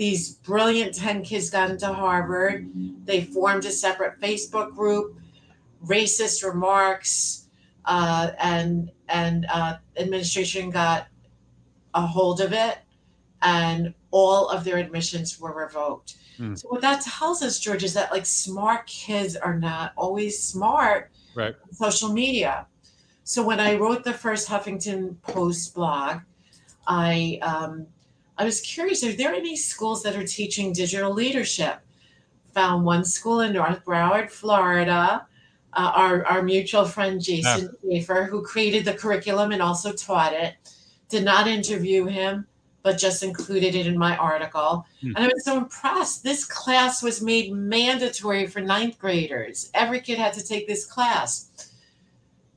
These 0.00 0.36
brilliant 0.36 0.94
10 0.94 1.24
kids 1.24 1.50
got 1.50 1.68
into 1.68 1.92
Harvard. 1.92 2.70
They 3.04 3.20
formed 3.20 3.66
a 3.66 3.70
separate 3.70 4.18
Facebook 4.18 4.74
group, 4.74 5.18
racist 5.84 6.42
remarks, 6.42 7.48
uh, 7.84 8.30
and 8.38 8.90
and 9.10 9.44
uh, 9.52 9.76
administration 9.98 10.70
got 10.70 11.08
a 11.92 12.00
hold 12.00 12.40
of 12.40 12.54
it, 12.54 12.78
and 13.42 13.92
all 14.10 14.48
of 14.48 14.64
their 14.64 14.78
admissions 14.78 15.38
were 15.38 15.52
revoked. 15.52 16.16
Mm. 16.38 16.58
So 16.58 16.68
what 16.70 16.80
that 16.80 17.02
tells 17.02 17.42
us, 17.42 17.60
George, 17.60 17.84
is 17.84 17.92
that 17.92 18.10
like 18.10 18.24
smart 18.24 18.86
kids 18.86 19.36
are 19.36 19.58
not 19.58 19.92
always 19.96 20.42
smart 20.42 21.10
right. 21.34 21.54
on 21.62 21.74
social 21.74 22.10
media. 22.10 22.66
So 23.24 23.42
when 23.42 23.60
I 23.60 23.74
wrote 23.76 24.04
the 24.04 24.14
first 24.14 24.48
Huffington 24.48 25.20
Post 25.20 25.74
blog, 25.74 26.20
I 26.86 27.38
um, 27.42 27.86
I 28.40 28.44
was 28.44 28.60
curious: 28.60 29.04
are 29.04 29.12
there 29.12 29.34
any 29.34 29.56
schools 29.56 30.02
that 30.02 30.16
are 30.16 30.26
teaching 30.26 30.72
digital 30.72 31.12
leadership? 31.12 31.80
Found 32.54 32.84
one 32.84 33.04
school 33.04 33.40
in 33.40 33.52
North 33.52 33.84
Broward, 33.84 34.30
Florida. 34.30 35.26
Uh, 35.72 35.92
our 35.94 36.26
our 36.26 36.42
mutual 36.42 36.84
friend 36.84 37.22
Jason 37.22 37.70
yeah. 37.82 38.00
Shaffer, 38.00 38.24
who 38.24 38.42
created 38.42 38.84
the 38.84 38.94
curriculum 38.94 39.52
and 39.52 39.62
also 39.62 39.92
taught 39.92 40.32
it, 40.32 40.54
did 41.08 41.24
not 41.24 41.46
interview 41.46 42.06
him 42.06 42.46
but 42.82 42.98
just 42.98 43.22
included 43.22 43.74
it 43.74 43.86
in 43.86 43.98
my 43.98 44.16
article. 44.16 44.86
Hmm. 45.00 45.12
And 45.16 45.18
I 45.18 45.26
was 45.26 45.44
so 45.44 45.58
impressed. 45.58 46.22
This 46.22 46.44
class 46.44 47.02
was 47.02 47.20
made 47.20 47.52
mandatory 47.52 48.46
for 48.46 48.60
ninth 48.60 48.98
graders. 48.98 49.70
Every 49.74 50.00
kid 50.00 50.18
had 50.18 50.32
to 50.34 50.46
take 50.46 50.66
this 50.66 50.86
class. 50.86 51.50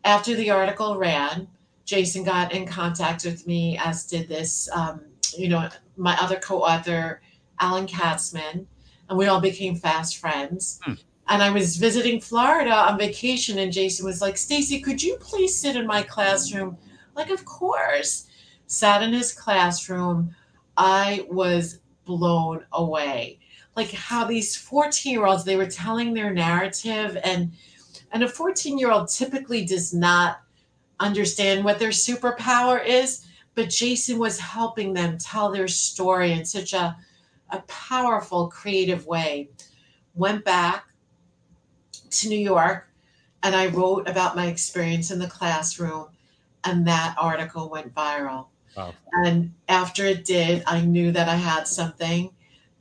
After 0.06 0.36
the 0.36 0.50
article 0.50 0.98
ran, 0.98 1.48
Jason 1.86 2.24
got 2.24 2.54
in 2.54 2.65
contact 2.65 3.26
with 3.26 3.46
me, 3.46 3.78
as 3.78 4.06
did 4.06 4.28
this, 4.28 4.69
um, 4.74 5.02
you 5.38 5.50
know, 5.50 5.69
my 5.98 6.17
other 6.19 6.38
co-author, 6.38 7.22
Alan 7.60 7.88
Katzman, 7.88 8.65
and 9.10 9.17
we 9.17 9.28
all 9.28 9.41
became 9.41 9.76
fast 9.76 10.17
friends. 10.17 10.80
Hmm. 10.84 10.93
And 11.30 11.41
I 11.41 11.52
was 11.52 11.78
visiting 11.78 12.19
Florida 12.19 12.74
on 12.74 12.98
vacation, 12.98 13.60
and 13.60 13.72
Jason 13.72 14.06
was 14.06 14.22
like, 14.22 14.38
"Stacey, 14.38 14.82
could 14.82 15.02
you 15.02 15.17
please 15.19 15.56
sit 15.58 15.76
in 15.76 15.88
my 15.88 16.04
classroom?" 16.04 16.78
Like, 17.15 17.30
of 17.30 17.46
course 17.46 18.28
sat 18.74 19.04
in 19.04 19.13
his 19.13 19.32
classroom, 19.32 20.36
I 20.78 21.26
was 21.30 21.80
blown 22.06 22.65
away. 22.74 23.39
Like 23.76 23.91
how 23.91 24.26
these 24.26 24.56
14 24.56 25.13
year 25.13 25.26
olds, 25.26 25.43
they 25.43 25.56
were 25.56 25.67
telling 25.67 26.13
their 26.13 26.34
narrative, 26.34 27.17
and 27.24 27.52
and 28.12 28.24
a 28.24 28.30
14 28.30 28.78
year 28.78 28.91
old 28.91 29.10
typically 29.10 29.65
does 29.65 29.93
not 29.93 30.41
understand 31.00 31.63
what 31.63 31.80
their 31.80 31.89
superpower 31.89 32.86
is, 32.86 33.23
but 33.56 33.70
Jason 33.70 34.20
was 34.20 34.39
helping 34.39 34.94
them 34.94 35.18
tell 35.18 35.52
their 35.52 35.68
story 35.68 36.32
in 36.32 36.46
such 36.46 36.74
a, 36.74 36.96
a 37.50 37.60
powerful, 37.68 38.48
creative 38.48 39.06
way. 39.06 39.50
Went 40.16 40.44
back 40.46 40.86
to 42.10 42.30
New 42.30 42.39
York 42.39 42.88
and 43.44 43.56
I 43.56 43.68
wrote 43.68 44.08
about 44.08 44.36
my 44.36 44.48
experience 44.48 45.12
in 45.12 45.20
the 45.20 45.28
classroom, 45.28 46.08
and 46.63 46.88
that 46.88 47.16
article 47.20 47.70
went 47.70 47.94
viral. 47.94 48.48
Wow. 48.76 48.94
And 49.12 49.54
after 49.68 50.06
it 50.06 50.24
did, 50.26 50.63
I 50.66 50.82
knew 50.82 51.12
that 51.12 51.28
I 51.30 51.36
had 51.36 51.68
something. 51.68 52.32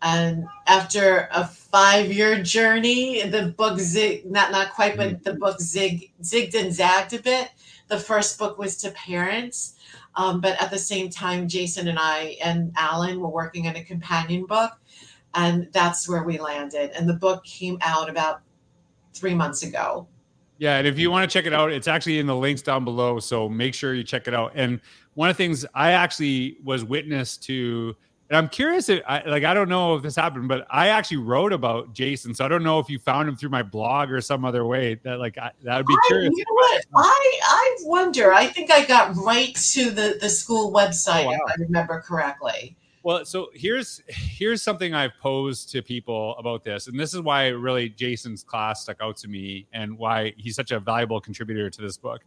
And 0.00 0.46
after 0.66 1.28
a 1.32 1.46
five-year 1.46 2.42
journey, 2.42 3.22
the 3.22 3.54
book 3.56 3.78
zig 3.78 4.24
not 4.24 4.50
not 4.52 4.72
quite, 4.72 4.96
but 4.96 5.10
mm-hmm. 5.10 5.22
the 5.22 5.34
book 5.34 5.60
zig 5.60 6.12
zigged 6.22 6.54
and 6.54 6.72
zagged 6.72 7.12
a 7.12 7.20
bit. 7.20 7.50
The 7.92 7.98
first 7.98 8.38
book 8.38 8.56
was 8.56 8.78
to 8.78 8.90
parents, 8.92 9.74
um, 10.14 10.40
but 10.40 10.58
at 10.62 10.70
the 10.70 10.78
same 10.78 11.10
time, 11.10 11.46
Jason 11.46 11.88
and 11.88 11.98
I 11.98 12.38
and 12.42 12.72
Alan 12.74 13.20
were 13.20 13.28
working 13.28 13.68
on 13.68 13.76
a 13.76 13.84
companion 13.84 14.46
book, 14.46 14.72
and 15.34 15.68
that's 15.72 16.08
where 16.08 16.22
we 16.22 16.38
landed. 16.38 16.92
And 16.96 17.06
the 17.06 17.12
book 17.12 17.44
came 17.44 17.76
out 17.82 18.08
about 18.08 18.40
three 19.12 19.34
months 19.34 19.62
ago. 19.62 20.08
Yeah, 20.56 20.78
and 20.78 20.86
if 20.86 20.98
you 20.98 21.10
want 21.10 21.30
to 21.30 21.38
check 21.38 21.44
it 21.44 21.52
out, 21.52 21.70
it's 21.70 21.86
actually 21.86 22.18
in 22.18 22.26
the 22.26 22.34
links 22.34 22.62
down 22.62 22.82
below. 22.82 23.18
So 23.18 23.46
make 23.46 23.74
sure 23.74 23.92
you 23.92 24.04
check 24.04 24.26
it 24.26 24.32
out. 24.32 24.52
And 24.54 24.80
one 25.12 25.28
of 25.28 25.36
the 25.36 25.44
things 25.44 25.66
I 25.74 25.92
actually 25.92 26.56
was 26.64 26.86
witness 26.86 27.36
to, 27.38 27.94
and 28.32 28.38
I'm 28.38 28.48
curious, 28.48 28.88
if, 28.88 29.02
I, 29.06 29.22
like 29.26 29.44
I 29.44 29.52
don't 29.52 29.68
know 29.68 29.94
if 29.94 30.02
this 30.02 30.16
happened, 30.16 30.48
but 30.48 30.66
I 30.70 30.88
actually 30.88 31.18
wrote 31.18 31.52
about 31.52 31.92
Jason, 31.92 32.34
so 32.34 32.46
I 32.46 32.48
don't 32.48 32.62
know 32.62 32.78
if 32.78 32.88
you 32.88 32.98
found 32.98 33.28
him 33.28 33.36
through 33.36 33.50
my 33.50 33.62
blog 33.62 34.10
or 34.10 34.22
some 34.22 34.46
other 34.46 34.64
way. 34.64 34.94
That 35.02 35.18
like 35.18 35.36
I, 35.36 35.50
that 35.64 35.76
would 35.76 35.86
be 35.86 35.92
I, 35.92 36.06
curious. 36.06 36.32
You 36.34 36.42
know 36.48 36.54
what? 36.54 36.84
I 36.96 37.40
I 37.42 37.76
wonder. 37.82 38.32
I 38.32 38.46
think 38.46 38.70
I 38.70 38.86
got 38.86 39.14
right 39.16 39.54
to 39.54 39.90
the 39.90 40.16
the 40.18 40.30
school 40.30 40.72
website 40.72 41.24
oh, 41.24 41.26
wow. 41.26 41.32
if 41.32 41.40
I 41.46 41.54
remember 41.58 42.00
correctly. 42.00 42.74
Well, 43.02 43.26
so 43.26 43.50
here's 43.52 44.00
here's 44.06 44.62
something 44.62 44.94
I've 44.94 45.18
posed 45.20 45.70
to 45.72 45.82
people 45.82 46.34
about 46.38 46.64
this, 46.64 46.86
and 46.86 46.98
this 46.98 47.12
is 47.12 47.20
why 47.20 47.48
really 47.48 47.90
Jason's 47.90 48.42
class 48.42 48.80
stuck 48.80 48.96
out 49.02 49.18
to 49.18 49.28
me, 49.28 49.66
and 49.74 49.98
why 49.98 50.32
he's 50.38 50.56
such 50.56 50.70
a 50.70 50.80
valuable 50.80 51.20
contributor 51.20 51.68
to 51.68 51.82
this 51.82 51.98
book. 51.98 52.22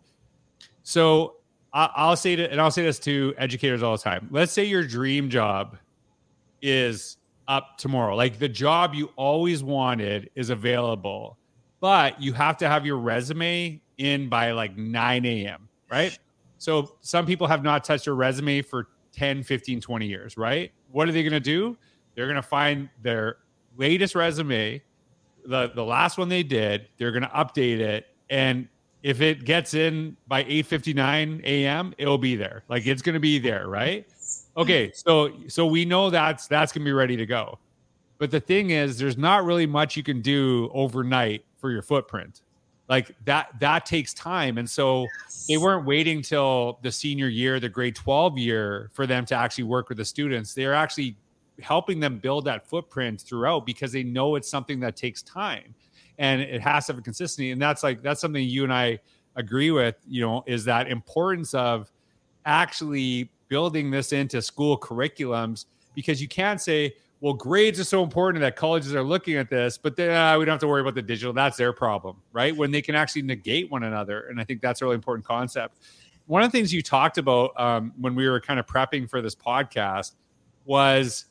So 0.84 1.38
I'll 1.74 2.16
say 2.16 2.34
it, 2.34 2.52
and 2.52 2.62
I'll 2.62 2.70
say 2.70 2.84
this 2.84 3.00
to 3.00 3.34
educators 3.40 3.82
all 3.82 3.98
the 3.98 4.04
time. 4.04 4.28
Let's 4.30 4.52
say 4.52 4.66
your 4.66 4.86
dream 4.86 5.32
job 5.32 5.80
is 6.66 7.18
up 7.48 7.78
tomorrow, 7.78 8.16
like 8.16 8.40
the 8.40 8.50
job 8.50 8.96
you 8.96 9.12
always 9.16 9.64
wanted 9.64 10.30
is 10.36 10.50
available, 10.50 11.38
but 11.80 12.20
you 12.20 12.34
have 12.34 12.58
to 12.58 12.68
have 12.68 12.86
your 12.86 12.98
resume 12.98 13.80
in 13.98 14.28
by 14.30 14.52
like 14.52 14.76
9 14.76 15.26
a.m. 15.26 15.70
Right. 15.90 16.18
So 16.58 16.96
some 17.02 17.26
people 17.26 17.46
have 17.48 17.64
not 17.64 17.84
touched 17.84 18.06
their 18.06 18.16
resume 18.16 18.62
for 18.64 18.88
10, 19.14 19.44
15, 19.44 19.80
20 19.80 20.08
years. 20.08 20.38
Right. 20.38 20.72
What 20.92 21.08
are 21.08 21.12
they 21.12 21.22
going 21.22 21.34
to 21.34 21.40
do? 21.40 21.78
They're 22.16 22.26
going 22.26 22.36
to 22.36 22.42
find 22.42 22.90
their 23.02 23.38
latest 23.78 24.16
resume, 24.16 24.82
the, 25.46 25.72
the 25.76 25.84
last 25.84 26.18
one 26.18 26.30
they 26.30 26.44
did, 26.44 26.88
they're 26.98 27.12
going 27.12 27.24
to 27.24 27.30
update 27.30 27.80
it. 27.80 28.08
And 28.30 28.68
if 29.04 29.22
it 29.22 29.46
gets 29.46 29.76
in 29.76 30.18
by 30.28 30.44
8:59 30.46 31.44
a.m., 31.44 31.94
it'll 32.00 32.18
be 32.18 32.36
there. 32.36 32.64
Like 32.68 32.88
it's 32.88 33.04
going 33.04 33.14
to 33.14 33.20
be 33.20 33.38
there, 33.38 33.68
right? 33.68 34.08
Okay, 34.58 34.92
so 34.94 35.32
so 35.48 35.66
we 35.66 35.86
know 35.86 36.10
that's 36.10 36.48
that's 36.48 36.72
going 36.72 36.84
to 36.84 36.86
be 36.86 36.94
ready 36.94 37.18
to 37.18 37.26
go. 37.26 37.60
But 38.18 38.32
the 38.32 38.40
thing 38.40 38.70
is 38.70 38.98
there's 38.98 39.18
not 39.18 39.44
really 39.44 39.66
much 39.66 39.98
you 39.98 40.04
can 40.04 40.22
do 40.22 40.70
overnight 40.74 41.46
for 41.58 41.72
your 41.72 41.82
footprint. 41.82 42.42
Like 42.88 43.12
that 43.26 43.60
that 43.60 43.86
takes 43.86 44.14
time 44.14 44.58
and 44.58 44.70
so 44.70 45.08
they 45.48 45.58
weren't 45.58 45.86
waiting 45.86 46.22
till 46.22 46.80
the 46.84 46.92
senior 46.92 47.28
year, 47.28 47.60
the 47.60 47.68
grade 47.68 47.96
12 47.96 48.38
year 48.38 48.92
for 48.94 49.08
them 49.08 49.26
to 49.26 49.36
actually 49.36 49.64
work 49.66 49.90
with 49.90 49.98
the 49.98 50.06
students. 50.06 50.54
They're 50.54 50.74
actually 50.74 51.18
helping 51.62 52.00
them 52.00 52.20
build 52.20 52.46
that 52.46 52.68
footprint 52.68 53.22
throughout 53.22 53.66
because 53.66 53.92
they 53.92 54.04
know 54.04 54.36
it's 54.36 54.50
something 54.50 54.80
that 54.82 54.96
takes 54.96 55.24
time 55.24 55.74
and 56.20 56.42
it 56.42 56.62
has 56.62 56.86
to 56.86 56.94
have 56.94 57.00
a 57.00 57.02
consistency. 57.02 57.52
And 57.52 57.62
that's 57.62 57.84
like 57.84 58.02
that's 58.02 58.22
something 58.22 58.44
you 58.44 58.64
and 58.64 58.74
I 58.74 59.00
agree 59.36 59.72
with. 59.72 59.96
You 60.08 60.22
know, 60.22 60.44
is 60.46 60.64
that 60.66 60.88
importance 60.88 61.54
of 61.54 61.92
actually 62.46 63.32
building 63.48 63.92
this 63.92 64.12
into 64.12 64.42
school 64.42 64.78
curriculums 64.78 65.66
because 65.94 66.22
you 66.22 66.28
can't 66.28 66.62
say, 66.62 66.96
well, 67.22 67.34
grades 67.34 67.80
are 67.80 67.86
so 67.86 68.04
important 68.04 68.42
that 68.42 68.56
colleges 68.56 68.94
are 68.94 69.04
looking 69.04 69.36
at 69.36 69.50
this, 69.50 69.78
but 69.78 69.96
then 69.96 70.16
uh, 70.16 70.38
we 70.38 70.46
don't 70.46 70.54
have 70.54 70.60
to 70.62 70.68
worry 70.68 70.82
about 70.82 70.96
the 70.96 71.02
digital. 71.02 71.34
That's 71.34 71.58
their 71.58 71.74
problem, 71.74 72.22
right? 72.34 72.56
When 72.56 72.72
they 72.72 72.82
can 72.82 72.96
actually 72.96 73.24
negate 73.24 73.72
one 73.72 73.84
another. 73.84 74.28
And 74.28 74.40
I 74.40 74.44
think 74.44 74.62
that's 74.62 74.82
a 74.82 74.86
really 74.86 74.96
important 74.96 75.26
concept. 75.26 75.80
One 76.28 76.44
of 76.44 76.52
the 76.52 76.58
things 76.58 76.74
you 76.74 76.82
talked 76.82 77.18
about 77.18 77.60
um, 77.60 77.94
when 78.00 78.16
we 78.16 78.28
were 78.28 78.42
kind 78.42 78.60
of 78.60 78.66
prepping 78.66 79.10
for 79.10 79.22
this 79.22 79.36
podcast 79.36 80.14
was 80.66 81.26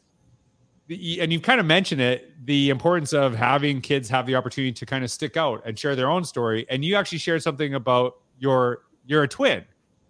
and 0.89 1.33
you've 1.33 1.43
kind 1.43 1.61
of 1.61 1.67
mentioned 1.67 2.01
it 2.01 2.33
the 2.45 2.69
importance 2.69 3.13
of 3.15 3.35
having 3.35 3.81
kids 3.81 4.09
have 4.09 4.27
the 4.27 4.35
opportunity 4.35 4.73
to 4.73 4.85
kind 4.85 5.03
of 5.03 5.11
stick 5.11 5.37
out 5.37 5.63
and 5.65 5.79
share 5.79 5.97
their 5.97 6.11
own 6.11 6.23
story 6.25 6.67
and 6.69 6.85
you 6.85 6.95
actually 6.95 7.17
shared 7.17 7.43
something 7.43 7.75
about 7.75 8.17
your 8.39 8.83
you're 9.07 9.23
a 9.23 9.29
twin 9.29 9.65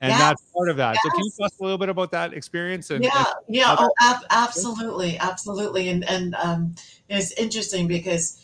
and 0.05 0.11
yes. 0.11 0.21
that's 0.21 0.43
part 0.55 0.69
of 0.69 0.77
that 0.77 0.95
yes. 0.95 1.03
so 1.03 1.11
can 1.11 1.25
you 1.25 1.31
tell 1.37 1.47
us 1.47 1.59
a 1.59 1.63
little 1.63 1.79
bit 1.79 1.89
about 1.89 2.11
that 2.11 2.35
experience 2.35 2.91
and 2.91 3.03
yeah 3.03 3.25
and 3.47 3.57
yeah 3.57 3.75
oh 3.79 3.91
ab- 4.03 4.25
absolutely 4.31 5.19
absolutely 5.19 5.89
and 5.89 6.09
and 6.09 6.35
um 6.37 6.75
it's 7.09 7.33
interesting 7.33 7.89
because 7.89 8.41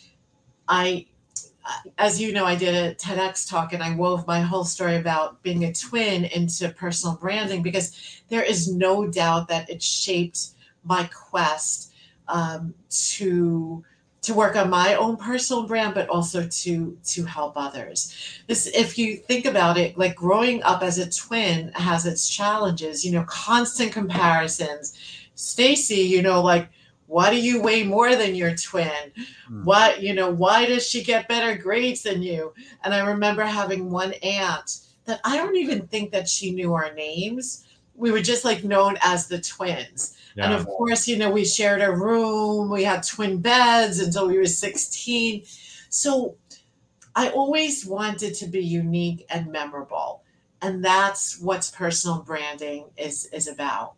i 0.68 1.07
as 1.99 2.20
you 2.20 2.33
know, 2.33 2.44
I 2.44 2.57
did 2.57 2.75
a 2.75 2.94
TEDx 2.94 3.49
talk 3.49 3.73
and 3.73 3.83
I 3.83 3.94
wove 3.94 4.27
my 4.27 4.40
whole 4.40 4.64
story 4.64 4.96
about 4.96 5.42
being 5.42 5.64
a 5.64 5.73
twin 5.73 6.25
into 6.25 6.70
personal 6.70 7.16
branding 7.16 7.62
because 7.62 8.23
there 8.29 8.42
is 8.42 8.73
no 8.73 9.07
doubt 9.07 9.49
that 9.49 9.68
it 9.70 9.83
shaped 9.83 10.49
my 10.85 11.09
quest 11.14 11.92
um, 12.29 12.75
to 12.88 13.85
to 14.22 14.35
work 14.35 14.54
on 14.56 14.68
my 14.68 14.94
own 14.94 15.16
personal 15.16 15.66
brand 15.66 15.94
but 15.94 16.09
also 16.09 16.46
to 16.46 16.96
to 17.04 17.24
help 17.24 17.54
others. 17.56 18.14
This 18.46 18.66
if 18.66 18.98
you 18.98 19.16
think 19.16 19.46
about 19.46 19.78
it 19.78 19.96
like 19.98 20.14
growing 20.14 20.62
up 20.62 20.83
as 20.83 20.98
a 20.98 21.11
twin 21.11 21.72
has 21.74 22.06
its 22.06 22.28
challenges 22.28 23.04
you 23.04 23.12
know 23.12 23.24
constant 23.24 23.92
comparisons. 23.92 24.98
Stacey 25.35 26.02
you 26.02 26.22
know 26.22 26.42
like 26.42 26.68
why 27.06 27.30
do 27.30 27.40
you 27.40 27.61
weigh 27.61 27.83
more 27.83 28.14
than 28.14 28.35
your 28.35 28.54
twin? 28.54 29.12
Mm. 29.50 29.64
why 29.64 29.94
you 29.94 30.14
know 30.14 30.30
why 30.30 30.66
does 30.66 30.87
she 30.87 31.02
get 31.02 31.28
better 31.28 31.56
grades 31.56 32.02
than 32.02 32.22
you? 32.22 32.52
And 32.85 32.94
i 32.94 33.00
remember 33.00 33.44
having 33.44 33.90
one 33.90 34.12
aunt 34.22 34.80
that 35.06 35.20
i 35.24 35.37
don't 35.37 35.56
even 35.56 35.87
think 35.87 36.12
that 36.12 36.28
she 36.28 36.52
knew 36.52 36.74
our 36.74 36.92
names 36.94 37.64
we 38.00 38.10
were 38.10 38.22
just 38.22 38.44
like 38.44 38.64
known 38.64 38.96
as 39.02 39.28
the 39.28 39.40
twins 39.40 40.16
yeah. 40.34 40.46
And 40.46 40.54
of 40.54 40.66
course, 40.66 41.08
you 41.08 41.16
know, 41.16 41.30
we 41.30 41.44
shared 41.44 41.82
a 41.82 41.92
room, 41.92 42.70
we 42.70 42.84
had 42.84 43.02
twin 43.02 43.40
beds 43.40 44.00
until 44.00 44.28
we 44.28 44.38
were 44.38 44.46
16. 44.46 45.42
So 45.88 46.36
I 47.16 47.30
always 47.30 47.84
wanted 47.84 48.34
to 48.36 48.46
be 48.46 48.64
unique 48.64 49.26
and 49.28 49.50
memorable. 49.50 50.22
And 50.62 50.84
that's 50.84 51.40
what 51.40 51.70
personal 51.74 52.20
branding 52.20 52.86
is 52.96 53.26
is 53.32 53.48
about. 53.48 53.94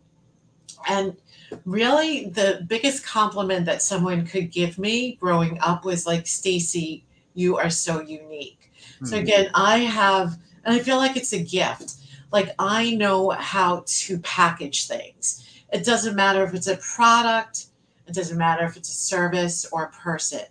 And 0.88 1.16
really 1.64 2.26
the 2.26 2.64
biggest 2.66 3.04
compliment 3.04 3.66
that 3.66 3.82
someone 3.82 4.26
could 4.26 4.50
give 4.50 4.78
me 4.78 5.16
growing 5.20 5.58
up 5.60 5.84
was 5.84 6.06
like, 6.06 6.26
Stacey, 6.26 7.04
you 7.34 7.56
are 7.56 7.70
so 7.70 8.00
unique. 8.00 8.70
Mm-hmm. 8.96 9.06
So 9.06 9.16
hmm. 9.16 9.22
again, 9.22 9.50
I 9.54 9.78
have 9.78 10.38
and 10.64 10.74
I 10.74 10.78
feel 10.78 10.96
like 10.96 11.16
it's 11.16 11.32
a 11.32 11.42
gift. 11.42 11.94
Like 12.32 12.54
I 12.58 12.94
know 12.94 13.30
how 13.30 13.84
to 13.86 14.18
package 14.18 14.88
things 14.88 15.42
it 15.72 15.84
doesn't 15.84 16.14
matter 16.14 16.44
if 16.44 16.54
it's 16.54 16.66
a 16.66 16.76
product, 16.76 17.66
it 18.06 18.14
doesn't 18.14 18.36
matter 18.36 18.64
if 18.64 18.76
it's 18.76 18.90
a 18.90 18.96
service 18.96 19.66
or 19.72 19.84
a 19.84 19.90
person. 19.90 20.42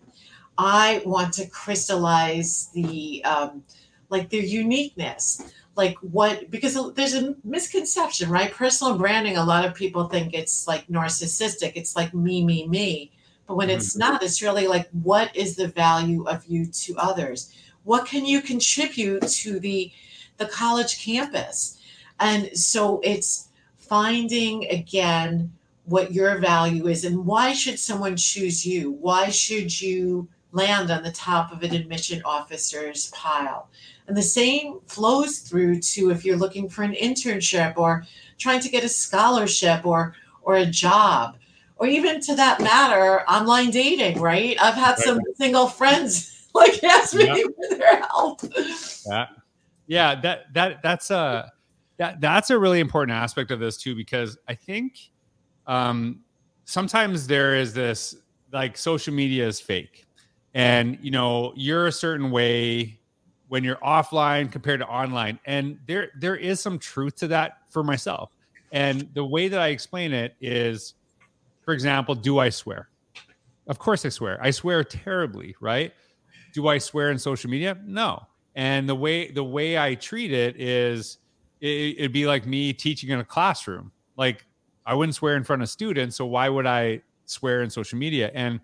I 0.58 1.02
want 1.06 1.34
to 1.36 1.48
crystallize 1.48 2.70
the 2.74 3.24
um, 3.24 3.64
like 4.10 4.30
their 4.30 4.42
uniqueness, 4.42 5.54
like 5.76 5.96
what 6.00 6.50
because 6.50 6.94
there's 6.96 7.14
a 7.14 7.36
misconception, 7.44 8.30
right? 8.30 8.52
Personal 8.52 8.98
branding, 8.98 9.38
a 9.38 9.46
lot 9.46 9.64
of 9.64 9.76
people 9.76 10.06
think 10.06 10.34
it's 10.34 10.68
like 10.68 10.88
narcissistic. 10.88 11.74
It's 11.76 11.96
like 11.96 12.14
me, 12.14 12.44
me, 12.44 12.68
me. 12.68 13.12
But 13.48 13.56
when 13.56 13.70
it's 13.70 13.92
mm-hmm. 13.92 14.12
not, 14.12 14.24
it's 14.24 14.42
really 14.42 14.68
like 14.68 14.90
what 14.90 15.36
is 15.36 15.56
the 15.56 15.68
value 15.68 16.24
of 16.24 16.46
you 16.46 16.66
to 16.66 16.98
others? 16.98 17.54
What 17.84 18.08
can 18.08 18.26
you 18.26 18.42
contribute 18.42 19.28
to 19.28 19.60
the 19.60 19.92
the 20.42 20.52
college 20.52 21.04
campus? 21.04 21.80
And 22.20 22.56
so 22.58 23.00
it's 23.04 23.50
finding 23.78 24.68
again 24.70 25.52
what 25.86 26.14
your 26.14 26.38
value 26.38 26.88
is 26.88 27.04
and 27.04 27.26
why 27.26 27.54
should 27.54 27.80
someone 27.80 28.16
choose 28.16 28.66
you? 28.66 28.92
Why 28.92 29.30
should 29.30 29.82
you 29.82 30.28
land 30.52 30.92
on 30.92 31.04
the 31.04 31.12
top 31.12 31.52
of 31.52 31.64
an 31.64 31.74
admission 31.74 32.22
officer's 32.24 33.10
pile? 33.12 33.70
And 34.08 34.16
the 34.16 34.22
same 34.22 34.80
flows 34.88 35.40
through 35.40 35.80
to 35.80 36.12
if 36.12 36.24
you're 36.26 36.38
looking 36.38 36.70
for 36.70 36.84
an 36.84 36.94
internship 36.94 37.78
or 37.78 38.06
trying 38.38 38.60
to 38.62 38.70
get 38.70 38.84
a 38.84 38.90
scholarship 38.90 39.86
or 39.86 40.16
or 40.42 40.56
a 40.56 40.66
job 40.66 41.38
or 41.78 41.88
even 41.88 42.22
to 42.22 42.36
that 42.36 42.60
matter 42.62 43.22
online 43.30 43.70
dating 43.70 44.20
right 44.20 44.58
i've 44.62 44.76
had 44.76 44.98
some 44.98 45.20
single 45.36 45.68
friends 45.68 46.48
like 46.54 46.84
ask 46.84 47.14
me 47.14 47.26
yeah. 47.26 47.36
for 47.36 47.76
their 47.76 47.98
help 48.02 48.42
yeah 49.08 49.28
yeah 49.92 50.16
that 50.16 50.46
that 50.54 50.82
that's 50.82 51.12
a 51.12 51.52
that 51.98 52.22
that's 52.22 52.50
a 52.50 52.58
really 52.58 52.80
important 52.80 53.16
aspect 53.16 53.52
of 53.52 53.60
this 53.60 53.76
too 53.76 53.94
because 53.94 54.38
I 54.48 54.56
think 54.56 55.12
um, 55.68 56.22
sometimes 56.64 57.28
there 57.28 57.56
is 57.56 57.74
this 57.74 58.16
like 58.54 58.78
social 58.78 59.14
media 59.14 59.46
is 59.46 59.60
fake, 59.60 60.06
and 60.54 60.98
you 61.02 61.12
know 61.12 61.52
you're 61.58 61.88
a 61.88 61.92
certain 61.92 62.32
way 62.32 63.00
when 63.50 63.66
you're 63.66 63.76
offline 63.78 64.50
compared 64.50 64.80
to 64.80 64.88
online, 64.88 65.38
and 65.46 65.78
there 65.88 66.10
there 66.18 66.38
is 66.38 66.62
some 66.62 66.80
truth 66.80 67.18
to 67.18 67.28
that 67.28 67.58
for 67.70 67.84
myself. 67.84 68.32
And 68.72 69.10
the 69.14 69.26
way 69.26 69.50
that 69.50 69.60
I 69.60 69.68
explain 69.68 70.14
it 70.14 70.36
is, 70.40 70.94
for 71.66 71.74
example, 71.74 72.16
do 72.16 72.40
I 72.40 72.48
swear? 72.48 72.88
Of 73.68 73.78
course 73.78 74.06
I 74.06 74.10
swear. 74.10 74.40
I 74.42 74.52
swear 74.52 74.86
terribly, 74.86 75.54
right? 75.60 75.92
Do 76.54 76.70
I 76.70 76.78
swear 76.78 77.12
in 77.12 77.20
social 77.20 77.50
media? 77.50 77.78
No. 77.86 78.26
And 78.56 78.88
the 78.88 78.96
way 78.96 79.32
the 79.32 79.44
way 79.44 79.78
I 79.78 79.96
treat 79.96 80.32
it 80.32 80.60
is 80.60 81.18
it, 81.62 81.98
it'd 81.98 82.12
be 82.12 82.28
like 82.28 82.46
me 82.46 82.74
teaching 82.74 83.10
in 83.10 83.20
a 83.20 83.24
classroom. 83.24 83.92
Like 84.18 84.46
I 84.86 84.94
wouldn't 84.94 85.16
swear 85.16 85.36
in 85.36 85.44
front 85.44 85.62
of 85.62 85.70
students, 85.70 86.16
so 86.16 86.26
why 86.26 86.50
would 86.50 86.66
I 86.66 87.02
swear 87.26 87.64
in 87.64 87.70
social 87.70 87.98
media? 87.98 88.32
And 88.34 88.60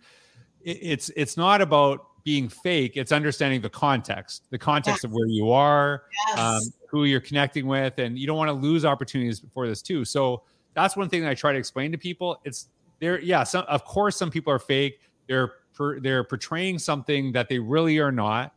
it, 0.62 0.80
it's 0.82 1.10
it's 1.16 1.38
not 1.38 1.62
about 1.62 2.08
being 2.24 2.50
fake; 2.50 2.98
it's 2.98 3.12
understanding 3.12 3.62
the 3.62 3.70
context, 3.70 4.44
the 4.50 4.58
context 4.58 5.00
yes. 5.00 5.04
of 5.06 5.14
where 5.14 5.28
you 5.28 5.52
are, 5.52 6.04
yes. 6.30 6.40
um, 6.40 6.62
who 6.90 7.06
you're 7.06 7.22
connecting 7.22 7.68
with, 7.68 7.98
and 8.00 8.18
you 8.20 8.28
don't 8.28 8.38
want 8.38 8.50
to 8.50 8.54
lose 8.54 8.84
opportunities 8.84 9.42
for 9.54 9.68
this 9.68 9.82
too. 9.82 10.04
So 10.04 10.44
that's 10.74 10.98
one 10.98 11.08
thing 11.10 11.22
that 11.22 11.30
I 11.30 11.34
try 11.34 11.54
to 11.54 11.58
explain 11.58 11.92
to 11.94 11.98
people. 11.98 12.42
It's 12.44 12.68
there, 13.00 13.22
yeah. 13.22 13.44
Some, 13.44 13.64
of 13.68 13.86
course, 13.86 14.18
some 14.18 14.30
people 14.30 14.52
are 14.52 14.60
fake. 14.60 15.00
They're 15.28 15.54
per, 15.74 16.00
they're 16.00 16.24
portraying 16.24 16.80
something 16.80 17.32
that 17.32 17.48
they 17.48 17.60
really 17.60 18.00
are 18.00 18.12
not, 18.12 18.54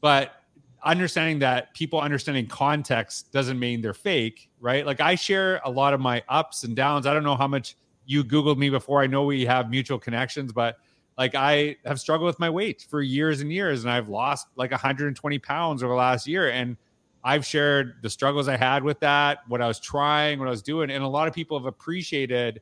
but 0.00 0.41
understanding 0.84 1.38
that 1.40 1.72
people 1.74 2.00
understanding 2.00 2.46
context 2.46 3.32
doesn't 3.32 3.58
mean 3.58 3.80
they're 3.80 3.94
fake, 3.94 4.50
right? 4.60 4.84
Like 4.84 5.00
I 5.00 5.14
share 5.14 5.60
a 5.64 5.70
lot 5.70 5.94
of 5.94 6.00
my 6.00 6.22
ups 6.28 6.64
and 6.64 6.74
downs. 6.74 7.06
I 7.06 7.14
don't 7.14 7.24
know 7.24 7.36
how 7.36 7.46
much 7.46 7.76
you 8.06 8.24
Googled 8.24 8.56
me 8.58 8.68
before. 8.68 9.02
I 9.02 9.06
know 9.06 9.24
we 9.24 9.44
have 9.44 9.70
mutual 9.70 9.98
connections, 9.98 10.52
but 10.52 10.78
like 11.16 11.34
I 11.34 11.76
have 11.84 12.00
struggled 12.00 12.26
with 12.26 12.40
my 12.40 12.50
weight 12.50 12.86
for 12.88 13.00
years 13.00 13.40
and 13.40 13.52
years, 13.52 13.84
and 13.84 13.92
I've 13.92 14.08
lost 14.08 14.48
like 14.56 14.70
120 14.70 15.38
pounds 15.38 15.82
over 15.82 15.92
the 15.92 15.96
last 15.96 16.26
year. 16.26 16.50
And 16.50 16.76
I've 17.22 17.46
shared 17.46 17.96
the 18.02 18.10
struggles 18.10 18.48
I 18.48 18.56
had 18.56 18.82
with 18.82 18.98
that, 19.00 19.40
what 19.46 19.62
I 19.62 19.68
was 19.68 19.78
trying, 19.78 20.40
what 20.40 20.48
I 20.48 20.50
was 20.50 20.62
doing. 20.62 20.90
And 20.90 21.04
a 21.04 21.08
lot 21.08 21.28
of 21.28 21.34
people 21.34 21.56
have 21.56 21.66
appreciated 21.66 22.60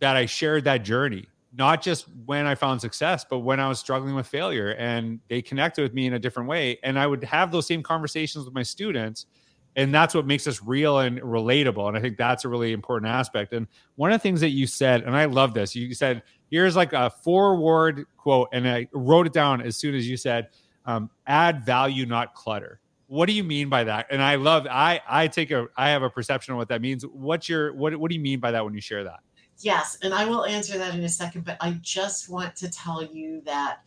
that 0.00 0.16
I 0.16 0.26
shared 0.26 0.64
that 0.64 0.82
journey 0.82 1.26
not 1.56 1.80
just 1.82 2.06
when 2.26 2.46
I 2.46 2.54
found 2.54 2.80
success, 2.80 3.24
but 3.28 3.38
when 3.38 3.60
I 3.60 3.68
was 3.68 3.80
struggling 3.80 4.14
with 4.14 4.26
failure. 4.26 4.72
And 4.72 5.20
they 5.28 5.40
connected 5.40 5.82
with 5.82 5.94
me 5.94 6.06
in 6.06 6.12
a 6.12 6.18
different 6.18 6.48
way. 6.48 6.78
And 6.82 6.98
I 6.98 7.06
would 7.06 7.24
have 7.24 7.50
those 7.50 7.66
same 7.66 7.82
conversations 7.82 8.44
with 8.44 8.54
my 8.54 8.62
students. 8.62 9.26
And 9.74 9.94
that's 9.94 10.14
what 10.14 10.26
makes 10.26 10.46
us 10.46 10.62
real 10.62 10.98
and 11.00 11.20
relatable. 11.20 11.88
And 11.88 11.96
I 11.96 12.00
think 12.00 12.16
that's 12.16 12.44
a 12.44 12.48
really 12.48 12.72
important 12.72 13.10
aspect. 13.10 13.52
And 13.52 13.66
one 13.96 14.12
of 14.12 14.18
the 14.18 14.22
things 14.22 14.40
that 14.40 14.50
you 14.50 14.66
said, 14.66 15.02
and 15.02 15.16
I 15.16 15.26
love 15.26 15.54
this, 15.54 15.74
you 15.74 15.92
said, 15.94 16.22
here's 16.50 16.76
like 16.76 16.92
a 16.92 17.10
four 17.10 17.56
word 17.56 18.06
quote. 18.16 18.48
And 18.52 18.68
I 18.68 18.88
wrote 18.92 19.26
it 19.26 19.32
down 19.32 19.60
as 19.60 19.76
soon 19.76 19.94
as 19.94 20.08
you 20.08 20.16
said, 20.16 20.48
um, 20.84 21.10
add 21.26 21.64
value, 21.64 22.06
not 22.06 22.34
clutter. 22.34 22.80
What 23.08 23.26
do 23.26 23.32
you 23.32 23.44
mean 23.44 23.68
by 23.68 23.84
that? 23.84 24.06
And 24.10 24.22
I 24.22 24.34
love, 24.34 24.66
I, 24.68 25.00
I 25.08 25.28
take 25.28 25.50
a, 25.50 25.66
I 25.76 25.90
have 25.90 26.02
a 26.02 26.10
perception 26.10 26.52
of 26.52 26.58
what 26.58 26.68
that 26.68 26.80
means. 26.80 27.04
What's 27.06 27.48
your, 27.48 27.72
what, 27.74 27.96
what 27.96 28.10
do 28.10 28.14
you 28.16 28.20
mean 28.20 28.40
by 28.40 28.50
that 28.50 28.64
when 28.64 28.74
you 28.74 28.80
share 28.80 29.04
that? 29.04 29.20
Yes, 29.60 29.98
and 30.02 30.12
I 30.12 30.26
will 30.26 30.44
answer 30.44 30.76
that 30.78 30.94
in 30.94 31.02
a 31.04 31.08
second, 31.08 31.44
but 31.44 31.56
I 31.60 31.72
just 31.82 32.28
want 32.28 32.56
to 32.56 32.70
tell 32.70 33.02
you 33.02 33.40
that 33.46 33.80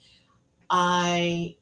I 0.70 1.56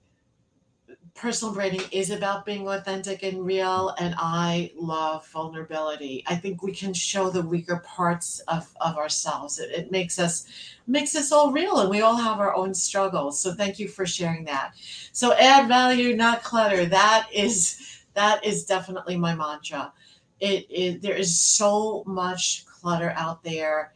personal 1.18 1.54
branding 1.54 1.82
is 1.92 2.12
about 2.12 2.46
being 2.46 2.68
authentic 2.68 3.24
and 3.24 3.44
real 3.44 3.94
and 3.98 4.14
I 4.18 4.72
love 4.76 5.28
vulnerability. 5.30 6.24
I 6.28 6.36
think 6.36 6.62
we 6.62 6.72
can 6.72 6.94
show 6.94 7.30
the 7.32 7.42
weaker 7.42 7.78
parts 7.78 8.40
of, 8.42 8.72
of 8.80 8.98
ourselves. 8.98 9.60
It, 9.60 9.72
it 9.72 9.92
makes 9.92 10.20
us 10.20 10.46
makes 10.86 11.16
us 11.16 11.32
all 11.32 11.52
real 11.52 11.80
and 11.80 11.90
we 11.90 12.02
all 12.02 12.16
have 12.16 12.40
our 12.40 12.56
own 12.56 12.74
struggles. 12.74 13.40
So 13.42 13.54
thank 13.54 13.80
you 13.80 13.88
for 13.88 14.06
sharing 14.06 14.46
that. 14.46 14.74
So 15.12 15.34
add 15.34 15.68
value, 15.68 16.16
not 16.16 16.44
clutter. 16.44 16.86
That 16.86 17.28
is 17.34 18.04
that 18.14 18.46
is 18.46 18.66
definitely 18.66 19.18
my 19.18 19.36
mantra. 19.36 19.92
It, 20.40 20.68
it 20.70 21.02
there 21.02 21.16
is 21.16 21.40
so 21.40 22.04
much 22.06 22.66
clutter 22.68 23.12
out 23.18 23.44
there 23.44 23.94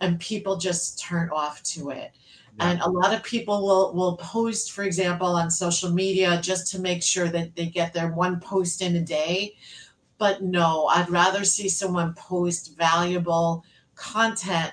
and 0.00 0.20
people 0.20 0.56
just 0.56 1.00
turn 1.00 1.30
off 1.30 1.62
to 1.62 1.90
it. 1.90 2.12
Yeah. 2.58 2.70
And 2.70 2.80
a 2.82 2.88
lot 2.88 3.14
of 3.14 3.22
people 3.22 3.62
will 3.62 3.94
will 3.94 4.16
post, 4.16 4.72
for 4.72 4.84
example, 4.84 5.28
on 5.28 5.50
social 5.50 5.90
media 5.90 6.40
just 6.40 6.70
to 6.72 6.78
make 6.78 7.02
sure 7.02 7.28
that 7.28 7.56
they 7.56 7.66
get 7.66 7.92
their 7.92 8.12
one 8.12 8.40
post 8.40 8.82
in 8.82 8.96
a 8.96 9.00
day. 9.00 9.56
But 10.18 10.42
no, 10.42 10.86
I'd 10.86 11.10
rather 11.10 11.44
see 11.44 11.68
someone 11.68 12.14
post 12.14 12.76
valuable 12.76 13.64
content 13.94 14.72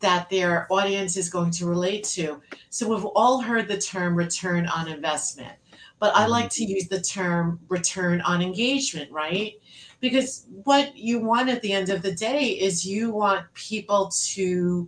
that 0.00 0.28
their 0.28 0.66
audience 0.70 1.16
is 1.16 1.30
going 1.30 1.50
to 1.52 1.66
relate 1.66 2.04
to. 2.04 2.40
So 2.70 2.88
we've 2.88 3.04
all 3.04 3.40
heard 3.40 3.68
the 3.68 3.78
term 3.78 4.14
return 4.14 4.66
on 4.66 4.88
investment, 4.88 5.54
but 5.98 6.14
I 6.14 6.22
mm-hmm. 6.22 6.32
like 6.32 6.50
to 6.50 6.64
use 6.64 6.88
the 6.88 7.00
term 7.00 7.60
return 7.68 8.20
on 8.20 8.42
engagement, 8.42 9.10
right? 9.10 9.54
Because 10.04 10.44
what 10.64 10.94
you 10.98 11.18
want 11.18 11.48
at 11.48 11.62
the 11.62 11.72
end 11.72 11.88
of 11.88 12.02
the 12.02 12.12
day 12.12 12.48
is 12.48 12.86
you 12.86 13.10
want 13.10 13.46
people 13.54 14.12
to 14.26 14.86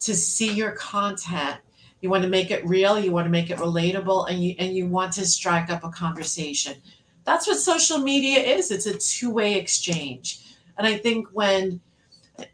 to 0.00 0.14
see 0.14 0.52
your 0.52 0.72
content. 0.72 1.56
You 2.02 2.10
want 2.10 2.22
to 2.24 2.28
make 2.28 2.50
it 2.50 2.62
real, 2.66 2.98
you 2.98 3.12
want 3.12 3.24
to 3.24 3.30
make 3.30 3.48
it 3.48 3.56
relatable 3.56 4.30
and 4.30 4.44
you 4.44 4.54
and 4.58 4.76
you 4.76 4.88
want 4.88 5.14
to 5.14 5.24
strike 5.24 5.70
up 5.70 5.84
a 5.84 5.88
conversation. 5.88 6.74
That's 7.24 7.46
what 7.46 7.56
social 7.56 7.96
media 7.96 8.40
is. 8.40 8.70
It's 8.70 8.84
a 8.84 8.98
two-way 8.98 9.54
exchange. 9.54 10.44
And 10.76 10.86
I 10.86 10.98
think 10.98 11.28
when 11.32 11.80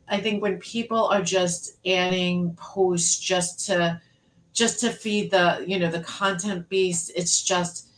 I 0.08 0.20
think 0.20 0.40
when 0.40 0.58
people 0.58 1.06
are 1.06 1.22
just 1.22 1.78
adding 1.84 2.54
posts 2.54 3.18
just 3.18 3.66
to 3.66 4.00
just 4.52 4.78
to 4.82 4.90
feed 4.90 5.32
the 5.32 5.64
you 5.66 5.80
know 5.80 5.90
the 5.90 6.04
content 6.04 6.68
beast, 6.68 7.10
it's 7.16 7.42
just 7.42 7.88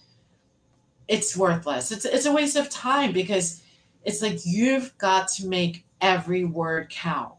it's 1.07 1.37
worthless. 1.37 1.93
It's 1.93 2.07
it's 2.07 2.25
a 2.25 2.33
waste 2.33 2.57
of 2.57 2.71
time 2.71 3.13
because 3.13 3.60
it's 4.05 4.23
like 4.23 4.39
you've 4.45 4.97
got 4.99 5.29
to 5.29 5.47
make 5.47 5.85
every 6.01 6.45
word 6.45 6.89
count, 6.91 7.35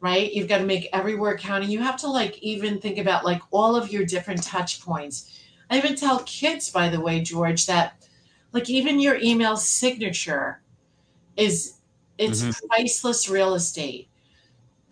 right? 0.00 0.32
You've 0.32 0.48
got 0.48 0.58
to 0.58 0.66
make 0.66 0.88
every 0.92 1.16
word 1.16 1.40
count, 1.40 1.64
and 1.64 1.72
you 1.72 1.80
have 1.80 1.96
to 1.98 2.08
like 2.08 2.38
even 2.38 2.80
think 2.80 2.98
about 2.98 3.24
like 3.24 3.42
all 3.50 3.76
of 3.76 3.92
your 3.92 4.04
different 4.04 4.42
touch 4.42 4.80
points. 4.80 5.40
I 5.70 5.78
even 5.78 5.96
tell 5.96 6.20
kids, 6.20 6.70
by 6.70 6.88
the 6.88 7.00
way, 7.00 7.20
George, 7.20 7.66
that 7.66 8.06
like 8.52 8.70
even 8.70 9.00
your 9.00 9.16
email 9.16 9.56
signature 9.56 10.62
is 11.36 11.74
it's 12.18 12.42
mm-hmm. 12.42 12.66
priceless 12.68 13.28
real 13.28 13.54
estate. 13.54 14.08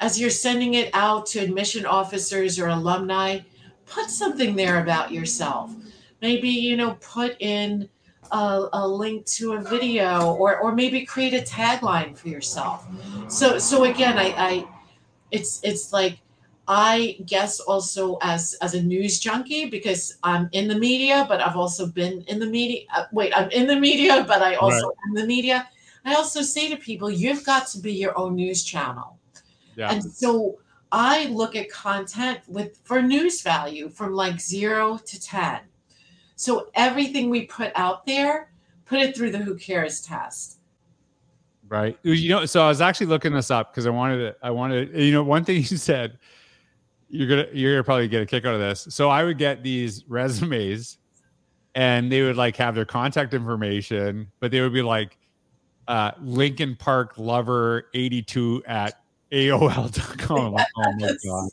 As 0.01 0.21
you're 0.21 0.31
sending 0.31 0.75
it 0.75 0.91
out 0.93 1.27
to 1.27 1.39
admission 1.39 1.87
officers 1.87 2.59
or 2.59 2.69
alumni, 2.69 3.39
put 3.87 4.11
something 4.11 4.57
there 4.57 4.83
about 4.83 5.13
yourself. 5.13 5.73
Maybe, 6.21 6.49
you 6.49 6.77
know, 6.77 6.99
put 7.01 7.37
in 7.41 7.89
a, 8.33 8.69
a, 8.73 8.89
link 8.89 9.27
to 9.27 9.53
a 9.53 9.61
video 9.61 10.35
or, 10.35 10.59
or 10.59 10.75
maybe 10.75 11.05
create 11.05 11.35
a 11.35 11.43
tagline 11.43 12.17
for 12.17 12.29
yourself. 12.29 12.87
So, 13.29 13.59
so 13.59 13.85
again, 13.85 14.19
I, 14.19 14.35
I, 14.37 14.69
it's, 15.31 15.61
it's 15.63 15.93
like, 15.93 16.19
I 16.69 17.19
guess 17.27 17.59
also 17.61 18.19
as 18.23 18.57
as 18.63 18.75
a 18.75 18.83
news 18.83 19.19
junkie 19.19 19.67
because 19.69 20.17
I'm 20.23 20.49
in 20.53 20.69
the 20.69 20.79
media, 20.79 21.27
but 21.29 21.41
I've 21.41 21.57
also 21.57 21.87
been 21.87 22.23
in 22.29 22.39
the 22.39 22.47
media. 22.47 22.85
Uh, 22.95 23.05
wait, 23.13 23.33
I'm 23.37 23.51
in 23.51 23.67
the 23.67 23.75
media, 23.75 24.25
but 24.27 24.43
I 24.43 24.55
also 24.55 24.87
right. 24.87 24.97
am 25.09 25.15
the 25.15 25.27
media. 25.27 25.69
I 26.05 26.15
also 26.15 26.41
say 26.41 26.69
to 26.71 26.77
people, 26.77 27.11
you've 27.11 27.45
got 27.45 27.67
to 27.69 27.79
be 27.81 27.93
your 27.93 28.17
own 28.17 28.37
news 28.37 28.63
channel. 28.63 29.19
Yeah. 29.77 29.93
And 29.93 30.03
so 30.05 30.61
I 30.93 31.27
look 31.27 31.57
at 31.57 31.71
content 31.71 32.41
with 32.47 32.79
for 32.85 33.03
news 33.03 33.43
value 33.43 33.89
from 33.89 34.13
like 34.13 34.41
zero 34.41 34.99
to 35.05 35.21
10. 35.21 35.61
So 36.37 36.69
everything 36.75 37.31
we 37.31 37.47
put 37.47 37.73
out 37.75 38.07
there, 38.07 38.53
put 38.85 39.01
it 39.01 39.17
through 39.17 39.31
the 39.31 39.39
who 39.39 39.57
cares 39.57 40.01
test. 40.01 40.59
Right. 41.69 41.99
You 42.03 42.29
know, 42.29 42.45
so 42.45 42.63
I 42.63 42.69
was 42.69 42.81
actually 42.81 43.07
looking 43.07 43.33
this 43.33 43.51
up 43.51 43.73
because 43.73 43.87
I 43.87 43.91
wanted 43.91 44.19
to, 44.19 44.37
I 44.43 44.51
wanted, 44.51 44.95
you 44.95 45.13
know, 45.13 45.23
one 45.23 45.45
thing 45.45 45.57
you 45.59 45.63
said, 45.63 46.19
you're 47.09 47.29
gonna 47.29 47.47
you're 47.53 47.75
gonna 47.75 47.85
probably 47.85 48.09
get 48.09 48.23
a 48.23 48.27
kick 48.27 48.47
out 48.47 48.55
of 48.55 48.61
this. 48.61 48.87
So 48.91 49.11
I 49.11 49.23
would 49.23 49.39
get 49.39 49.63
these 49.63 50.05
resumes 50.09 50.99
and 51.75 52.11
they 52.11 52.23
would 52.23 52.37
like 52.37 52.57
have 52.57 52.75
their 52.75 52.85
contact 52.85 53.35
information, 53.35 54.31
but 54.41 54.51
they 54.51 54.61
would 54.61 54.73
be 54.73 54.83
like 54.83 55.19
uh, 55.89 56.13
Lincoln 56.21 56.77
Park 56.77 57.15
Lover 57.19 57.89
82 57.95 58.63
at 58.67 59.02
AOL.com. 59.33 60.53
Like, 60.53 60.67
oh 60.77 60.93
my 60.99 61.17
God. 61.25 61.51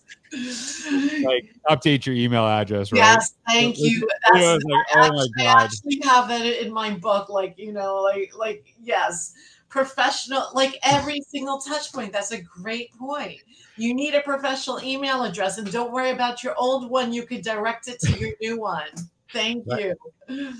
Like, 1.23 1.49
update 1.69 2.05
your 2.05 2.15
email 2.15 2.45
address, 2.45 2.91
right? 2.91 2.99
Yes, 2.99 3.35
thank 3.47 3.77
you. 3.79 4.07
That's, 4.31 4.63
like, 4.65 4.85
oh 4.95 4.99
actually, 5.01 5.17
my 5.17 5.43
God. 5.43 5.57
I 5.57 5.63
actually 5.63 6.01
have 6.03 6.27
that 6.27 6.45
in 6.45 6.73
my 6.73 6.91
book. 6.91 7.29
Like, 7.29 7.57
you 7.57 7.71
know, 7.71 8.01
like, 8.01 8.31
like, 8.37 8.75
yes, 8.83 9.33
professional, 9.69 10.47
like 10.53 10.77
every 10.83 11.21
single 11.29 11.59
touch 11.59 11.93
point. 11.93 12.11
That's 12.11 12.31
a 12.31 12.41
great 12.41 12.93
point. 12.97 13.37
You 13.77 13.93
need 13.93 14.13
a 14.13 14.21
professional 14.21 14.81
email 14.83 15.23
address 15.23 15.57
and 15.57 15.71
don't 15.71 15.93
worry 15.93 16.09
about 16.09 16.43
your 16.43 16.55
old 16.57 16.89
one. 16.89 17.13
You 17.13 17.25
could 17.25 17.43
direct 17.43 17.87
it 17.87 17.99
to 18.01 18.19
your 18.19 18.31
new 18.41 18.59
one. 18.59 18.89
Thank 19.31 19.63
you. 19.67 19.95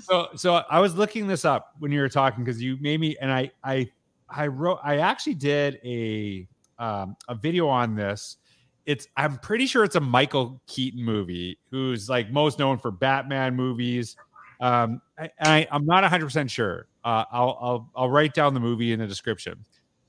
So, 0.02 0.28
so 0.36 0.62
I 0.70 0.80
was 0.80 0.94
looking 0.94 1.26
this 1.26 1.44
up 1.44 1.74
when 1.80 1.92
you 1.92 2.00
were 2.00 2.08
talking 2.08 2.44
because 2.44 2.62
you 2.62 2.78
made 2.80 3.00
me, 3.00 3.16
and 3.20 3.30
I, 3.30 3.50
I, 3.62 3.90
I 4.28 4.46
wrote, 4.46 4.78
I 4.82 4.98
actually 4.98 5.34
did 5.34 5.80
a, 5.84 6.46
um, 6.80 7.16
a 7.28 7.34
video 7.36 7.68
on 7.68 7.94
this. 7.94 8.38
It's, 8.86 9.06
I'm 9.16 9.38
pretty 9.38 9.66
sure 9.66 9.84
it's 9.84 9.94
a 9.94 10.00
Michael 10.00 10.60
Keaton 10.66 11.04
movie, 11.04 11.58
who's 11.70 12.08
like 12.08 12.32
most 12.32 12.58
known 12.58 12.78
for 12.78 12.90
Batman 12.90 13.54
movies. 13.54 14.16
Um, 14.60 15.00
I, 15.18 15.30
I 15.40 15.68
am 15.70 15.86
not 15.86 16.02
100 16.02 16.24
percent 16.24 16.50
sure. 16.50 16.88
Uh, 17.04 17.24
I'll, 17.30 17.58
I'll, 17.60 17.90
I'll 17.94 18.10
write 18.10 18.34
down 18.34 18.54
the 18.54 18.60
movie 18.60 18.92
in 18.92 18.98
the 18.98 19.06
description. 19.06 19.64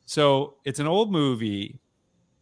So 0.05 0.55
it's 0.65 0.80
an 0.80 0.88
old 0.88 1.11
movie, 1.11 1.80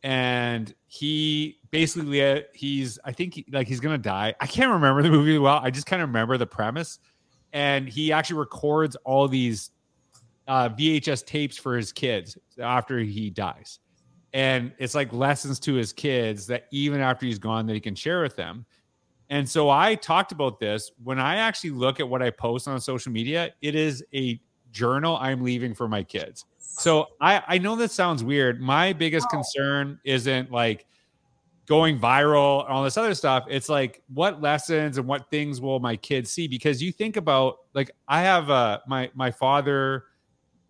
and 0.02 0.74
he 0.88 1.60
basically 1.72 2.24
uh, 2.24 2.42
he's 2.54 2.98
I 3.06 3.12
think 3.12 3.36
he, 3.36 3.46
like 3.52 3.68
he's 3.68 3.80
gonna 3.80 3.98
die. 3.98 4.34
I 4.40 4.48
can't 4.48 4.72
remember 4.72 5.04
the 5.04 5.12
movie 5.12 5.38
well. 5.38 5.60
I 5.62 5.70
just 5.70 5.86
kind 5.86 6.02
of 6.02 6.10
remember 6.10 6.38
the 6.38 6.48
premise, 6.48 7.00
and 7.54 7.88
he 7.88 8.12
actually 8.12 8.40
records 8.40 8.96
all 9.04 9.28
these 9.28 9.72
uh, 10.48 10.70
VHS 10.70 11.26
tapes 11.26 11.58
for 11.58 11.78
his 11.78 11.92
kids 11.92 12.38
after 12.60 12.98
he 13.00 13.30
dies, 13.30 13.80
and 14.34 14.72
it's 14.78 14.96
like 14.96 15.12
lessons 15.12 15.60
to 15.62 15.74
his 15.74 15.92
kids 15.94 16.48
that 16.48 16.66
even 16.72 17.02
after 17.02 17.26
he's 17.26 17.40
gone 17.40 17.66
that 17.68 17.74
he 17.74 17.80
can 17.80 17.96
share 17.96 18.22
with 18.22 18.36
them. 18.36 18.66
And 19.30 19.48
so 19.48 19.70
I 19.70 19.96
talked 19.96 20.32
about 20.32 20.60
this 20.60 20.92
when 21.04 21.20
I 21.20 21.36
actually 21.36 21.72
look 21.72 22.00
at 22.00 22.08
what 22.08 22.22
I 22.22 22.32
post 22.32 22.68
on 22.68 22.80
social 22.82 23.12
media. 23.12 23.52
It 23.62 23.76
is 23.76 24.04
a 24.14 24.42
journal 24.72 25.18
I'm 25.18 25.44
leaving 25.44 25.74
for 25.74 25.88
my 25.88 26.04
kids. 26.04 26.46
So 26.58 27.08
I 27.22 27.44
I 27.48 27.58
know 27.58 27.76
that 27.76 27.92
sounds 27.92 28.24
weird. 28.24 28.62
My 28.62 28.94
biggest 28.94 29.30
concern 29.30 30.00
isn't 30.04 30.52
like 30.52 30.86
going 31.66 32.00
viral 32.00 32.64
and 32.66 32.74
all 32.74 32.84
this 32.84 32.98
other 32.98 33.14
stuff. 33.14 33.46
It's 33.48 33.70
like 33.70 34.02
what 34.14 34.42
lessons 34.42 34.98
and 34.98 35.08
what 35.08 35.30
things 35.30 35.62
will 35.62 35.80
my 35.80 35.96
kids 35.96 36.32
see? 36.32 36.48
Because 36.48 36.82
you 36.82 36.92
think 36.92 37.16
about 37.16 37.58
like 37.74 37.92
I 38.08 38.22
have 38.22 38.50
uh 38.50 38.80
my 38.88 39.12
my 39.14 39.30
father 39.30 40.06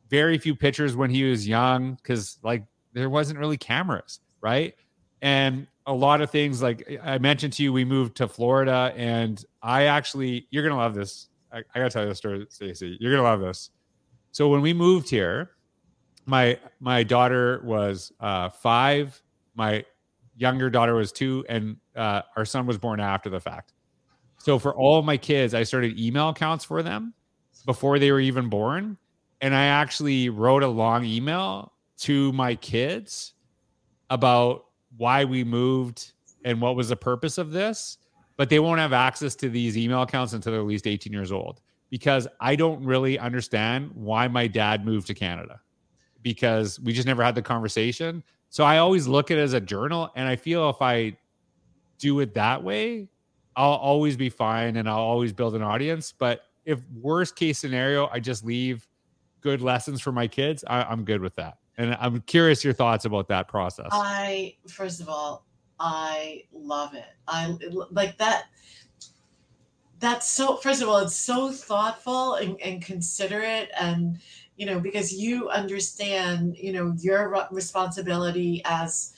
very 0.09 0.37
few 0.37 0.55
pictures 0.55 0.95
when 0.95 1.09
he 1.09 1.23
was 1.23 1.47
young 1.47 1.93
because 1.95 2.39
like 2.43 2.65
there 2.93 3.09
wasn't 3.09 3.39
really 3.39 3.57
cameras, 3.57 4.19
right? 4.41 4.75
And 5.21 5.67
a 5.85 5.93
lot 5.93 6.21
of 6.21 6.29
things 6.29 6.61
like 6.61 6.99
I 7.03 7.17
mentioned 7.17 7.53
to 7.53 7.63
you, 7.63 7.73
we 7.73 7.83
moved 7.83 8.15
to 8.17 8.27
Florida, 8.27 8.93
and 8.95 9.43
I 9.61 9.83
actually 9.85 10.47
you're 10.51 10.63
gonna 10.63 10.79
love 10.79 10.93
this. 10.93 11.27
I, 11.51 11.59
I 11.59 11.79
gotta 11.79 11.89
tell 11.89 12.03
you 12.03 12.09
the 12.09 12.15
story, 12.15 12.45
Stacey. 12.49 12.97
You're 12.99 13.11
gonna 13.11 13.23
love 13.23 13.41
this. 13.41 13.71
So 14.31 14.47
when 14.49 14.61
we 14.61 14.73
moved 14.73 15.09
here, 15.09 15.51
my 16.25 16.59
my 16.79 17.03
daughter 17.03 17.61
was 17.63 18.11
uh, 18.19 18.49
five. 18.49 19.21
My 19.55 19.83
younger 20.35 20.69
daughter 20.69 20.95
was 20.95 21.11
two, 21.11 21.43
and 21.49 21.77
uh, 21.95 22.21
our 22.37 22.45
son 22.45 22.65
was 22.65 22.77
born 22.77 22.99
after 22.99 23.29
the 23.29 23.39
fact. 23.39 23.73
So 24.37 24.57
for 24.57 24.73
all 24.73 25.01
my 25.01 25.17
kids, 25.17 25.53
I 25.53 25.63
started 25.63 25.99
email 25.99 26.29
accounts 26.29 26.63
for 26.63 26.81
them 26.81 27.13
before 27.65 27.99
they 27.99 28.11
were 28.11 28.21
even 28.21 28.47
born, 28.47 28.97
and 29.41 29.53
I 29.53 29.65
actually 29.65 30.29
wrote 30.29 30.63
a 30.63 30.67
long 30.67 31.03
email 31.03 31.73
to 31.99 32.31
my 32.33 32.55
kids 32.55 33.33
about 34.09 34.65
why 34.97 35.25
we 35.25 35.43
moved 35.43 36.13
and 36.43 36.61
what 36.61 36.75
was 36.75 36.89
the 36.89 36.95
purpose 36.95 37.37
of 37.37 37.51
this. 37.51 37.97
But 38.37 38.49
they 38.49 38.59
won't 38.59 38.79
have 38.79 38.93
access 38.93 39.35
to 39.35 39.49
these 39.49 39.77
email 39.77 40.01
accounts 40.01 40.33
until 40.33 40.53
they're 40.53 40.61
at 40.61 40.67
least 40.67 40.87
18 40.87 41.11
years 41.11 41.31
old 41.31 41.61
because 41.89 42.27
I 42.39 42.55
don't 42.55 42.83
really 42.83 43.19
understand 43.19 43.91
why 43.93 44.27
my 44.27 44.47
dad 44.47 44.85
moved 44.85 45.07
to 45.07 45.13
Canada 45.13 45.59
because 46.21 46.79
we 46.79 46.93
just 46.93 47.07
never 47.07 47.23
had 47.23 47.35
the 47.35 47.41
conversation. 47.41 48.23
So 48.49 48.63
I 48.63 48.77
always 48.77 49.07
look 49.07 49.31
at 49.31 49.37
it 49.37 49.41
as 49.41 49.53
a 49.53 49.61
journal, 49.61 50.11
and 50.15 50.27
I 50.27 50.35
feel 50.35 50.69
if 50.69 50.81
I 50.81 51.17
do 51.97 52.19
it 52.19 52.33
that 52.33 52.63
way, 52.63 53.09
I'll 53.55 53.73
always 53.73 54.15
be 54.15 54.29
fine 54.29 54.77
and 54.77 54.89
I'll 54.89 54.97
always 54.97 55.33
build 55.33 55.55
an 55.55 55.61
audience. 55.61 56.13
But 56.17 56.43
if 56.65 56.79
worst 57.01 57.35
case 57.35 57.59
scenario, 57.59 58.07
I 58.07 58.19
just 58.19 58.45
leave 58.45 58.87
good 59.41 59.61
lessons 59.61 60.01
for 60.01 60.11
my 60.11 60.27
kids, 60.27 60.63
I, 60.67 60.91
am 60.91 61.03
good 61.03 61.21
with 61.21 61.35
that. 61.35 61.57
And 61.79 61.95
I'm 62.01 62.19
curious 62.23 62.61
your 62.61 62.73
thoughts 62.73 63.05
about 63.05 63.29
that 63.29 63.47
process. 63.47 63.87
I 63.89 64.57
first 64.67 64.99
of 64.99 65.07
all, 65.07 65.45
I 65.79 66.43
love 66.51 66.93
it. 66.93 67.05
I 67.25 67.55
like 67.89 68.17
that. 68.17 68.47
That's 69.99 70.29
so. 70.29 70.57
First 70.57 70.81
of 70.81 70.89
all, 70.89 70.97
it's 70.97 71.15
so 71.15 71.51
thoughtful 71.53 72.35
and, 72.35 72.59
and 72.59 72.81
considerate, 72.81 73.69
and 73.79 74.19
you 74.57 74.65
know 74.65 74.81
because 74.81 75.13
you 75.13 75.47
understand 75.49 76.57
you 76.57 76.73
know 76.73 76.93
your 76.99 77.47
responsibility 77.49 78.61
as 78.65 79.13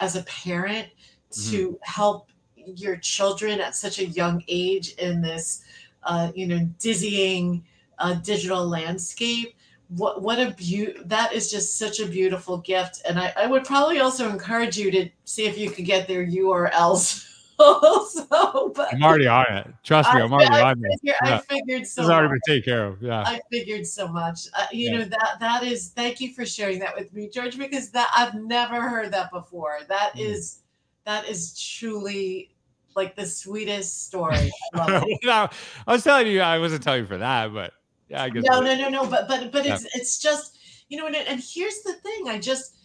as 0.00 0.16
a 0.16 0.24
parent 0.24 0.88
mm-hmm. 1.30 1.50
to 1.52 1.78
help 1.82 2.30
your 2.56 2.96
children 2.96 3.60
at 3.60 3.76
such 3.76 4.00
a 4.00 4.06
young 4.06 4.42
age 4.48 4.94
in 4.94 5.22
this 5.22 5.62
uh, 6.02 6.32
you 6.34 6.48
know 6.48 6.68
dizzying 6.80 7.64
uh, 8.00 8.14
digital 8.14 8.66
landscape 8.66 9.54
what 9.90 10.22
what 10.22 10.38
a 10.38 10.52
beaut 10.52 11.08
that 11.08 11.32
is 11.32 11.50
just 11.50 11.76
such 11.76 11.98
a 12.00 12.06
beautiful 12.06 12.58
gift. 12.58 13.02
And 13.04 13.18
I, 13.18 13.32
I 13.36 13.46
would 13.46 13.64
probably 13.64 14.00
also 14.00 14.28
encourage 14.28 14.78
you 14.78 14.90
to 14.92 15.08
see 15.24 15.46
if 15.46 15.58
you 15.58 15.70
could 15.70 15.84
get 15.84 16.06
their 16.06 16.24
urls 16.24 17.26
also 17.60 18.72
but 18.74 18.94
i'm 18.94 19.02
already 19.02 19.26
on 19.26 19.44
it. 19.50 19.66
Trust 19.84 20.14
me 20.14 20.22
i'm 20.22 20.32
already 20.32 20.54
I, 20.54 20.70
on 20.70 20.82
it 20.82 21.14
i 21.20 21.38
figured 21.38 21.86
so 21.86 22.02
it's 22.02 22.10
already 22.10 22.28
been 22.28 22.40
taken 22.46 22.62
care 22.62 22.86
of 22.86 23.02
yeah. 23.02 23.20
I 23.20 23.40
figured 23.50 23.86
so 23.86 24.08
much. 24.08 24.46
Uh, 24.54 24.66
you 24.72 24.90
yeah. 24.90 24.98
know 24.98 25.04
that 25.04 25.36
that 25.40 25.62
is 25.62 25.90
thank 25.90 26.20
you 26.20 26.32
for 26.32 26.46
sharing 26.46 26.78
that 26.78 26.96
with 26.96 27.12
me 27.12 27.28
george 27.28 27.58
because 27.58 27.90
that 27.90 28.08
i've 28.16 28.34
never 28.34 28.88
heard 28.88 29.12
that 29.12 29.30
before. 29.30 29.80
That 29.88 30.14
mm. 30.14 30.20
is 30.20 30.60
that 31.04 31.28
is 31.28 31.58
truly 31.60 32.54
like 32.96 33.14
the 33.14 33.26
sweetest 33.26 34.06
story. 34.06 34.50
I, 34.74 35.18
I 35.86 35.92
was 35.92 36.02
telling 36.04 36.28
you 36.28 36.40
i 36.40 36.58
wasn't 36.58 36.82
telling 36.82 37.02
you 37.02 37.06
for 37.06 37.18
that 37.18 37.52
but 37.52 37.74
yeah, 38.10 38.24
I 38.24 38.28
guess. 38.28 38.44
No, 38.44 38.60
no, 38.60 38.74
no, 38.74 38.88
no. 38.88 39.06
But 39.06 39.28
but 39.28 39.52
but 39.52 39.64
it's 39.64 39.86
it's 39.94 40.18
just 40.18 40.58
you 40.88 40.98
know, 40.98 41.06
and, 41.06 41.16
and 41.16 41.40
here's 41.40 41.82
the 41.82 41.94
thing. 41.94 42.28
I 42.28 42.38
just 42.38 42.76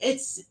it's 0.00 0.42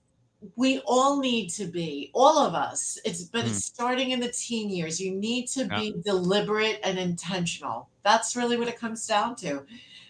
we 0.56 0.80
all 0.86 1.20
need 1.20 1.50
to 1.50 1.66
be 1.66 2.12
all 2.14 2.38
of 2.38 2.54
us 2.54 3.00
it's 3.04 3.24
but 3.24 3.46
mm. 3.46 3.48
it's 3.48 3.66
starting 3.66 4.12
in 4.12 4.20
the 4.20 4.32
teen 4.32 4.70
years 4.70 5.00
you 5.00 5.12
need 5.12 5.48
to 5.48 5.66
yeah. 5.66 5.80
be 5.80 5.96
deliberate 6.04 6.80
and 6.84 7.00
intentional 7.00 7.90
that's 8.04 8.36
really 8.36 8.58
what 8.58 8.68
it 8.68 8.78
comes 8.80 9.08
down 9.08 9.36
to 9.36 9.64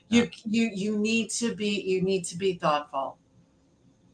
you 0.10 0.24
yeah. 0.24 0.30
you 0.46 0.72
you 0.74 0.98
need 0.98 1.30
to 1.30 1.56
be 1.56 1.82
you 1.82 2.02
need 2.02 2.24
to 2.24 2.36
be 2.36 2.54
thoughtful 2.54 3.18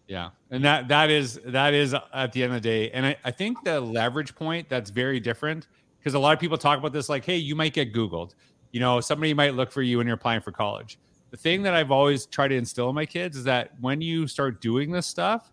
yeah 0.08 0.30
and 0.52 0.64
that 0.64 0.88
that 0.88 1.10
is 1.10 1.40
that 1.46 1.74
is 1.74 1.96
at 2.14 2.32
the 2.34 2.44
end 2.44 2.54
of 2.54 2.62
the 2.62 2.70
day 2.70 2.92
and 2.92 3.06
i, 3.06 3.16
I 3.24 3.32
think 3.32 3.64
the 3.64 3.80
leverage 3.80 4.36
point 4.36 4.70
that's 4.70 4.92
very 4.92 5.20
different 5.20 5.68
because 5.98 6.14
a 6.14 6.20
lot 6.20 6.34
of 6.34 6.40
people 6.40 6.58
talk 6.58 6.78
about 6.78 6.94
this 6.94 7.10
like 7.10 7.26
hey 7.26 7.38
you 7.38 7.56
might 7.56 7.74
get 7.74 7.94
googled 7.94 8.36
you 8.72 8.80
know, 8.80 9.00
somebody 9.00 9.34
might 9.34 9.56
look 9.56 9.72
for 9.72 9.82
you 9.82 9.98
when 9.98 10.08
you're 10.08 10.16
applying 10.16 10.42
for 10.42 10.52
college. 10.52 10.98
The 11.32 11.38
thing 11.38 11.64
that 11.64 11.74
I've 11.74 11.92
always 11.92 12.26
tried 12.26 12.50
to 12.50 12.56
instill 12.56 12.90
in 12.90 12.96
my 12.96 13.06
kids 13.06 13.38
is 13.38 13.44
that 13.46 13.72
when 13.80 14.02
you 14.02 14.28
start 14.28 14.62
doing 14.62 14.92
this 14.92 15.08
stuff, 15.08 15.52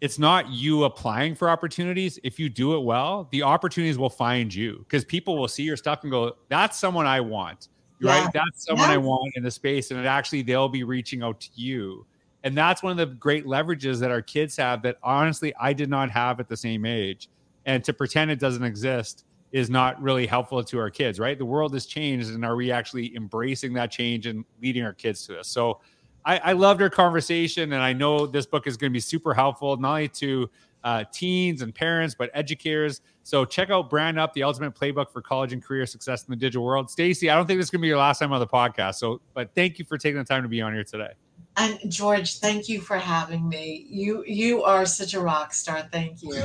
it's 0.00 0.18
not 0.18 0.48
you 0.48 0.84
applying 0.84 1.34
for 1.34 1.50
opportunities. 1.50 2.18
If 2.22 2.38
you 2.38 2.48
do 2.48 2.76
it 2.76 2.80
well, 2.80 3.28
the 3.32 3.42
opportunities 3.42 3.98
will 3.98 4.10
find 4.10 4.54
you 4.54 4.78
because 4.78 5.04
people 5.04 5.36
will 5.36 5.48
see 5.48 5.64
your 5.64 5.76
stuff 5.76 6.02
and 6.02 6.10
go, 6.10 6.36
that's 6.48 6.78
someone 6.78 7.06
I 7.06 7.20
want, 7.20 7.68
yeah. 8.00 8.22
right? 8.22 8.32
That's 8.32 8.64
someone 8.64 8.88
yeah. 8.88 8.94
I 8.94 8.98
want 8.98 9.32
in 9.36 9.42
the 9.42 9.50
space. 9.50 9.90
And 9.90 9.98
it 9.98 10.06
actually, 10.06 10.42
they'll 10.42 10.68
be 10.68 10.84
reaching 10.84 11.22
out 11.22 11.40
to 11.40 11.48
you. 11.54 12.06
And 12.44 12.56
that's 12.56 12.82
one 12.82 12.92
of 12.92 12.96
the 12.96 13.14
great 13.16 13.46
leverages 13.46 13.98
that 14.00 14.12
our 14.12 14.22
kids 14.22 14.56
have 14.56 14.82
that 14.82 14.98
honestly, 15.02 15.52
I 15.60 15.72
did 15.72 15.90
not 15.90 16.10
have 16.10 16.38
at 16.38 16.48
the 16.48 16.56
same 16.56 16.86
age. 16.86 17.28
And 17.66 17.82
to 17.84 17.92
pretend 17.92 18.30
it 18.30 18.38
doesn't 18.38 18.62
exist 18.62 19.24
is 19.52 19.70
not 19.70 20.00
really 20.02 20.26
helpful 20.26 20.62
to 20.62 20.78
our 20.78 20.90
kids, 20.90 21.18
right? 21.18 21.38
The 21.38 21.44
world 21.44 21.72
has 21.74 21.86
changed, 21.86 22.30
and 22.30 22.44
are 22.44 22.56
we 22.56 22.70
actually 22.70 23.14
embracing 23.16 23.72
that 23.74 23.90
change 23.90 24.26
and 24.26 24.44
leading 24.60 24.84
our 24.84 24.92
kids 24.92 25.26
to 25.26 25.34
this? 25.34 25.48
So 25.48 25.80
I, 26.24 26.38
I 26.38 26.52
loved 26.52 26.82
our 26.82 26.90
conversation, 26.90 27.72
and 27.72 27.82
I 27.82 27.92
know 27.92 28.26
this 28.26 28.46
book 28.46 28.66
is 28.66 28.76
going 28.76 28.90
to 28.90 28.94
be 28.94 29.00
super 29.00 29.32
helpful, 29.32 29.76
not 29.76 29.90
only 29.90 30.08
to 30.08 30.50
uh, 30.84 31.04
teens 31.12 31.62
and 31.62 31.74
parents, 31.74 32.14
but 32.14 32.30
educators. 32.34 33.00
So 33.22 33.44
check 33.44 33.70
out 33.70 33.90
Brand 33.90 34.18
Up, 34.18 34.32
the 34.34 34.42
ultimate 34.42 34.74
playbook 34.74 35.10
for 35.10 35.22
college 35.22 35.52
and 35.52 35.62
career 35.62 35.86
success 35.86 36.24
in 36.24 36.30
the 36.30 36.36
digital 36.36 36.64
world. 36.64 36.90
Stacey, 36.90 37.30
I 37.30 37.34
don't 37.34 37.46
think 37.46 37.58
this 37.58 37.66
is 37.66 37.70
going 37.70 37.80
to 37.80 37.82
be 37.82 37.88
your 37.88 37.98
last 37.98 38.18
time 38.18 38.32
on 38.32 38.40
the 38.40 38.46
podcast. 38.46 38.96
So, 38.96 39.20
but 39.34 39.54
thank 39.54 39.78
you 39.78 39.84
for 39.84 39.98
taking 39.98 40.18
the 40.18 40.24
time 40.24 40.42
to 40.42 40.48
be 40.48 40.60
on 40.60 40.72
here 40.72 40.84
today. 40.84 41.12
And 41.56 41.78
George, 41.88 42.38
thank 42.38 42.68
you 42.68 42.80
for 42.80 42.98
having 42.98 43.48
me. 43.48 43.86
You 43.88 44.24
you 44.26 44.62
are 44.62 44.86
such 44.86 45.14
a 45.14 45.20
rock 45.20 45.52
star. 45.52 45.88
Thank 45.90 46.22
you. 46.22 46.44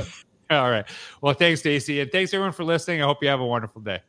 All 0.60 0.70
right. 0.70 0.86
Well, 1.20 1.34
thanks, 1.34 1.60
Stacey. 1.60 2.00
And 2.00 2.10
thanks 2.10 2.32
everyone 2.32 2.52
for 2.52 2.64
listening. 2.64 3.02
I 3.02 3.06
hope 3.06 3.22
you 3.22 3.28
have 3.28 3.40
a 3.40 3.46
wonderful 3.46 3.80
day. 3.82 4.00